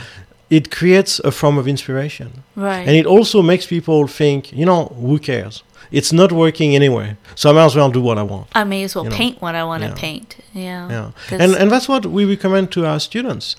it 0.50 0.70
creates 0.70 1.18
a 1.20 1.30
form 1.30 1.58
of 1.58 1.66
inspiration. 1.66 2.44
right. 2.56 2.86
And 2.86 2.96
it 2.96 3.06
also 3.06 3.42
makes 3.42 3.66
people 3.66 4.06
think, 4.06 4.52
you 4.52 4.64
know, 4.66 4.86
who 5.00 5.18
cares? 5.18 5.62
It's 5.90 6.12
not 6.12 6.32
working 6.32 6.74
anyway, 6.74 7.16
so 7.34 7.50
I 7.50 7.52
might 7.52 7.66
as 7.66 7.76
well 7.76 7.90
do 7.90 8.00
what 8.00 8.18
I 8.18 8.22
want. 8.22 8.46
I 8.54 8.64
may 8.64 8.84
as 8.84 8.94
well 8.94 9.04
you 9.04 9.10
know, 9.10 9.16
paint 9.16 9.40
what 9.40 9.54
I 9.54 9.64
want 9.64 9.82
to 9.82 9.88
yeah. 9.90 9.94
paint. 9.94 10.36
Yeah. 10.52 10.88
Yeah. 10.90 11.10
And, 11.30 11.54
and 11.54 11.70
that's 11.70 11.88
what 11.88 12.06
we 12.06 12.24
recommend 12.24 12.72
to 12.72 12.86
our 12.86 12.98
students. 13.00 13.56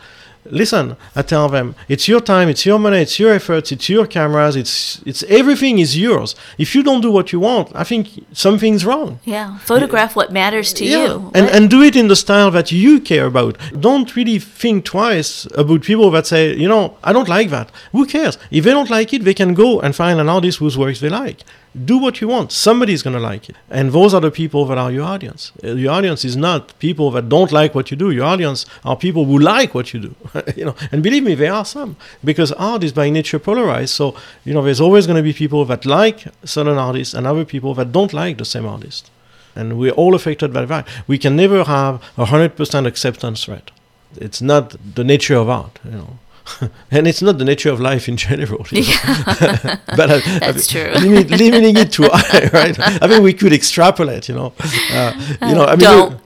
Listen, 0.50 0.96
I 1.16 1.22
tell 1.24 1.50
them, 1.50 1.74
it's 1.90 2.08
your 2.08 2.20
time, 2.22 2.50
it's 2.50 2.66
your 2.66 2.78
money, 2.80 3.00
it's 3.00 3.20
your 3.20 3.32
efforts, 3.34 3.72
it's 3.72 3.90
your 3.90 4.06
cameras, 4.06 4.56
it's 4.56 5.02
it's 5.06 5.24
everything 5.24 5.80
is 5.80 5.98
yours. 5.98 6.36
If 6.58 6.76
you 6.76 6.84
don't 6.84 7.02
do 7.02 7.12
what 7.12 7.32
you 7.32 7.40
want, 7.40 7.70
I 7.74 7.84
think 7.84 8.08
something's 8.32 8.86
wrong. 8.86 9.20
yeah. 9.26 9.58
Photograph 9.60 10.16
what 10.16 10.32
matters 10.32 10.72
to 10.74 10.86
Yeah. 10.86 11.04
you. 11.06 11.32
And 11.34 11.46
Let- 11.48 11.56
and 11.56 11.70
do 11.70 11.82
it 11.82 11.96
in 11.96 12.08
the 12.10 12.16
style 12.16 12.52
that 12.52 12.72
you 12.72 13.00
care 13.00 13.26
about. 13.26 13.58
Don't 13.80 14.16
really 14.16 14.40
think 14.40 14.86
twice 14.86 15.48
about 15.56 15.82
people 15.82 16.12
that 16.12 16.28
say, 16.28 16.56
you 16.56 16.68
know, 16.68 16.94
I 17.04 17.12
don't 17.14 17.30
like 17.30 17.50
that. 17.50 17.68
Who 17.92 18.06
cares? 18.06 18.38
If 18.52 18.64
they 18.66 18.72
don't 18.72 18.90
like 18.98 19.14
it, 19.16 19.24
they 19.24 19.34
can 19.34 19.54
go 19.56 19.80
and 19.80 19.96
find 19.96 20.20
an 20.20 20.30
artist 20.30 20.60
whose 20.60 20.78
works 20.78 21.00
they 21.00 21.10
like. 21.10 21.40
Do 21.84 21.98
what 21.98 22.22
you 22.22 22.30
want. 22.30 22.54
Somebody's 22.54 23.04
going 23.04 23.16
to 23.16 23.20
like 23.20 23.50
it. 23.50 23.56
And 23.70 23.92
those 23.92 24.14
are 24.14 24.22
the 24.22 24.32
people 24.32 24.66
that 24.68 24.78
are 24.78 24.92
your 24.92 25.04
audience. 25.04 25.52
Uh, 25.62 25.74
Your 25.74 25.92
audience 25.92 26.24
is 26.24 26.38
not 26.38 26.78
people 26.80 27.12
that 27.12 27.28
don't 27.28 27.52
like 27.52 27.76
what 27.76 27.92
you 27.92 27.98
do. 27.98 28.12
Your 28.12 28.24
audience 28.24 28.66
are 28.86 28.96
people 28.96 29.26
who 29.26 29.38
like 29.38 29.74
what 29.74 29.94
you 29.94 30.00
do. 30.00 30.16
you 30.56 30.64
know, 30.64 30.76
and 30.92 31.04
believe 31.04 31.24
me, 31.24 31.36
there 31.36 31.52
are 31.52 31.66
some 31.66 31.98
because 32.24 32.54
art 32.54 32.84
is 32.84 32.94
by 32.94 33.10
nature 33.10 33.40
polarized. 33.40 33.94
So, 33.94 34.16
you 34.46 34.54
know, 34.54 34.62
there's 34.62 34.80
always 34.80 35.06
going 35.06 35.18
to 35.18 35.24
be 35.24 35.34
people 35.34 35.66
that 35.66 35.86
like 35.86 36.26
certain 36.46 36.78
artists 36.78 37.14
and 37.14 37.28
other 37.28 37.44
people 37.44 37.74
that 37.74 37.92
don't 37.92 38.14
like 38.14 38.38
the 38.38 38.46
same 38.46 38.66
artist 38.66 39.12
and 39.56 39.80
we're 39.80 39.92
all 39.92 40.16
affected 40.16 40.54
by 40.54 40.66
that. 40.66 40.88
We 41.08 41.18
can 41.18 41.36
never 41.36 41.64
have 41.64 42.04
a 42.18 42.26
hundred 42.26 42.56
percent 42.56 42.86
acceptance 42.88 43.48
rate. 43.48 43.72
It's 44.18 44.42
not 44.42 44.76
the 44.96 45.04
nature 45.04 45.36
of 45.36 45.50
art, 45.50 45.80
you 45.84 45.92
know, 45.92 46.20
and 46.92 47.08
it's 47.08 47.22
not 47.22 47.38
the 47.38 47.46
nature 47.46 47.70
of 47.70 47.80
life 47.80 48.08
in 48.08 48.18
general. 48.18 48.66
you 48.72 48.82
know. 48.82 48.88
but 49.98 50.12
I, 50.12 50.20
That's 50.40 50.76
I, 50.76 50.92
true. 50.92 50.92
Limit, 51.02 51.30
limiting 51.30 51.78
it 51.78 51.92
to 51.94 52.10
high, 52.12 52.50
right? 52.54 52.76
I 53.02 53.08
mean, 53.08 53.24
we 53.24 53.34
could 53.34 53.54
extrapolate, 53.54 54.30
you 54.30 54.36
know. 54.36 54.54
Uh, 54.92 55.36
you 55.42 55.56
know, 55.56 55.66
I 55.66 55.76
mean, 55.76 55.90
look- 55.90 56.22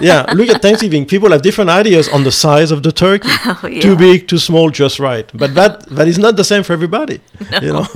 yeah, 0.00 0.26
look 0.34 0.48
at 0.48 0.60
Thanksgiving. 0.62 1.06
People 1.06 1.30
have 1.30 1.42
different 1.42 1.70
ideas 1.70 2.08
on 2.08 2.24
the 2.24 2.32
size 2.32 2.70
of 2.70 2.82
the 2.82 2.92
turkey. 2.92 3.28
Oh, 3.30 3.68
yeah. 3.70 3.80
Too 3.80 3.96
big, 3.96 4.28
too 4.28 4.38
small, 4.38 4.70
just 4.70 4.98
right. 4.98 5.30
But 5.34 5.54
that 5.54 5.86
that 5.86 6.08
is 6.08 6.18
not 6.18 6.36
the 6.36 6.44
same 6.44 6.62
for 6.62 6.72
everybody. 6.72 7.20
You 7.62 7.72
know. 7.74 7.86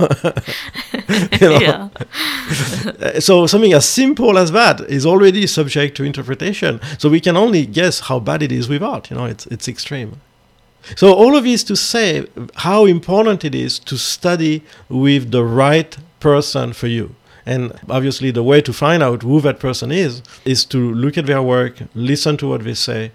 You 1.41 1.49
know? 1.49 1.59
yeah. 1.59 1.89
Uh, 3.01 3.19
so 3.19 3.47
something 3.47 3.73
as 3.73 3.87
simple 3.87 4.37
as 4.37 4.51
that 4.51 4.81
is 4.81 5.05
already 5.05 5.47
subject 5.47 5.97
to 5.97 6.03
interpretation. 6.03 6.79
So 6.97 7.09
we 7.09 7.19
can 7.19 7.35
only 7.35 7.65
guess 7.65 8.01
how 8.01 8.19
bad 8.19 8.43
it 8.43 8.51
is 8.51 8.69
without. 8.69 9.09
You 9.09 9.17
know, 9.17 9.25
it's 9.25 9.45
it's 9.47 9.67
extreme. 9.67 10.21
So 10.95 11.13
all 11.13 11.35
of 11.35 11.43
this 11.43 11.63
to 11.65 11.75
say 11.75 12.27
how 12.55 12.85
important 12.85 13.45
it 13.45 13.55
is 13.55 13.79
to 13.79 13.97
study 13.97 14.63
with 14.87 15.31
the 15.31 15.43
right 15.43 15.97
person 16.19 16.73
for 16.73 16.87
you. 16.87 17.15
And 17.45 17.73
obviously, 17.89 18.31
the 18.31 18.43
way 18.43 18.61
to 18.61 18.73
find 18.73 19.01
out 19.01 19.23
who 19.23 19.41
that 19.41 19.59
person 19.59 19.91
is 19.91 20.21
is 20.45 20.65
to 20.65 20.93
look 20.93 21.17
at 21.17 21.25
their 21.25 21.41
work, 21.41 21.79
listen 21.95 22.37
to 22.37 22.47
what 22.47 22.63
they 22.63 22.75
say, 22.75 23.11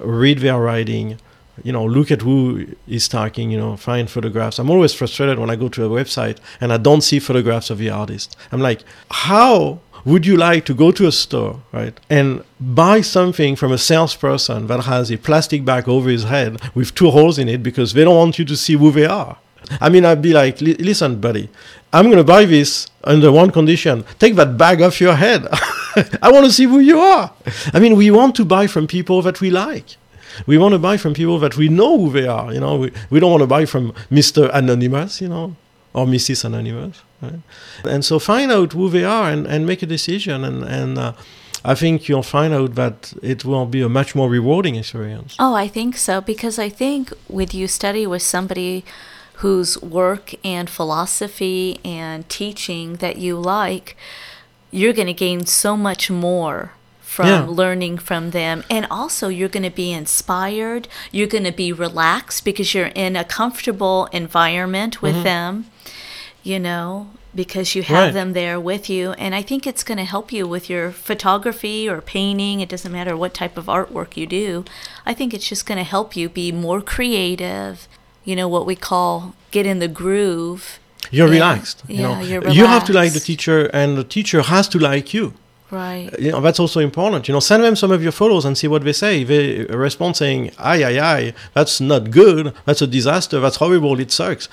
read 0.00 0.38
their 0.38 0.58
writing, 0.58 1.18
you 1.62 1.72
know, 1.72 1.84
look 1.84 2.10
at 2.10 2.22
who 2.22 2.66
is 2.86 3.08
talking, 3.08 3.50
you 3.50 3.58
know, 3.58 3.76
find 3.76 4.10
photographs. 4.10 4.58
I'm 4.58 4.70
always 4.70 4.92
frustrated 4.92 5.38
when 5.38 5.50
I 5.50 5.56
go 5.56 5.68
to 5.68 5.84
a 5.84 5.88
website 5.88 6.38
and 6.60 6.72
I 6.72 6.76
don't 6.76 7.00
see 7.00 7.18
photographs 7.18 7.70
of 7.70 7.78
the 7.78 7.90
artist. 7.90 8.36
I'm 8.52 8.60
like, 8.60 8.82
how 9.10 9.80
would 10.06 10.24
you 10.24 10.36
like 10.36 10.64
to 10.66 10.72
go 10.72 10.92
to 10.92 11.06
a 11.08 11.12
store, 11.12 11.60
right, 11.72 11.98
and 12.08 12.44
buy 12.60 13.00
something 13.00 13.56
from 13.56 13.72
a 13.72 13.78
salesperson 13.78 14.68
that 14.68 14.84
has 14.84 15.10
a 15.10 15.18
plastic 15.18 15.64
bag 15.64 15.88
over 15.88 16.08
his 16.08 16.24
head 16.24 16.60
with 16.76 16.94
two 16.94 17.10
holes 17.10 17.38
in 17.38 17.48
it 17.48 17.62
because 17.62 17.92
they 17.92 18.04
don't 18.04 18.16
want 18.16 18.38
you 18.38 18.44
to 18.44 18.56
see 18.56 18.74
who 18.74 18.92
they 18.92 19.04
are? 19.04 19.36
I 19.80 19.88
mean, 19.88 20.04
I'd 20.04 20.22
be 20.22 20.32
like, 20.32 20.60
listen, 20.60 21.20
buddy, 21.20 21.48
I'm 21.92 22.06
going 22.06 22.18
to 22.18 22.24
buy 22.24 22.44
this 22.44 22.86
under 23.02 23.32
one 23.32 23.50
condition. 23.50 24.04
Take 24.20 24.36
that 24.36 24.56
bag 24.56 24.80
off 24.80 25.00
your 25.00 25.16
head. 25.16 25.48
I 26.22 26.30
want 26.30 26.44
to 26.46 26.52
see 26.52 26.64
who 26.64 26.78
you 26.78 27.00
are. 27.00 27.32
I 27.74 27.80
mean, 27.80 27.96
we 27.96 28.12
want 28.12 28.36
to 28.36 28.44
buy 28.44 28.68
from 28.68 28.86
people 28.86 29.22
that 29.22 29.40
we 29.40 29.50
like. 29.50 29.96
We 30.46 30.56
want 30.56 30.72
to 30.72 30.78
buy 30.78 30.98
from 30.98 31.14
people 31.14 31.40
that 31.40 31.56
we 31.56 31.68
know 31.68 31.98
who 31.98 32.10
they 32.10 32.28
are. 32.28 32.52
You 32.52 32.60
know, 32.60 32.76
we, 32.76 32.92
we 33.10 33.18
don't 33.18 33.30
want 33.30 33.40
to 33.40 33.46
buy 33.48 33.64
from 33.64 33.92
Mr. 34.10 34.50
Anonymous, 34.54 35.20
you 35.20 35.28
know, 35.28 35.56
or 35.96 36.06
Mrs. 36.06 36.44
Anonymous. 36.44 36.96
Right? 37.22 37.40
And 37.84 38.04
so 38.04 38.18
find 38.18 38.52
out 38.52 38.72
who 38.74 38.88
they 38.90 39.04
are 39.04 39.30
and, 39.34 39.46
and 39.46 39.66
make 39.66 39.82
a 39.82 39.86
decision. 39.86 40.44
And, 40.44 40.62
and 40.64 40.98
uh, 40.98 41.12
I 41.64 41.74
think 41.74 42.08
you'll 42.08 42.22
find 42.38 42.52
out 42.54 42.74
that 42.74 43.14
it 43.22 43.44
will 43.44 43.66
be 43.66 43.80
a 43.82 43.88
much 43.88 44.14
more 44.14 44.28
rewarding 44.38 44.76
experience. 44.76 45.34
Oh, 45.38 45.54
I 45.54 45.68
think 45.68 45.96
so 45.96 46.20
because 46.20 46.58
I 46.58 46.68
think 46.68 47.12
with 47.28 47.54
you 47.54 47.66
study 47.66 48.06
with 48.06 48.22
somebody 48.22 48.84
whose 49.42 49.80
work 49.82 50.34
and 50.44 50.68
philosophy 50.70 51.78
and 51.84 52.28
teaching 52.28 52.96
that 52.96 53.16
you 53.16 53.36
like, 53.38 53.96
you're 54.70 54.92
going 54.92 55.06
to 55.16 55.24
gain 55.26 55.46
so 55.46 55.76
much 55.76 56.10
more 56.10 56.72
from 57.00 57.26
Yeah. 57.28 57.46
learning 57.48 57.98
from 57.98 58.30
them 58.30 58.62
and 58.68 58.86
also 58.90 59.28
you're 59.28 59.48
going 59.56 59.70
to 59.72 59.76
be 59.84 59.90
inspired, 59.92 60.86
you're 61.12 61.26
going 61.36 61.44
to 61.44 61.52
be 61.64 61.72
relaxed 61.72 62.44
because 62.44 62.74
you're 62.74 62.92
in 62.94 63.16
a 63.16 63.24
comfortable 63.24 64.06
environment 64.12 65.00
with 65.02 65.22
them, 65.22 65.64
you 66.46 66.58
know, 66.68 67.08
because 67.34 67.74
you 67.76 67.82
have 67.82 68.04
Right. 68.06 68.14
them 68.18 68.30
there 68.32 68.58
with 68.70 68.84
you 68.88 69.04
and 69.22 69.34
I 69.40 69.42
think 69.48 69.66
it's 69.66 69.84
going 69.88 69.98
to 70.04 70.04
help 70.14 70.26
you 70.36 70.42
with 70.54 70.64
your 70.72 70.86
photography 70.90 71.78
or 71.92 72.00
painting, 72.00 72.56
it 72.60 72.68
doesn't 72.74 72.92
matter 72.98 73.14
what 73.16 73.32
type 73.42 73.56
of 73.60 73.66
artwork 73.66 74.10
you 74.20 74.26
do. 74.42 74.64
I 75.10 75.12
think 75.18 75.28
it's 75.34 75.48
just 75.52 75.64
going 75.68 75.78
to 75.84 75.84
help 75.96 76.08
you 76.18 76.28
be 76.42 76.48
more 76.66 76.80
creative, 76.94 77.72
you 78.28 78.34
know, 78.38 78.48
what 78.54 78.64
we 78.70 78.76
call 78.90 79.34
get 79.50 79.66
in 79.72 79.78
the 79.84 79.88
groove. 80.02 80.62
You're 81.16 81.28
relaxed. 81.38 81.78
You 81.88 81.96
Yeah, 81.96 82.02
know, 82.14 82.20
you're 82.28 82.40
relaxed. 82.40 82.56
you 82.58 82.66
have 82.74 82.84
to 82.88 82.92
like 83.00 83.12
the 83.18 83.20
teacher, 83.30 83.58
and 83.80 83.88
the 84.00 84.04
teacher 84.16 84.40
has 84.54 84.64
to 84.74 84.78
like 84.90 85.08
you. 85.16 85.26
Right. 85.70 86.10
You 86.24 86.30
know, 86.32 86.40
that's 86.46 86.60
also 86.64 86.80
important. 86.80 87.20
You 87.28 87.34
know, 87.34 87.40
send 87.52 87.62
them 87.64 87.76
some 87.82 87.90
of 87.96 88.00
your 88.06 88.12
photos 88.20 88.44
and 88.44 88.56
see 88.60 88.68
what 88.68 88.82
they 88.84 88.92
say. 89.04 89.14
They 89.24 89.64
respond 89.86 90.16
saying, 90.22 90.40
"Aye, 90.72 90.82
aye, 90.90 91.00
aye, 91.14 91.26
that's 91.56 91.76
not 91.92 92.02
good. 92.20 92.42
That's 92.66 92.82
a 92.82 92.86
disaster. 92.98 93.36
That's 93.44 93.56
horrible. 93.64 93.94
It 94.04 94.10
sucks." 94.20 94.48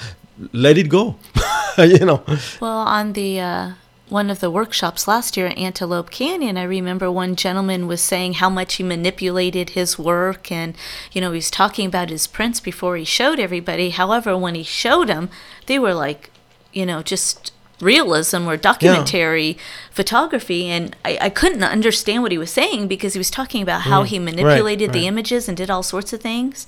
Let 0.51 0.77
it 0.77 0.89
go. 0.89 1.15
you 1.77 1.99
know. 1.99 2.23
Well, 2.59 2.79
on 2.79 3.13
the 3.13 3.39
uh, 3.39 3.71
one 4.09 4.29
of 4.29 4.39
the 4.39 4.51
workshops 4.51 5.07
last 5.07 5.38
year 5.38 5.47
at 5.47 5.57
Antelope 5.57 6.11
Canyon, 6.11 6.57
I 6.57 6.63
remember 6.63 7.11
one 7.11 7.36
gentleman 7.36 7.88
was 7.88 8.01
saying 8.01 8.34
how 8.34 8.49
much 8.49 8.75
he 8.75 8.84
manipulated 8.84 9.71
his 9.71 9.97
work, 9.97 10.51
and 10.51 10.75
you 11.11 11.21
know 11.21 11.31
he 11.31 11.38
was 11.38 11.51
talking 11.51 11.88
about 11.88 12.09
his 12.09 12.27
prints 12.27 12.59
before 12.59 12.97
he 12.97 13.05
showed 13.05 13.39
everybody. 13.39 13.89
However, 13.91 14.38
when 14.38 14.55
he 14.55 14.63
showed 14.63 15.07
them, 15.07 15.29
they 15.67 15.79
were 15.79 15.93
like, 15.93 16.29
you 16.71 16.86
know, 16.86 17.01
just 17.01 17.51
realism 17.79 18.47
or 18.47 18.55
documentary 18.55 19.57
photography 19.91 20.67
and 20.67 20.95
I, 21.03 21.17
I 21.21 21.29
couldn't 21.29 21.63
understand 21.63 22.23
what 22.23 22.31
he 22.31 22.38
was 22.38 22.51
saying 22.51 22.88
because 22.88 23.13
he 23.13 23.19
was 23.19 23.29
talking 23.29 23.61
about 23.61 23.81
how 23.81 24.03
he 24.03 24.19
manipulated 24.19 24.93
the 24.93 24.99
right. 24.99 25.07
images 25.07 25.49
and 25.49 25.57
did 25.57 25.69
all 25.69 25.84
sorts 25.84 26.13
of 26.13 26.21
things 26.21 26.65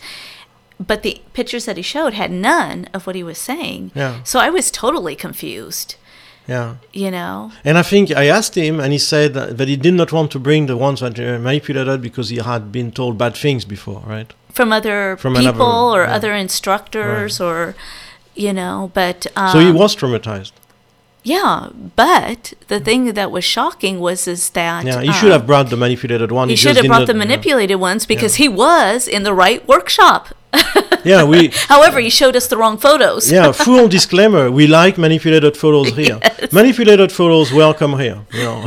but 0.80 1.04
the 1.04 1.22
pictures 1.34 1.66
that 1.66 1.78
he 1.78 1.84
showed 1.84 2.14
had 2.14 2.32
none 2.32 2.88
of 2.94 3.06
what 3.08 3.16
he 3.16 3.24
was 3.24 3.38
saying 3.38 3.92
Yeah. 3.96 4.14
so 4.24 4.40
i 4.40 4.50
was 4.50 4.72
totally 4.72 5.16
confused 5.16 5.96
Yeah. 6.48 6.76
you 6.94 7.10
know 7.12 7.52
And 7.64 7.78
I 7.78 7.84
think 7.92 8.06
I 8.12 8.26
asked 8.38 8.56
him, 8.66 8.80
and 8.84 8.92
he 8.94 9.00
said 9.00 9.34
that 9.34 9.68
he 9.68 9.78
did 9.78 9.94
not 10.02 10.12
want 10.12 10.30
to 10.32 10.40
bring 10.40 10.68
the 10.68 10.78
ones 10.88 11.00
that 11.00 11.18
were 11.18 11.40
manipulated 11.40 12.02
because 12.08 12.28
he 12.34 12.38
had 12.52 12.72
been 12.72 12.92
told 12.92 13.18
bad 13.18 13.34
things 13.36 13.66
before, 13.66 14.02
right? 14.16 14.30
from 14.58 14.72
other 14.80 15.18
From 15.24 15.34
people 15.34 15.50
another- 15.50 15.96
or 15.96 16.04
yeah. 16.06 16.16
other 16.18 16.34
instructors 16.46 17.34
or 17.48 17.58
you 18.46 18.54
know 18.60 18.78
but 18.94 19.20
um, 19.42 19.52
so 19.54 19.60
he 19.68 19.72
was 19.82 19.96
traumatized. 19.96 20.54
Yeah 21.26 21.70
but 21.96 22.54
the 22.68 22.80
thing 22.80 23.14
that 23.14 23.30
was 23.32 23.44
shocking 23.44 24.00
was 24.00 24.28
is 24.28 24.52
that 24.52 24.86
Yeah, 24.86 25.02
he 25.02 25.12
should 25.12 25.32
um, 25.32 25.40
have 25.40 25.48
brought 25.48 25.70
the 25.70 25.78
manipulated 25.86 26.32
one. 26.32 26.48
he 26.50 26.56
should 26.56 26.78
have 26.78 26.86
brought 26.86 27.08
the 27.08 27.14
yeah. 27.14 27.26
manipulated 27.26 27.78
ones 27.80 28.06
because 28.06 28.36
he 28.36 28.48
was 28.48 29.08
in 29.08 29.24
the 29.24 29.34
right 29.34 29.62
workshop 29.68 30.34
yeah, 31.04 31.24
we 31.24 31.48
However, 31.68 32.00
he 32.00 32.10
showed 32.10 32.36
us 32.36 32.48
the 32.48 32.58
wrong 32.58 32.78
photos. 32.78 33.32
yeah, 33.32 33.52
full 33.68 33.88
disclaimer. 33.88 34.52
We 34.52 34.68
like 34.68 34.98
manipulated 34.98 35.58
photos 35.58 35.96
here. 35.96 36.20
Manipulated 36.52 37.12
photos, 37.12 37.52
welcome 37.52 37.98
here. 38.00 38.20
You 38.32 38.44
know, 38.44 38.66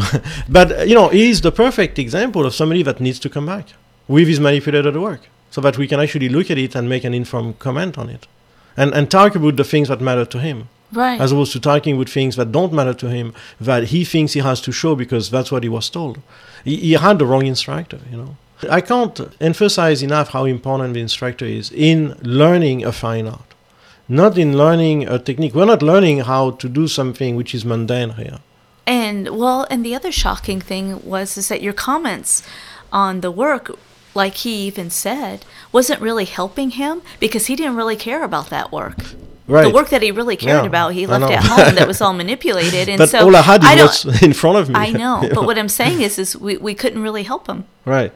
but 0.48 0.88
you 0.88 0.94
know, 0.94 1.08
he's 1.08 1.40
the 1.40 1.52
perfect 1.52 1.98
example 1.98 2.46
of 2.46 2.54
somebody 2.54 2.82
that 2.82 3.00
needs 3.00 3.18
to 3.20 3.28
come 3.28 3.46
back 3.46 3.66
with 4.06 4.28
his 4.28 4.40
manipulated 4.40 4.96
work, 4.96 5.28
so 5.50 5.60
that 5.60 5.78
we 5.78 5.86
can 5.86 6.00
actually 6.00 6.28
look 6.28 6.50
at 6.50 6.58
it 6.58 6.74
and 6.74 6.88
make 6.88 7.04
an 7.04 7.14
informed 7.14 7.58
comment 7.58 7.98
on 7.98 8.08
it, 8.08 8.26
and 8.76 8.92
and 8.94 9.10
talk 9.10 9.34
about 9.34 9.56
the 9.56 9.64
things 9.64 9.88
that 9.88 10.00
matter 10.00 10.24
to 10.24 10.38
him, 10.38 10.68
Right. 10.90 11.20
as 11.20 11.32
opposed 11.32 11.52
to 11.52 11.60
talking 11.60 11.98
with 11.98 12.08
things 12.08 12.36
that 12.36 12.50
don't 12.50 12.72
matter 12.72 12.94
to 12.94 13.10
him 13.10 13.34
that 13.60 13.84
he 13.84 14.04
thinks 14.04 14.32
he 14.32 14.40
has 14.40 14.60
to 14.62 14.72
show 14.72 14.94
because 14.94 15.30
that's 15.30 15.52
what 15.52 15.62
he 15.62 15.68
was 15.68 15.90
told. 15.90 16.20
He, 16.64 16.76
he 16.76 16.92
had 16.94 17.18
the 17.18 17.26
wrong 17.26 17.46
instructor. 17.46 18.00
You 18.10 18.16
know. 18.16 18.36
I 18.68 18.80
can't 18.80 19.20
emphasize 19.40 20.02
enough 20.02 20.30
how 20.30 20.44
important 20.44 20.94
the 20.94 21.00
instructor 21.00 21.44
is 21.44 21.70
in 21.70 22.16
learning 22.22 22.84
a 22.84 22.92
fine 22.92 23.28
art, 23.28 23.54
not 24.08 24.36
in 24.36 24.56
learning 24.56 25.06
a 25.06 25.18
technique. 25.18 25.54
We're 25.54 25.64
not 25.64 25.82
learning 25.82 26.20
how 26.20 26.52
to 26.52 26.68
do 26.68 26.88
something 26.88 27.36
which 27.36 27.54
is 27.54 27.64
mundane 27.64 28.10
here. 28.10 28.38
And 28.86 29.38
well, 29.38 29.66
and 29.70 29.84
the 29.84 29.94
other 29.94 30.10
shocking 30.10 30.60
thing 30.60 31.04
was 31.04 31.36
is 31.36 31.48
that 31.48 31.62
your 31.62 31.74
comments 31.74 32.42
on 32.90 33.20
the 33.20 33.30
work, 33.30 33.70
like 34.14 34.34
he 34.34 34.66
even 34.66 34.90
said, 34.90 35.44
wasn't 35.70 36.00
really 36.00 36.24
helping 36.24 36.70
him 36.70 37.02
because 37.20 37.46
he 37.46 37.54
didn't 37.54 37.76
really 37.76 37.96
care 37.96 38.24
about 38.24 38.50
that 38.50 38.72
work. 38.72 38.96
Right. 39.48 39.64
The 39.64 39.70
work 39.70 39.88
that 39.88 40.02
he 40.02 40.10
really 40.10 40.36
cared 40.36 40.62
Yeah, 40.62 40.66
about, 40.66 40.92
he 40.92 41.06
left 41.06 41.32
at 41.32 41.42
home. 41.52 41.74
That 41.74 41.88
was 41.88 42.00
all 42.02 42.12
manipulated, 42.12 42.88
and 42.88 42.98
but 42.98 43.08
so 43.08 43.20
all 43.24 43.34
I 43.34 43.40
had 43.40 43.64
I 43.64 43.76
what's 43.76 44.04
in 44.22 44.34
front 44.34 44.58
of 44.58 44.68
me. 44.68 44.74
I 44.74 44.90
know, 44.90 45.26
but 45.34 45.44
what 45.46 45.56
I'm 45.58 45.70
saying 45.70 46.02
is, 46.02 46.18
is 46.18 46.36
we, 46.36 46.58
we 46.58 46.74
couldn't 46.74 47.02
really 47.02 47.22
help 47.22 47.46
him. 47.46 47.64
Right. 47.86 48.12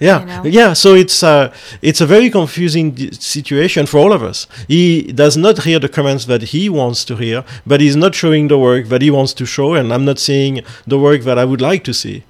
Yeah. 0.00 0.20
You 0.20 0.26
know? 0.26 0.44
Yeah. 0.44 0.72
So 0.74 0.94
it's 0.94 1.22
uh, 1.22 1.52
it's 1.80 2.00
a 2.00 2.06
very 2.06 2.28
confusing 2.28 2.90
d- 2.90 3.12
situation 3.12 3.86
for 3.86 3.98
all 3.98 4.12
of 4.12 4.22
us. 4.22 4.46
He 4.68 5.02
does 5.12 5.36
not 5.36 5.62
hear 5.62 5.78
the 5.78 5.88
comments 5.88 6.26
that 6.26 6.42
he 6.54 6.68
wants 6.68 7.04
to 7.06 7.16
hear, 7.16 7.44
but 7.64 7.80
he's 7.80 7.96
not 7.96 8.14
showing 8.14 8.48
the 8.48 8.58
work 8.58 8.88
that 8.88 9.00
he 9.02 9.10
wants 9.10 9.32
to 9.34 9.46
show, 9.46 9.74
and 9.74 9.92
I'm 9.94 10.04
not 10.04 10.18
seeing 10.18 10.62
the 10.86 10.98
work 10.98 11.22
that 11.22 11.38
I 11.38 11.44
would 11.44 11.60
like 11.60 11.84
to 11.84 11.94
see. 11.94 12.24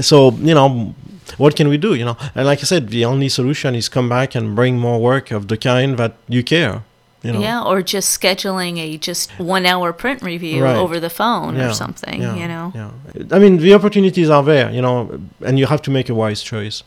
So 0.00 0.32
you 0.32 0.54
know, 0.54 0.94
what 1.36 1.54
can 1.54 1.68
we 1.68 1.76
do? 1.76 1.94
You 1.94 2.06
know, 2.06 2.16
and 2.34 2.46
like 2.46 2.60
I 2.60 2.64
said, 2.64 2.88
the 2.88 3.04
only 3.04 3.28
solution 3.28 3.74
is 3.74 3.88
come 3.88 4.08
back 4.08 4.34
and 4.34 4.56
bring 4.56 4.78
more 4.78 4.98
work 5.00 5.30
of 5.30 5.46
the 5.48 5.56
kind 5.56 5.96
that 5.98 6.14
you 6.28 6.42
care. 6.42 6.82
You 7.22 7.32
know. 7.32 7.40
Yeah, 7.40 7.62
or 7.62 7.82
just 7.82 8.18
scheduling 8.18 8.78
a 8.78 8.96
just 8.96 9.30
one 9.38 9.66
hour 9.66 9.92
print 9.92 10.22
review 10.22 10.64
Right. 10.64 10.76
over 10.76 10.98
the 10.98 11.10
phone 11.10 11.54
Yeah, 11.56 11.68
or 11.68 11.74
something. 11.74 12.22
yeah, 12.22 12.34
You 12.34 12.48
know. 12.48 12.72
Yeah. 12.74 12.90
I 13.30 13.38
mean, 13.38 13.58
the 13.58 13.74
opportunities 13.74 14.30
are 14.30 14.42
there, 14.42 14.70
you 14.70 14.80
know, 14.80 15.20
and 15.46 15.58
you 15.58 15.66
have 15.66 15.82
to 15.82 15.90
make 15.90 16.08
a 16.08 16.14
wise 16.14 16.42
choice. 16.42 16.82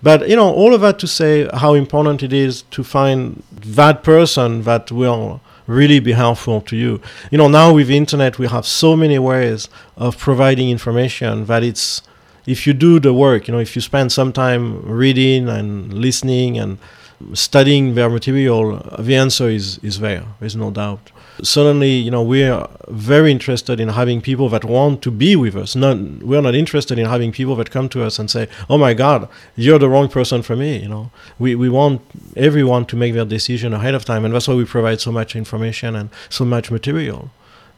But, 0.00 0.28
you 0.28 0.36
know, 0.36 0.48
all 0.52 0.72
of 0.72 0.80
that 0.82 0.98
to 1.00 1.06
say 1.08 1.48
how 1.52 1.74
important 1.74 2.22
it 2.22 2.32
is 2.32 2.62
to 2.70 2.84
find 2.84 3.42
that 3.76 4.02
person 4.04 4.62
that 4.62 4.92
will 4.92 5.40
really 5.66 5.98
be 6.00 6.12
helpful 6.12 6.60
to 6.60 6.76
you. 6.76 7.00
You 7.32 7.38
know, 7.38 7.48
now 7.48 7.72
with 7.74 7.88
the 7.88 7.96
internet, 7.96 8.38
we 8.38 8.46
have 8.46 8.64
so 8.66 8.96
many 8.96 9.18
ways 9.18 9.68
of 9.96 10.16
providing 10.16 10.70
information 10.70 11.46
that 11.46 11.62
it's, 11.64 12.02
if 12.46 12.66
you 12.66 12.72
do 12.72 13.00
the 13.00 13.12
work, 13.12 13.48
you 13.48 13.52
know, 13.54 13.60
if 13.60 13.74
you 13.76 13.82
spend 13.82 14.12
some 14.12 14.32
time 14.32 14.82
reading 14.86 15.48
and 15.48 15.92
listening 15.92 16.58
and 16.58 16.78
studying 17.34 17.94
their 17.94 18.10
material, 18.10 18.76
the 18.98 19.16
answer 19.16 19.48
is, 19.48 19.78
is 19.78 20.00
there. 20.00 20.24
There's 20.40 20.56
no 20.56 20.70
doubt. 20.70 21.10
Certainly, 21.42 21.92
you 21.92 22.10
know, 22.10 22.22
we 22.22 22.44
are 22.44 22.68
very 22.88 23.30
interested 23.30 23.80
in 23.80 23.88
having 23.88 24.20
people 24.20 24.48
that 24.50 24.64
want 24.64 25.02
to 25.02 25.10
be 25.10 25.34
with 25.34 25.56
us. 25.56 25.74
Not, 25.74 25.96
we're 26.22 26.40
not 26.42 26.54
interested 26.54 26.98
in 26.98 27.06
having 27.06 27.32
people 27.32 27.56
that 27.56 27.70
come 27.70 27.88
to 27.90 28.04
us 28.04 28.18
and 28.18 28.30
say, 28.30 28.48
"Oh 28.68 28.78
my 28.78 28.94
God, 28.94 29.28
you're 29.56 29.78
the 29.78 29.88
wrong 29.88 30.08
person 30.08 30.42
for 30.42 30.56
me." 30.56 30.78
You 30.78 30.88
know, 30.88 31.10
we 31.38 31.54
we 31.54 31.68
want 31.68 32.02
everyone 32.36 32.84
to 32.86 32.96
make 32.96 33.14
their 33.14 33.24
decision 33.24 33.72
ahead 33.72 33.94
of 33.94 34.04
time, 34.04 34.24
and 34.24 34.34
that's 34.34 34.46
why 34.48 34.54
we 34.54 34.64
provide 34.64 35.00
so 35.00 35.10
much 35.10 35.34
information 35.34 35.96
and 35.96 36.10
so 36.28 36.44
much 36.44 36.70
material 36.70 37.30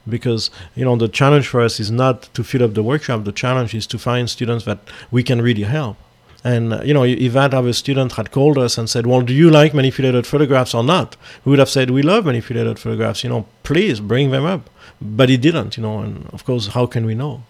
because 0.09 0.51
you 0.75 0.85
know 0.85 0.97
the 0.97 1.09
challenge 1.09 1.47
for 1.49 1.61
us 1.61 1.81
is 1.81 1.91
not 1.91 2.29
to 2.35 2.45
fill 2.45 2.63
up 2.63 2.75
the 2.75 2.83
workshop 2.83 3.25
the 3.25 3.33
challenge 3.33 3.75
is 3.75 3.87
to 3.87 3.99
find 3.99 4.29
students 4.29 4.65
that 4.65 4.79
we 5.11 5.23
can 5.23 5.41
really 5.41 5.63
help 5.63 5.97
and 6.45 6.73
uh, 6.75 6.81
you 6.85 6.93
know 6.93 7.05
if 7.05 7.33
that 7.33 7.55
other 7.55 7.73
student 7.73 8.13
had 8.13 8.31
called 8.31 8.59
us 8.59 8.77
and 8.79 8.89
said 8.91 9.07
well 9.07 9.23
do 9.23 9.33
you 9.33 9.49
like 9.51 9.73
manipulated 9.75 10.27
photographs 10.27 10.75
or 10.75 10.85
not 10.85 11.17
we 11.45 11.51
would 11.51 11.59
have 11.59 11.71
said 11.71 11.91
we 11.91 12.03
love 12.03 12.25
manipulated 12.27 12.79
photographs 12.79 13.25
you 13.25 13.31
know 13.31 13.47
please 13.63 14.01
bring 14.01 14.31
them 14.31 14.45
up 14.45 14.69
but 15.01 15.29
he 15.29 15.37
didn't 15.37 15.77
you 15.77 15.83
know 15.83 15.99
and 16.01 16.27
of 16.33 16.45
course 16.45 16.69
how 16.69 16.85
can 16.87 17.05
we 17.07 17.15
know 17.15 17.43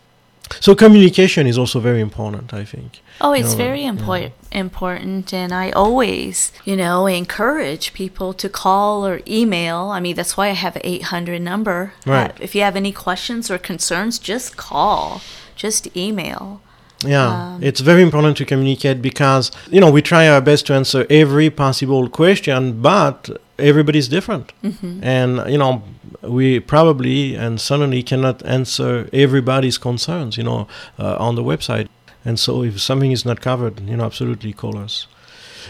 so 0.61 0.75
communication 0.75 1.47
is 1.47 1.57
also 1.59 1.81
very 1.81 2.01
important 2.01 2.53
i 2.55 2.65
think 2.65 3.01
Oh, 3.21 3.33
it's 3.33 3.53
No, 3.53 3.57
very 3.67 3.83
yeah. 3.83 3.91
important, 3.91 4.33
important, 4.51 5.33
and 5.33 5.53
I 5.55 5.71
always, 5.71 6.51
you 6.65 6.77
know, 6.77 7.07
encourage 7.07 7.95
people 7.95 8.33
to 8.35 8.49
call 8.49 9.07
or 9.07 9.21
email. 9.25 9.79
I 9.97 10.01
mean, 10.01 10.17
that's 10.17 10.37
why 10.37 10.49
I 10.49 10.57
have 10.65 10.75
an 10.75 10.83
800 10.85 11.41
number. 11.41 11.93
Right. 12.05 12.33
Uh, 12.33 12.35
if 12.41 12.57
you 12.57 12.63
have 12.63 12.75
any 12.75 12.91
questions 12.91 13.53
or 13.53 13.57
concerns, 13.59 14.19
just 14.19 14.57
call, 14.57 15.23
just 15.55 15.97
email. 15.97 16.61
Yeah, 17.05 17.29
Um, 17.57 17.63
it's 17.63 17.81
very 17.81 18.03
important 18.03 18.37
to 18.39 18.45
communicate 18.45 19.03
because 19.03 19.51
you 19.71 19.81
know 19.81 19.91
we 19.91 20.01
try 20.03 20.29
our 20.29 20.41
best 20.41 20.67
to 20.67 20.75
answer 20.75 21.07
every 21.11 21.51
possible 21.51 22.09
question, 22.09 22.81
but 22.81 23.29
everybody's 23.59 24.09
different, 24.09 24.53
and 25.03 25.31
you 25.53 25.59
know 25.59 25.83
we 26.23 26.61
probably 26.61 27.35
and 27.37 27.61
suddenly 27.61 28.03
cannot 28.03 28.43
answer 28.47 29.09
everybody's 29.13 29.77
concerns, 29.79 30.37
you 30.39 30.45
know, 30.45 30.67
uh, 30.99 31.17
on 31.27 31.35
the 31.35 31.43
website. 31.43 31.89
And 32.25 32.39
so 32.39 32.63
if 32.65 32.81
something 32.81 33.13
is 33.13 33.25
not 33.27 33.41
covered, 33.43 33.81
you 33.87 33.97
know, 33.97 34.05
absolutely 34.05 34.53
call 34.55 34.79
us. 34.79 35.07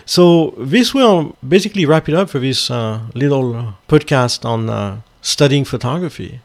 So 0.06 0.54
this 0.56 0.94
will 0.94 1.34
basically 1.48 1.84
wrap 1.86 2.08
it 2.08 2.14
up 2.14 2.30
for 2.30 2.38
this 2.38 2.70
uh, 2.70 3.00
little 3.14 3.56
uh, 3.56 3.72
podcast 3.88 4.44
on 4.44 4.70
uh, 4.70 5.00
studying 5.22 5.64
photography. 5.64 6.40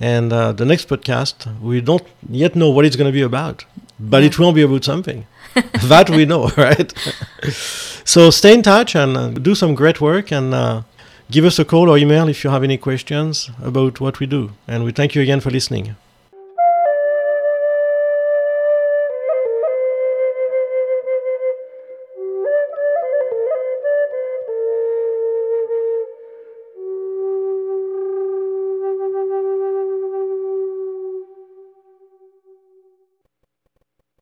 And 0.00 0.32
uh, 0.32 0.52
the 0.52 0.66
next 0.66 0.88
podcast, 0.88 1.36
we 1.60 1.80
don't 1.80 2.04
yet 2.28 2.54
know 2.56 2.68
what 2.68 2.84
it's 2.84 2.96
going 2.96 3.08
to 3.08 3.12
be 3.12 3.22
about, 3.22 3.64
but 3.98 4.22
it 4.22 4.38
will 4.38 4.52
be 4.52 4.62
about 4.62 4.84
something. 4.84 5.26
that 5.84 6.10
we 6.10 6.24
know, 6.24 6.48
right? 6.56 6.92
so 8.04 8.30
stay 8.30 8.54
in 8.54 8.62
touch 8.62 8.96
and 8.96 9.16
uh, 9.16 9.28
do 9.28 9.54
some 9.54 9.74
great 9.74 10.00
work 10.00 10.32
and 10.32 10.52
uh, 10.52 10.82
give 11.30 11.44
us 11.44 11.58
a 11.58 11.64
call 11.64 11.88
or 11.88 11.96
email 11.96 12.28
if 12.28 12.42
you 12.44 12.50
have 12.50 12.64
any 12.64 12.76
questions 12.76 13.50
about 13.62 14.00
what 14.00 14.18
we 14.20 14.26
do. 14.26 14.50
And 14.66 14.84
we 14.84 14.92
thank 14.92 15.14
you 15.14 15.22
again 15.22 15.40
for 15.40 15.50
listening. 15.50 15.96